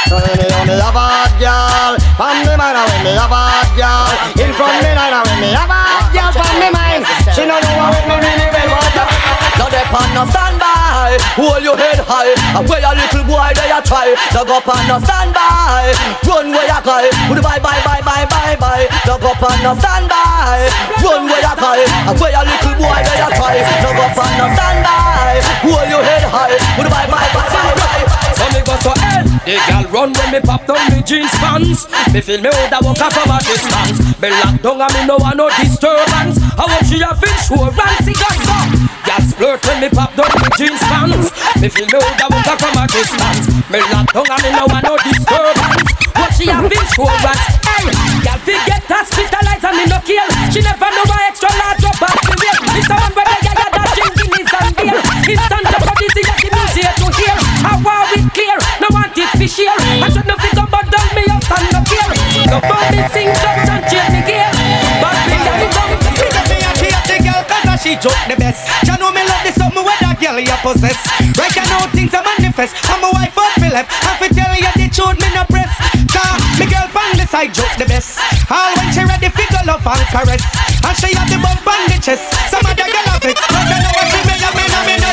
So 0.10 0.16
when 0.22 0.36
me 0.38 0.48
have 0.50 0.66
me 0.70 0.76
have 0.78 0.98
a 0.98 1.04
hot 1.04 1.34
girl. 1.42 1.94
From 2.18 2.38
me 2.46 2.54
mind, 2.54 2.78
when 2.78 3.02
me 3.06 3.14
have 3.18 3.34
a 3.34 3.42
hot 3.42 3.70
girl. 3.74 4.14
In 4.38 4.52
front 4.54 4.78
me 4.86 4.92
night, 4.94 5.14
when 5.18 5.38
me 5.42 5.50
have 5.54 5.70
a 5.70 5.78
hot 5.78 6.08
girl. 6.14 6.32
From 6.34 6.56
me 6.62 6.70
mind, 6.70 7.04
she 7.34 7.44
know 7.46 7.58
know 7.58 7.74
what 7.82 8.04
me 8.06 8.16
really 8.22 8.48
well 8.54 8.70
want. 8.78 9.19
Now 9.60 9.68
they 9.68 9.84
pan 9.92 10.08
no 10.16 10.24
standby, 10.32 11.20
hold 11.36 11.60
your 11.60 11.76
head 11.76 12.00
high. 12.00 12.32
And 12.56 12.64
where 12.64 12.80
a 12.80 12.96
little 12.96 13.28
boy 13.28 13.52
they 13.60 13.68
a 13.68 13.84
try. 13.84 14.16
Now 14.32 14.48
go 14.48 14.64
pan 14.64 14.88
no 14.88 15.04
standby, 15.04 15.92
run 16.24 16.56
where 16.56 16.64
you 16.64 16.80
cry. 16.80 17.12
Would 17.28 17.44
bye 17.44 17.60
bye 17.60 17.84
bye 17.84 18.00
bye 18.00 18.24
bye 18.32 18.56
bye. 18.56 18.88
Now 19.04 19.20
go 19.20 19.36
pan 19.36 19.60
no 19.60 19.76
standby, 19.76 20.72
run 21.04 21.28
where 21.28 21.44
you 21.44 21.56
cry. 21.60 21.84
And 22.08 22.16
where 22.16 22.32
a 22.32 22.42
little 22.48 22.76
boy 22.80 23.00
they 23.04 23.20
a 23.20 23.30
try. 23.36 23.60
Now 23.84 23.92
go 23.92 24.06
pan 24.16 24.32
no 24.40 24.46
standby, 24.56 25.44
hold 25.68 25.88
your 25.92 26.04
head 26.08 26.24
high. 26.24 26.56
Would 26.80 26.88
bye 26.88 27.08
bye 27.12 27.28
bye 27.36 27.52
bye 27.52 27.76
bye. 27.76 28.04
So 28.40 28.48
me 28.56 28.64
go 28.64 28.76
so 28.80 28.96
hell 28.96 29.28
The 29.44 29.60
girl 29.68 29.84
run 29.92 30.10
when 30.16 30.32
me 30.32 30.40
pop 30.40 30.64
down 30.66 30.80
me 30.88 31.04
jeans 31.04 31.32
pants 31.44 31.92
Me 32.14 32.22
feel 32.22 32.40
me 32.40 32.48
woulda 32.48 32.80
walk 32.80 33.02
off 33.04 33.12
from 33.12 33.36
a 33.36 33.40
distance 33.44 34.00
Me 34.22 34.30
lock 34.32 34.62
down 34.64 34.80
and 34.80 34.94
me 34.96 35.06
no 35.06 35.18
want 35.18 35.36
no 35.36 35.50
disturbance 35.60 36.40
I 36.56 36.64
want 36.64 36.86
she 36.88 37.04
a 37.04 37.12
sure 37.44 37.68
and 37.68 38.06
see 38.06 38.16
got 38.16 38.38
so 38.40 38.89
Splurt 39.40 39.64
when 39.72 39.80
me 39.80 39.88
pop 39.88 40.12
down 40.20 40.28
me 40.36 40.52
jeans 40.60 40.84
pants. 40.92 41.32
Me 41.64 41.72
feel 41.72 41.88
me 41.88 41.96
woulda 41.96 42.28
off 42.28 42.60
from 42.60 42.76
a 42.76 42.84
distance. 42.92 43.48
Me 43.72 43.80
lock 43.88 44.12
down 44.12 44.28
and 44.36 44.44
me 44.44 44.52
no 44.52 44.68
want 44.68 44.84
no 44.84 45.00
disturbance. 45.00 45.80
What 46.12 46.36
she 46.36 46.52
sure 46.52 47.08
and 47.08 47.40
Hey, 47.64 47.88
girl 48.20 48.40
fi 48.44 48.60
get 48.68 48.84
hospitalized 48.84 49.64
and 49.64 49.80
me 49.80 49.88
no 49.88 49.96
kill 50.04 50.28
She 50.52 50.60
never 50.60 50.92
know 50.92 51.08
why 51.08 51.32
extra 51.32 51.48
large 51.56 51.80
drop 51.80 52.04
off 52.04 52.20
the 52.20 52.36
wheel 52.36 52.60
the 52.68 52.84
one 52.84 53.14
where 53.16 53.28
they 53.32 53.40
get 53.40 53.56
that 53.56 53.88
drinking 53.96 54.44
is 54.44 54.52
and 54.60 54.76
beer. 54.76 55.00
Instant 55.32 55.72
up 55.72 55.88
for 55.88 55.96
this 56.04 56.20
is 56.20 56.28
the 56.28 56.36
music 56.52 56.92
to 57.00 57.08
hear. 57.16 57.36
I 57.64 57.80
want 57.80 58.12
it 58.20 58.28
clear, 58.36 58.60
no 58.84 58.92
want 58.92 59.16
it 59.16 59.32
fi 59.40 59.48
share 59.48 59.80
I 60.04 60.12
should 60.12 60.28
no 60.28 60.36
fit 60.36 60.60
up 60.60 60.68
but 60.68 60.84
down 60.92 61.08
me 61.16 61.24
up 61.32 61.48
and 61.48 61.68
no 61.72 61.80
care. 61.88 62.12
No 62.52 62.60
for 62.60 62.84
me 62.92 63.00
sing 63.16 63.32
and 63.32 63.84
change 63.88 64.12
me 64.12 64.20
gear. 64.28 64.52
But 65.00 65.16
me 65.32 65.40
come 65.72 65.96
Big 66.20 66.36
up 66.36 66.44
me 66.52 66.60
a 66.60 66.72
hate 66.76 67.08
the 67.08 67.16
girl 67.24 67.44
cause 67.48 67.80
she 67.80 67.96
joke 67.96 68.20
the 68.28 68.36
best. 68.36 68.68
She 68.84 68.92
know 69.00 69.16
me 69.16 69.19
love 69.58 69.74
the 69.74 69.82
something 69.82 69.86
where 69.86 69.98
that 70.02 70.18
girl 70.22 70.38
you 70.38 70.58
possess 70.62 71.00
Right 71.34 71.56
now 71.70 71.88
things 71.90 72.14
are 72.14 72.22
manifest 72.22 72.78
I'm 72.86 73.02
a 73.02 73.10
wife 73.10 73.34
up 73.34 73.54
for 73.58 73.70
left 73.72 73.90
I 74.06 74.14
fi 74.22 74.28
tell 74.30 74.54
you 74.54 74.72
the 74.78 74.88
truth 74.94 75.18
me 75.18 75.30
no 75.34 75.44
press 75.50 75.74
Cause 76.14 76.42
me 76.60 76.66
girl 76.70 76.86
from 76.94 77.10
the 77.18 77.26
side 77.26 77.54
joke 77.54 77.74
the 77.82 77.86
best 77.90 78.20
All 78.50 78.70
when 78.78 78.90
she 78.94 79.02
ready 79.02 79.30
fi 79.30 79.46
go 79.50 79.60
love 79.66 79.86
and 79.86 80.06
caress 80.14 80.46
And 80.86 80.96
she 80.98 81.16
have 81.18 81.30
the 81.30 81.40
bump 81.42 81.66
on 81.66 81.82
the 81.90 81.98
chest 81.98 82.30
Some 82.54 82.66
other 82.66 82.86
girl 82.86 83.08
have 83.10 83.26
it 83.26 83.38
But 83.50 83.66
I 83.66 83.78
know 83.82 83.92
what 83.98 84.06
she 84.14 84.20
me 84.28 84.36
a 84.38 84.50
me 84.54 84.66
no 84.70 84.80
me 84.86 84.96
no 85.02 85.10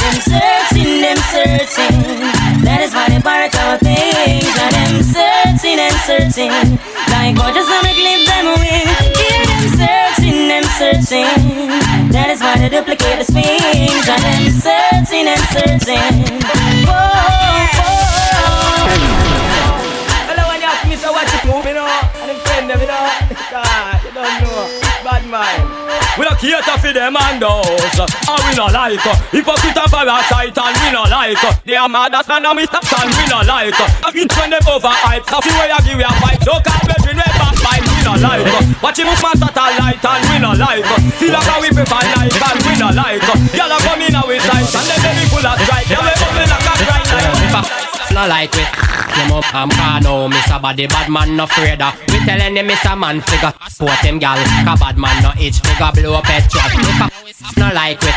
Them 0.00 0.16
searching, 0.24 1.00
them 1.04 1.18
searching. 1.28 2.00
That 2.64 2.80
is 2.80 2.92
why 2.96 3.12
they 3.12 3.20
part 3.20 3.52
our 3.52 3.76
things. 3.76 4.48
And 4.56 4.72
them 4.72 4.94
searching 5.04 5.76
and 5.76 5.96
searching. 6.08 6.52
Like 7.12 7.36
gorgeous 7.36 7.68
make 7.84 8.00
leave 8.00 8.24
them 8.24 8.56
away. 8.56 8.88
Hear 9.12 9.44
them 9.44 9.64
searching, 9.76 10.48
them 10.48 10.64
searching. 10.80 11.49
That 12.60 12.68
is 12.68 12.68
why 12.68 12.68
they 12.68 12.76
duplicate 12.76 13.16
the 13.16 13.24
swings. 13.24 14.04
And 14.04 14.20
them 14.20 14.52
searching 14.52 15.24
and 15.32 15.40
searching. 15.48 16.44
Whoa, 16.84 16.92
whoa. 16.92 18.20
Hello 20.28 20.44
when 20.52 20.60
you 20.60 20.68
ask 20.68 20.84
me 20.84 20.96
so 20.96 21.08
what 21.12 21.24
you 21.24 21.40
do, 21.40 21.56
me 21.64 21.72
know 21.72 21.88
And 22.20 22.28
them 22.28 22.36
friend 22.44 22.68
them, 22.68 22.80
you 22.80 22.86
know 22.86 23.00
God, 23.48 24.04
you 24.04 24.12
don't 24.12 24.44
know 24.44 24.60
Bad 25.00 25.24
mind 25.24 25.64
We 26.20 26.28
don't 26.28 26.36
cater 26.36 26.76
for 26.76 26.92
them 26.92 27.16
and 27.16 27.40
those 27.40 27.96
And 27.96 28.42
we 28.44 28.52
not 28.54 28.72
like 28.76 29.00
uh, 29.08 29.16
Hypocrite 29.32 29.80
and 29.80 29.90
parasite 29.90 30.52
and 30.52 30.76
we 30.84 30.92
not 30.92 31.08
like 31.08 31.40
uh, 31.40 31.56
They 31.64 31.76
are 31.76 31.88
mad 31.88 32.14
as 32.14 32.28
man 32.28 32.44
and 32.44 32.56
we 32.60 32.66
stop 32.68 32.84
and 33.00 33.08
we 33.08 33.24
not 33.32 33.46
like 33.48 33.80
uh, 33.80 34.06
I 34.06 34.12
think 34.12 34.30
when 34.36 34.50
them 34.52 34.62
overhyped 34.68 35.26
So 35.32 35.40
see 35.40 35.50
where 35.56 35.72
you 35.72 35.80
give 35.82 35.98
you 35.98 36.06
a 36.06 36.12
fight 36.20 36.38
So 36.44 36.52
can't 36.60 36.84
like 38.20 38.46
uh, 38.46 38.62
Watch 38.82 38.98
him 39.00 39.06
move 39.08 39.22
my 39.22 39.32
satellite 39.34 40.04
and 40.04 40.22
we 40.28 40.36
not 40.38 40.56
like 40.60 40.84
uh, 40.84 41.00
Feel 41.18 41.32
like 41.32 41.60
we 41.60 41.68
prefer 41.72 42.02
life 42.16 42.36
and 42.36 42.60
we 42.64 42.72
not 42.76 42.94
like 42.94 43.24
uh, 43.24 43.36
Y'all 43.56 43.72
are 43.72 43.80
coming 43.80 44.12
with 44.12 44.42
sight 44.44 44.68
And 44.68 44.86
then 44.88 45.14
they 45.16 45.26
full 45.28 45.44
of 45.44 45.56
strike. 45.60 45.88
Yeah 45.88 46.00
we 46.04 46.12
bubble 46.20 46.46
like 46.48 46.68
a 46.68 46.74
grind 46.84 47.08
like 47.10 48.12
No 48.12 48.22
like 48.28 48.52
we 48.54 48.64
Him 49.16 49.32
up 49.32 49.48
and 49.54 49.72
can 49.72 50.02
no 50.04 50.28
Miss 50.28 50.50
a 50.50 50.58
body 50.58 50.86
bad 50.86 51.08
man 51.10 51.36
no 51.36 51.44
afraid 51.44 51.80
of. 51.82 51.94
We 52.08 52.18
telling 52.24 52.56
him 52.56 52.66
miss 52.66 52.84
a 52.84 52.94
man 52.94 53.20
figure 53.20 53.52
Support 53.68 54.00
him 54.04 54.18
gal. 54.18 54.38
Cause 54.64 54.80
bad 54.80 54.96
man 54.98 55.16
no 55.22 55.32
itch 55.40 55.60
figure 55.60 55.90
blow 55.94 56.14
up 56.20 56.26
head 56.26 56.44
truck 56.50 56.72
If 56.72 57.00
a 57.00 57.60
no 57.60 57.68
like 57.74 58.00
we 58.00 58.12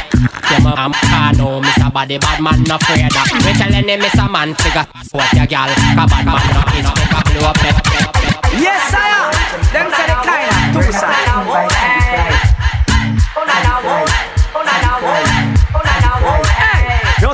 Him 0.51 0.67
up 0.67 0.79
and 0.79 0.93
can 0.93 1.37
no 1.37 1.61
Miss 1.61 1.77
a 1.77 1.89
body 1.89 2.17
bad 2.17 2.41
man 2.41 2.63
no 2.63 2.75
afraid 2.75 3.11
of. 3.15 3.27
We 3.45 3.51
telling 3.53 3.87
him 3.87 3.99
miss 3.99 4.15
a 4.19 4.27
man 4.29 4.53
figure 4.55 4.85
Support 5.03 5.33
your 5.33 5.47
gal. 5.47 5.69
Cause 5.69 6.09
bad 6.11 6.25
man 6.25 6.43
no 6.53 6.61
itch 6.75 6.91
figure 6.91 7.23
blow 7.39 7.49
up 7.49 7.57
head 7.57 8.32
Yes 8.53 8.91
sire. 8.93 9.31
Them 9.73 9.89
say 9.89 10.05
the 10.05 10.17
kind 10.21 10.45
of 10.45 10.85
two 10.85 10.91
side 10.93 11.82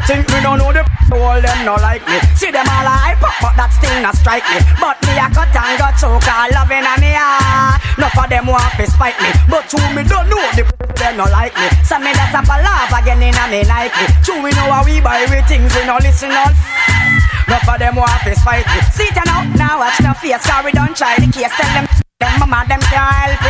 think 0.10 0.26
me 0.34 0.42
don't 0.42 0.58
know 0.58 0.74
the 0.74 0.82
all 1.14 1.38
them 1.38 1.60
no 1.66 1.78
like 1.78 2.02
me. 2.10 2.18
See 2.34 2.50
them 2.50 2.66
all 2.66 2.90
hype 2.90 3.22
up 3.22 3.38
but 3.38 3.54
that 3.54 3.70
still 3.70 3.94
not 4.02 4.18
strike 4.18 4.46
me. 4.50 4.58
But 4.82 4.98
me 5.06 5.14
a 5.22 5.30
cut 5.30 5.54
and 5.54 5.78
got 5.78 5.94
choke 6.02 6.26
all 6.26 6.50
loving 6.50 6.82
a 6.82 6.94
me 6.98 7.14
heart. 7.14 7.78
Enough 8.02 8.18
of 8.18 8.26
them 8.26 8.50
want 8.50 8.74
to 8.82 8.90
spite 8.90 9.18
me. 9.22 9.30
But 9.46 9.70
true 9.70 9.86
me 9.94 10.02
don't 10.02 10.26
know 10.26 10.42
the 10.58 10.66
them 10.98 11.22
no 11.22 11.30
like 11.30 11.54
me. 11.54 11.70
So 11.86 12.02
me 12.02 12.10
that's 12.18 12.34
a 12.34 12.42
laugh 12.42 12.90
again 12.90 13.22
in 13.22 13.38
a 13.38 13.46
me 13.54 13.62
Nike 13.70 14.06
True 14.26 14.42
we 14.42 14.50
know 14.58 14.74
how 14.74 14.82
we 14.82 14.98
buy 14.98 15.30
we 15.30 15.46
things 15.46 15.70
we 15.78 15.86
no 15.86 16.02
listen 16.02 16.34
on 16.34 16.58
Enough 17.46 17.70
of 17.70 17.78
them 17.78 17.96
want 18.02 18.10
to 18.26 18.34
spite 18.34 18.66
me. 18.66 18.82
See 18.90 19.06
it 19.06 19.18
now, 19.30 19.46
now 19.54 19.78
watch 19.78 20.02
no 20.02 20.18
face 20.18 20.42
Cause 20.42 20.66
we 20.66 20.74
don't 20.74 20.98
try 20.98 21.22
the 21.22 21.30
case. 21.30 21.54
Tell 21.54 21.70
them 21.78 21.86
them 22.20 22.36
mama, 22.36 22.68
them 22.68 22.84
can't 22.84 23.16
help 23.16 23.44
it. 23.48 23.49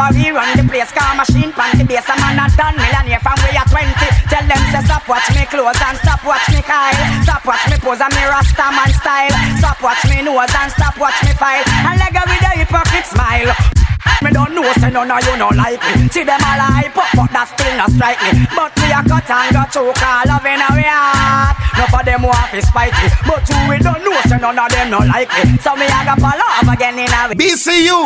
How 0.00 0.08
we 0.16 0.32
run 0.32 0.56
the 0.56 0.64
place. 0.64 0.88
Car 0.96 1.12
machine, 1.12 1.52
pan 1.52 1.76
the 1.76 1.84
base. 1.84 2.08
A 2.08 2.16
man 2.24 2.40
a 2.40 2.48
done 2.56 2.72
millionaire 2.72 3.20
from 3.20 3.36
we 3.44 3.52
are 3.52 3.68
20. 3.68 3.92
Tell 4.32 4.44
them 4.48 4.62
say 4.72 4.80
stop 4.88 5.04
watch 5.04 5.28
me 5.36 5.44
clothes 5.44 5.76
and 5.76 5.98
stop 6.00 6.24
watch 6.24 6.48
me 6.48 6.64
Kyle. 6.64 6.96
Stop 7.20 7.44
watch 7.44 7.68
me 7.68 7.76
pose 7.76 8.00
and 8.00 8.08
me 8.16 8.24
Rasta 8.24 8.72
man 8.72 8.88
style. 8.96 9.36
Stop 9.60 9.76
watch 9.84 10.00
me 10.08 10.24
nose 10.24 10.56
and 10.56 10.72
stop 10.72 10.96
watch 10.96 11.20
me 11.20 11.36
file. 11.36 11.68
And 11.84 12.00
leg 12.00 12.16
with 12.16 12.48
a 12.48 12.52
hypocrite 12.56 13.04
smile. 13.12 13.79
Me 14.22 14.30
don't 14.30 14.52
know 14.54 14.66
say 14.76 14.90
none 14.90 15.10
of 15.10 15.24
you 15.24 15.36
no 15.36 15.48
like 15.56 15.80
me 15.96 16.08
See 16.08 16.24
them 16.24 16.40
all 16.44 16.60
hype 16.60 16.96
up 16.96 17.08
but 17.16 17.30
that 17.32 17.48
still 17.48 17.74
not 17.76 17.90
strike 17.90 18.20
me 18.20 18.44
But 18.52 18.72
we 18.76 18.92
a 18.92 19.00
cut 19.00 19.30
and 19.30 19.52
got 19.56 19.72
choke 19.72 19.96
all 20.04 20.24
love 20.28 20.44
in 20.44 20.60
our 20.60 20.76
heart 20.76 21.56
None 21.80 21.88
of 21.88 22.04
them 22.04 22.22
want 22.28 22.50
to 22.52 22.60
spite 22.60 22.92
me 23.00 23.08
But 23.24 23.44
you 23.48 23.58
we 23.68 23.76
don't 23.80 24.02
know 24.04 24.16
say 24.28 24.36
none 24.36 24.58
of 24.58 24.68
them 24.68 24.90
no 24.92 25.00
like 25.00 25.30
me 25.32 25.56
So 25.64 25.72
me 25.76 25.88
a 25.88 26.00
go 26.04 26.14
fall 26.20 26.36
off 26.36 26.68
again 26.68 26.98
in 26.98 27.08
a 27.08 27.32
BCU, 27.34 28.04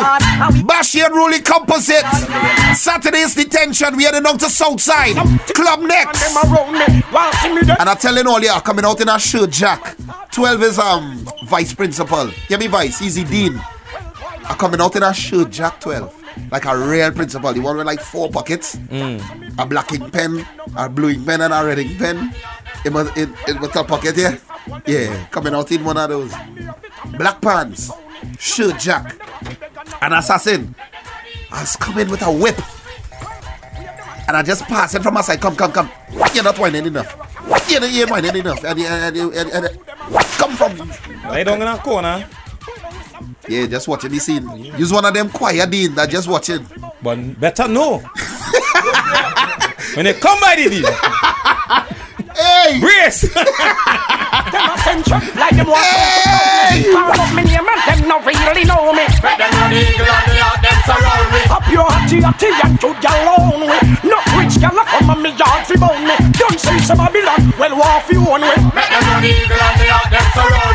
Bashir 0.65 1.09
Ruling 1.09 1.41
Composite. 1.43 2.05
Saturday's 2.75 3.35
detention. 3.35 3.97
We 3.97 4.03
heading 4.03 4.23
down 4.23 4.37
to 4.39 4.49
Southside. 4.49 5.15
Club 5.53 5.81
next. 5.81 6.35
And 6.35 7.89
I'm 7.89 7.97
telling 7.97 8.27
all 8.27 8.39
you, 8.41 8.49
are 8.49 8.61
coming 8.61 8.85
out 8.85 9.01
in 9.01 9.09
a 9.09 9.19
shirt, 9.19 9.49
Jack. 9.49 9.95
12 10.31 10.63
is 10.63 10.79
um 10.79 11.25
vice 11.45 11.73
principal. 11.73 12.29
Yeah, 12.49 12.57
me 12.57 12.67
vice, 12.67 13.01
Easy 13.01 13.23
Dean. 13.23 13.59
I'm 14.47 14.57
coming 14.57 14.79
out 14.81 14.95
in 14.95 15.03
a 15.03 15.13
shirt, 15.13 15.49
Jack 15.51 15.79
12. 15.81 16.23
Like 16.51 16.65
a 16.65 16.77
real 16.77 17.11
principal. 17.11 17.53
The 17.53 17.59
one 17.61 17.77
with 17.77 17.85
like 17.85 18.01
four 18.01 18.29
pockets. 18.29 18.75
Mm. 18.75 19.57
A 19.57 19.65
black 19.65 19.91
ink 19.93 20.11
pen, 20.11 20.45
a 20.77 20.87
blue 20.89 21.09
ink 21.09 21.25
pen, 21.25 21.41
and 21.41 21.53
a 21.53 21.65
red 21.65 21.79
ink 21.79 21.97
pen. 21.97 22.33
In 22.83 22.93
my, 22.93 23.01
in, 23.15 23.33
in 23.47 23.59
my 23.59 23.67
top 23.67 23.87
pocket, 23.87 24.15
yeah? 24.17 24.37
Yeah, 24.85 25.25
coming 25.27 25.53
out 25.55 25.71
in 25.71 25.83
one 25.83 25.97
of 25.97 26.09
those. 26.09 26.33
Black 27.17 27.41
pants, 27.41 27.91
shirt, 28.37 28.79
Jack. 28.79 29.15
An 30.01 30.13
assassin. 30.13 30.75
I 31.51 31.61
was 31.61 31.75
coming 31.77 32.09
with 32.09 32.21
a 32.21 32.31
whip. 32.31 32.57
and 34.27 34.35
I 34.37 34.43
just 34.43 34.63
pass 34.65 34.93
it 34.93 35.01
from 35.01 35.13
my 35.15 35.21
side. 35.21 35.41
Come, 35.41 35.55
come, 35.55 35.71
come. 35.71 35.89
You're 36.33 36.43
not 36.43 36.59
whining 36.59 36.85
enough. 36.85 37.15
You're 37.69 37.79
not, 37.79 38.09
whining 38.11 38.35
enough. 38.35 38.63
And, 38.63 38.77
you- 38.79 38.85
and, 38.85 39.15
you- 39.15 39.33
and, 39.33 39.49
and, 39.51 39.79
come 40.37 40.51
from. 40.55 40.77
Lay 41.31 41.43
down 41.43 41.61
in 41.61 41.67
a 41.67 41.77
corner. 41.77 42.27
Yeah, 43.47 43.67
just 43.67 43.87
watching 43.87 44.11
the 44.11 44.19
scene. 44.19 44.49
Use 44.77 44.91
one 44.91 45.05
of 45.05 45.13
them 45.13 45.29
quiet 45.29 45.69
dean 45.69 45.93
that 45.95 46.09
just 46.09 46.27
watching. 46.27 46.65
But 47.01 47.39
better 47.39 47.67
know. 47.67 47.99
when 49.95 50.05
they 50.05 50.13
come 50.13 50.39
by 50.41 50.55
the 50.55 50.69
deal. 50.69 50.89
Hey! 52.35 52.79
Brace! 52.81 53.31
Them 53.31 54.67
a 54.67 54.75
send 54.83 55.07
like 55.07 55.55
them 55.55 55.71
want 55.71 55.79
hey. 55.79 56.83
to 56.83 56.91
call 56.91 57.15
up 57.15 57.31
me 57.31 57.43
name 57.47 57.63
and 57.63 57.81
them 57.87 58.01
no 58.09 58.19
really 58.19 58.65
know 58.67 58.91
me. 58.91 59.07
Make 59.23 59.39
them 59.39 59.51
run 59.55 59.71
eagle 59.71 60.03
and 60.03 60.27
the 60.27 60.35
heart 60.43 60.59
them 60.59 60.79
surround 60.83 61.27
me. 61.31 61.41
Up 61.47 61.65
your 61.71 61.87
hatty 61.87 62.19
hatty 62.19 62.51
and 62.51 62.75
you 62.75 62.91
gal 62.99 63.39
own 63.39 63.63
we. 63.63 63.77
No 64.03 64.19
rich 64.35 64.59
gal 64.59 64.75
a 64.75 64.83
come 64.83 65.15
on 65.15 65.23
me 65.23 65.31
yard 65.39 65.63
fi 65.63 65.79
bone 65.79 66.03
me. 66.03 66.15
Don't 66.35 66.59
say 66.59 66.75
some 66.83 66.99
Babylon, 66.99 67.55
well 67.55 67.73
war 67.79 68.03
fi 68.03 68.19
own 68.19 68.43
we. 68.43 68.55
Make 68.75 68.91
them 68.91 69.03
run 69.07 69.23
eagle 69.23 69.55
and 69.55 69.77
the 69.79 69.87
heart 69.87 70.09
them 70.11 70.27
surround 70.35 70.74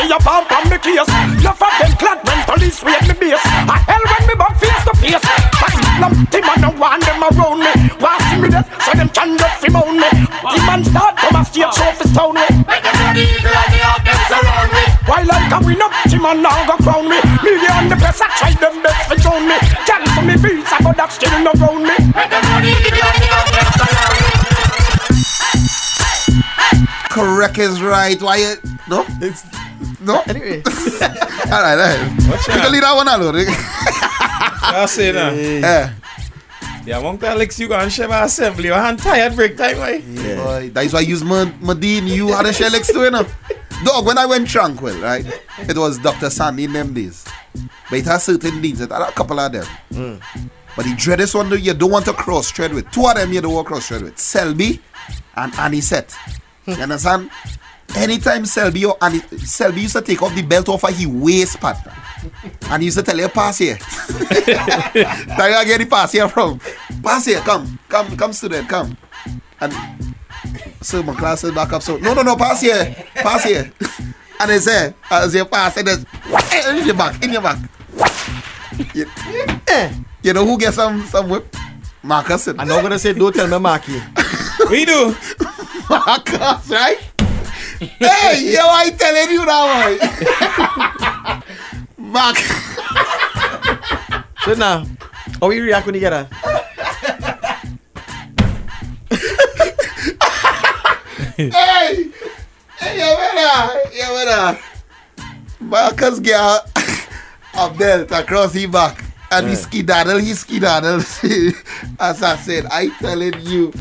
See 0.00 0.12
a 0.12 0.18
bomb 0.24 0.46
on 0.48 0.64
me 0.70 0.78
case. 0.78 1.08
Enough 1.40 1.60
of 1.60 1.72
them 1.76 1.92
glad 2.00 2.18
when 2.24 2.40
police 2.48 2.82
raid 2.82 3.02
me 3.08 3.14
base. 3.20 3.44
A 3.44 3.76
hell 3.84 4.04
when 4.08 4.22
me 4.28 4.34
back 4.34 4.54
face 4.56 4.84
to 4.84 4.92
face. 4.96 5.26
Cause 5.60 5.76
no 6.00 6.08
team 6.32 6.48
I 6.48 6.56
no 6.60 6.70
want 6.80 7.04
them 7.04 7.20
around 7.20 7.60
me. 7.60 7.72
Want 8.00 8.22
see 8.28 8.38
me 8.40 8.48
death 8.48 8.68
so 8.84 8.92
them 8.96 9.08
can 9.10 9.36
get 9.36 9.60
fi 9.60 9.68
moan 9.68 10.00
me. 10.00 10.08
The 10.08 10.58
man 10.64 10.84
start 10.84 11.16
come 11.16 11.36
a 11.36 11.44
stage 11.44 11.74
show 11.76 11.92
fi 11.92 12.04
stone 12.08 12.34
me. 12.34 12.46
Make 12.64 12.84
them 12.84 12.96
run 13.00 13.16
eagle 13.20 13.52
and 13.52 13.72
the 13.72 13.80
heart 13.84 14.02
them 14.04 14.20
surround 14.28 14.70
me. 14.72 14.84
Why 15.04 15.20
like 15.28 15.52
a 15.52 15.58
win 15.64 15.82
up 15.82 15.92
team 16.08 16.24
and 16.24 16.40
now 16.42 16.58
go 16.64 16.76
crown 16.80 17.04
me. 17.08 17.18
Media 17.44 17.72
and 17.76 17.90
the 17.92 17.96
press 18.00 18.20
I 18.20 18.28
try 18.40 18.52
them 18.56 18.82
best 18.82 19.08
fi 19.08 19.16
drown 19.20 19.44
me. 19.44 19.56
Cancel 19.84 20.24
me 20.24 20.34
feels 20.40 20.70
I 20.72 20.78
go 20.80 20.92
that 20.96 21.12
still 21.12 21.36
no 21.44 21.52
round 21.60 21.84
me. 21.84 21.96
Make 22.16 22.30
them 22.32 22.44
run 22.48 22.64
eagle 22.64 23.04
and 23.04 23.18
the 23.20 23.28
heart 23.28 23.48
them 23.52 23.68
surround 23.76 24.16
me. 24.16 24.28
Correct 27.10 27.58
is 27.58 27.82
right. 27.82 28.20
Why 28.22 28.36
you. 28.36 28.54
No? 28.88 29.04
It's. 29.20 29.59
No? 30.00 30.22
Anyway. 30.28 30.62
all 30.66 31.62
right, 31.62 31.72
all 31.72 31.76
right. 31.76 32.12
We 32.16 32.54
can 32.54 32.72
leave 32.72 32.82
that 32.82 32.94
one 32.94 33.08
alone. 33.08 33.44
I'll 34.62 34.88
say 34.88 35.12
now. 35.12 35.30
Yeah. 35.30 35.94
Yeah, 36.86 36.98
among 36.98 37.18
the 37.18 37.28
Alex, 37.28 37.58
you 37.60 37.68
go 37.68 37.78
and 37.78 37.92
share 37.92 38.08
my 38.08 38.24
assembly. 38.24 38.66
Your 38.66 38.80
hand 38.80 38.98
tired 38.98 39.36
break 39.36 39.56
time, 39.56 39.78
why? 39.78 40.00
Boy, 40.00 40.70
that 40.70 40.86
is 40.86 40.92
why 40.94 41.00
I 41.00 41.02
use 41.02 41.22
my, 41.22 41.52
my 41.60 41.74
Dean. 41.74 42.06
You 42.06 42.28
had 42.28 42.46
a 42.46 42.52
shell 42.52 42.70
to 42.70 43.00
you 43.00 43.10
know. 43.10 43.26
Dog, 43.84 44.06
when 44.06 44.16
I 44.18 44.26
went 44.26 44.48
tranquil, 44.48 44.94
right? 45.00 45.24
It 45.58 45.76
was 45.76 45.98
Dr. 45.98 46.30
Sandy 46.30 46.64
in 46.64 46.72
them 46.72 46.94
days. 46.94 47.26
But 47.88 47.98
it 47.98 48.04
has 48.06 48.24
certain 48.24 48.60
deans. 48.60 48.80
It 48.80 48.90
had 48.90 49.02
a 49.02 49.12
couple 49.12 49.38
of 49.38 49.52
them. 49.52 49.66
Mm. 49.92 50.22
But 50.76 50.84
the 50.84 50.94
dreadest 50.96 51.34
one 51.34 51.50
you 51.60 51.74
don't 51.74 51.90
want 51.90 52.04
to 52.06 52.12
cross 52.12 52.50
tread 52.50 52.72
with. 52.72 52.90
Two 52.90 53.06
of 53.06 53.16
them 53.16 53.32
you 53.32 53.40
don't 53.40 53.52
want 53.52 53.66
to 53.66 53.72
cross 53.72 53.88
tread 53.88 54.02
with. 54.02 54.18
Selby 54.18 54.80
and 55.36 55.52
Anisette. 55.52 56.14
You 56.66 56.74
understand? 56.74 57.30
Anytime 57.96 58.46
Selby 58.46 58.84
or 58.84 58.96
Ani, 59.02 59.18
Selby 59.38 59.82
used 59.82 59.94
to 59.96 60.02
take 60.02 60.22
off 60.22 60.34
the 60.34 60.42
belt 60.42 60.68
off 60.68 60.84
of 60.84 60.96
his 60.96 61.06
waist 61.06 61.60
partner. 61.60 61.92
And 62.70 62.82
he 62.82 62.86
used 62.86 62.98
to 62.98 63.02
tell 63.02 63.18
you, 63.18 63.28
pass 63.28 63.58
here. 63.58 63.76
That 64.10 65.56
you 65.60 65.66
get 65.66 65.78
the 65.78 65.86
pass 65.86 66.12
here 66.12 66.28
from. 66.28 66.60
Pass 67.02 67.24
here, 67.26 67.40
come. 67.40 67.78
Come, 67.88 68.16
come 68.16 68.32
student, 68.32 68.68
come. 68.68 68.96
And 69.60 69.72
so 70.80 71.02
my 71.02 71.14
class 71.14 71.44
is 71.44 71.52
back 71.52 71.72
up. 71.72 71.82
So 71.82 71.96
no 71.98 72.14
no 72.14 72.22
no 72.22 72.36
pass 72.36 72.60
here. 72.60 72.94
Pass 73.14 73.44
here. 73.44 73.72
And 74.40 74.50
they 74.50 74.58
say, 74.58 74.94
as 75.10 75.34
you 75.34 75.44
pass, 75.44 75.76
and 75.76 75.86
there's 75.86 76.02
"Eh, 76.32 76.78
in 76.78 76.86
your 76.86 76.94
back, 76.96 77.22
in 77.22 77.30
your 77.30 77.42
back. 77.42 77.58
You, 78.94 79.04
eh, 79.68 79.92
you 80.22 80.32
know 80.32 80.46
who 80.46 80.56
gets 80.56 80.76
some 80.76 81.04
some 81.04 81.28
whip? 81.28 81.54
Marcus. 82.02 82.48
I'm 82.48 82.66
not 82.66 82.80
gonna 82.80 82.98
say 82.98 83.12
don't 83.12 83.34
tell 83.34 83.46
me 83.46 83.58
Marky. 83.58 84.00
we 84.70 84.86
do. 84.86 85.14
Marcus, 85.90 86.70
right? 86.70 86.96
Hey, 87.80 88.52
yo, 88.52 88.60
I 88.60 88.90
telling 88.90 89.30
you 89.30 89.46
now, 89.46 89.64
boy. 89.80 89.96
Mark. 91.96 92.36
So 94.44 94.54
now, 94.54 94.84
how 95.40 95.48
we 95.48 95.60
react 95.60 95.86
when 95.86 95.94
you 95.94 96.00
get 96.00 96.12
her? 96.12 96.28
hey, 101.36 102.10
hey, 102.78 102.98
yo, 102.98 103.16
better, 103.16 103.48
ah, 103.48 103.74
yo, 103.92 104.14
better. 104.14 104.30
Ah. 104.30 104.58
Marcus 105.60 106.20
get 106.20 106.38
a, 106.38 106.62
a 107.54 107.70
belt 107.72 108.10
across 108.12 108.52
his 108.52 108.66
back. 108.66 109.04
And 109.30 109.48
he 109.48 109.54
skedaddle, 109.54 110.18
he 110.18 110.34
skedaddle. 110.34 110.96
As 112.00 112.22
I 112.22 112.36
said, 112.36 112.66
I 112.66 112.88
telling 112.98 113.40
you. 113.40 113.72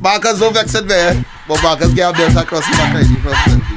Marcus 0.00 0.38
don't 0.38 0.54
vex 0.54 0.74
it 0.74 0.88
there. 0.88 1.24
But 1.52 1.62
Marcus 1.62 1.92
get 1.92 2.14
a 2.14 2.16
belt 2.16 2.34
across 2.34 2.64
his 2.64 2.78
back 2.78 2.94
already 2.94 3.14
from 3.16 3.71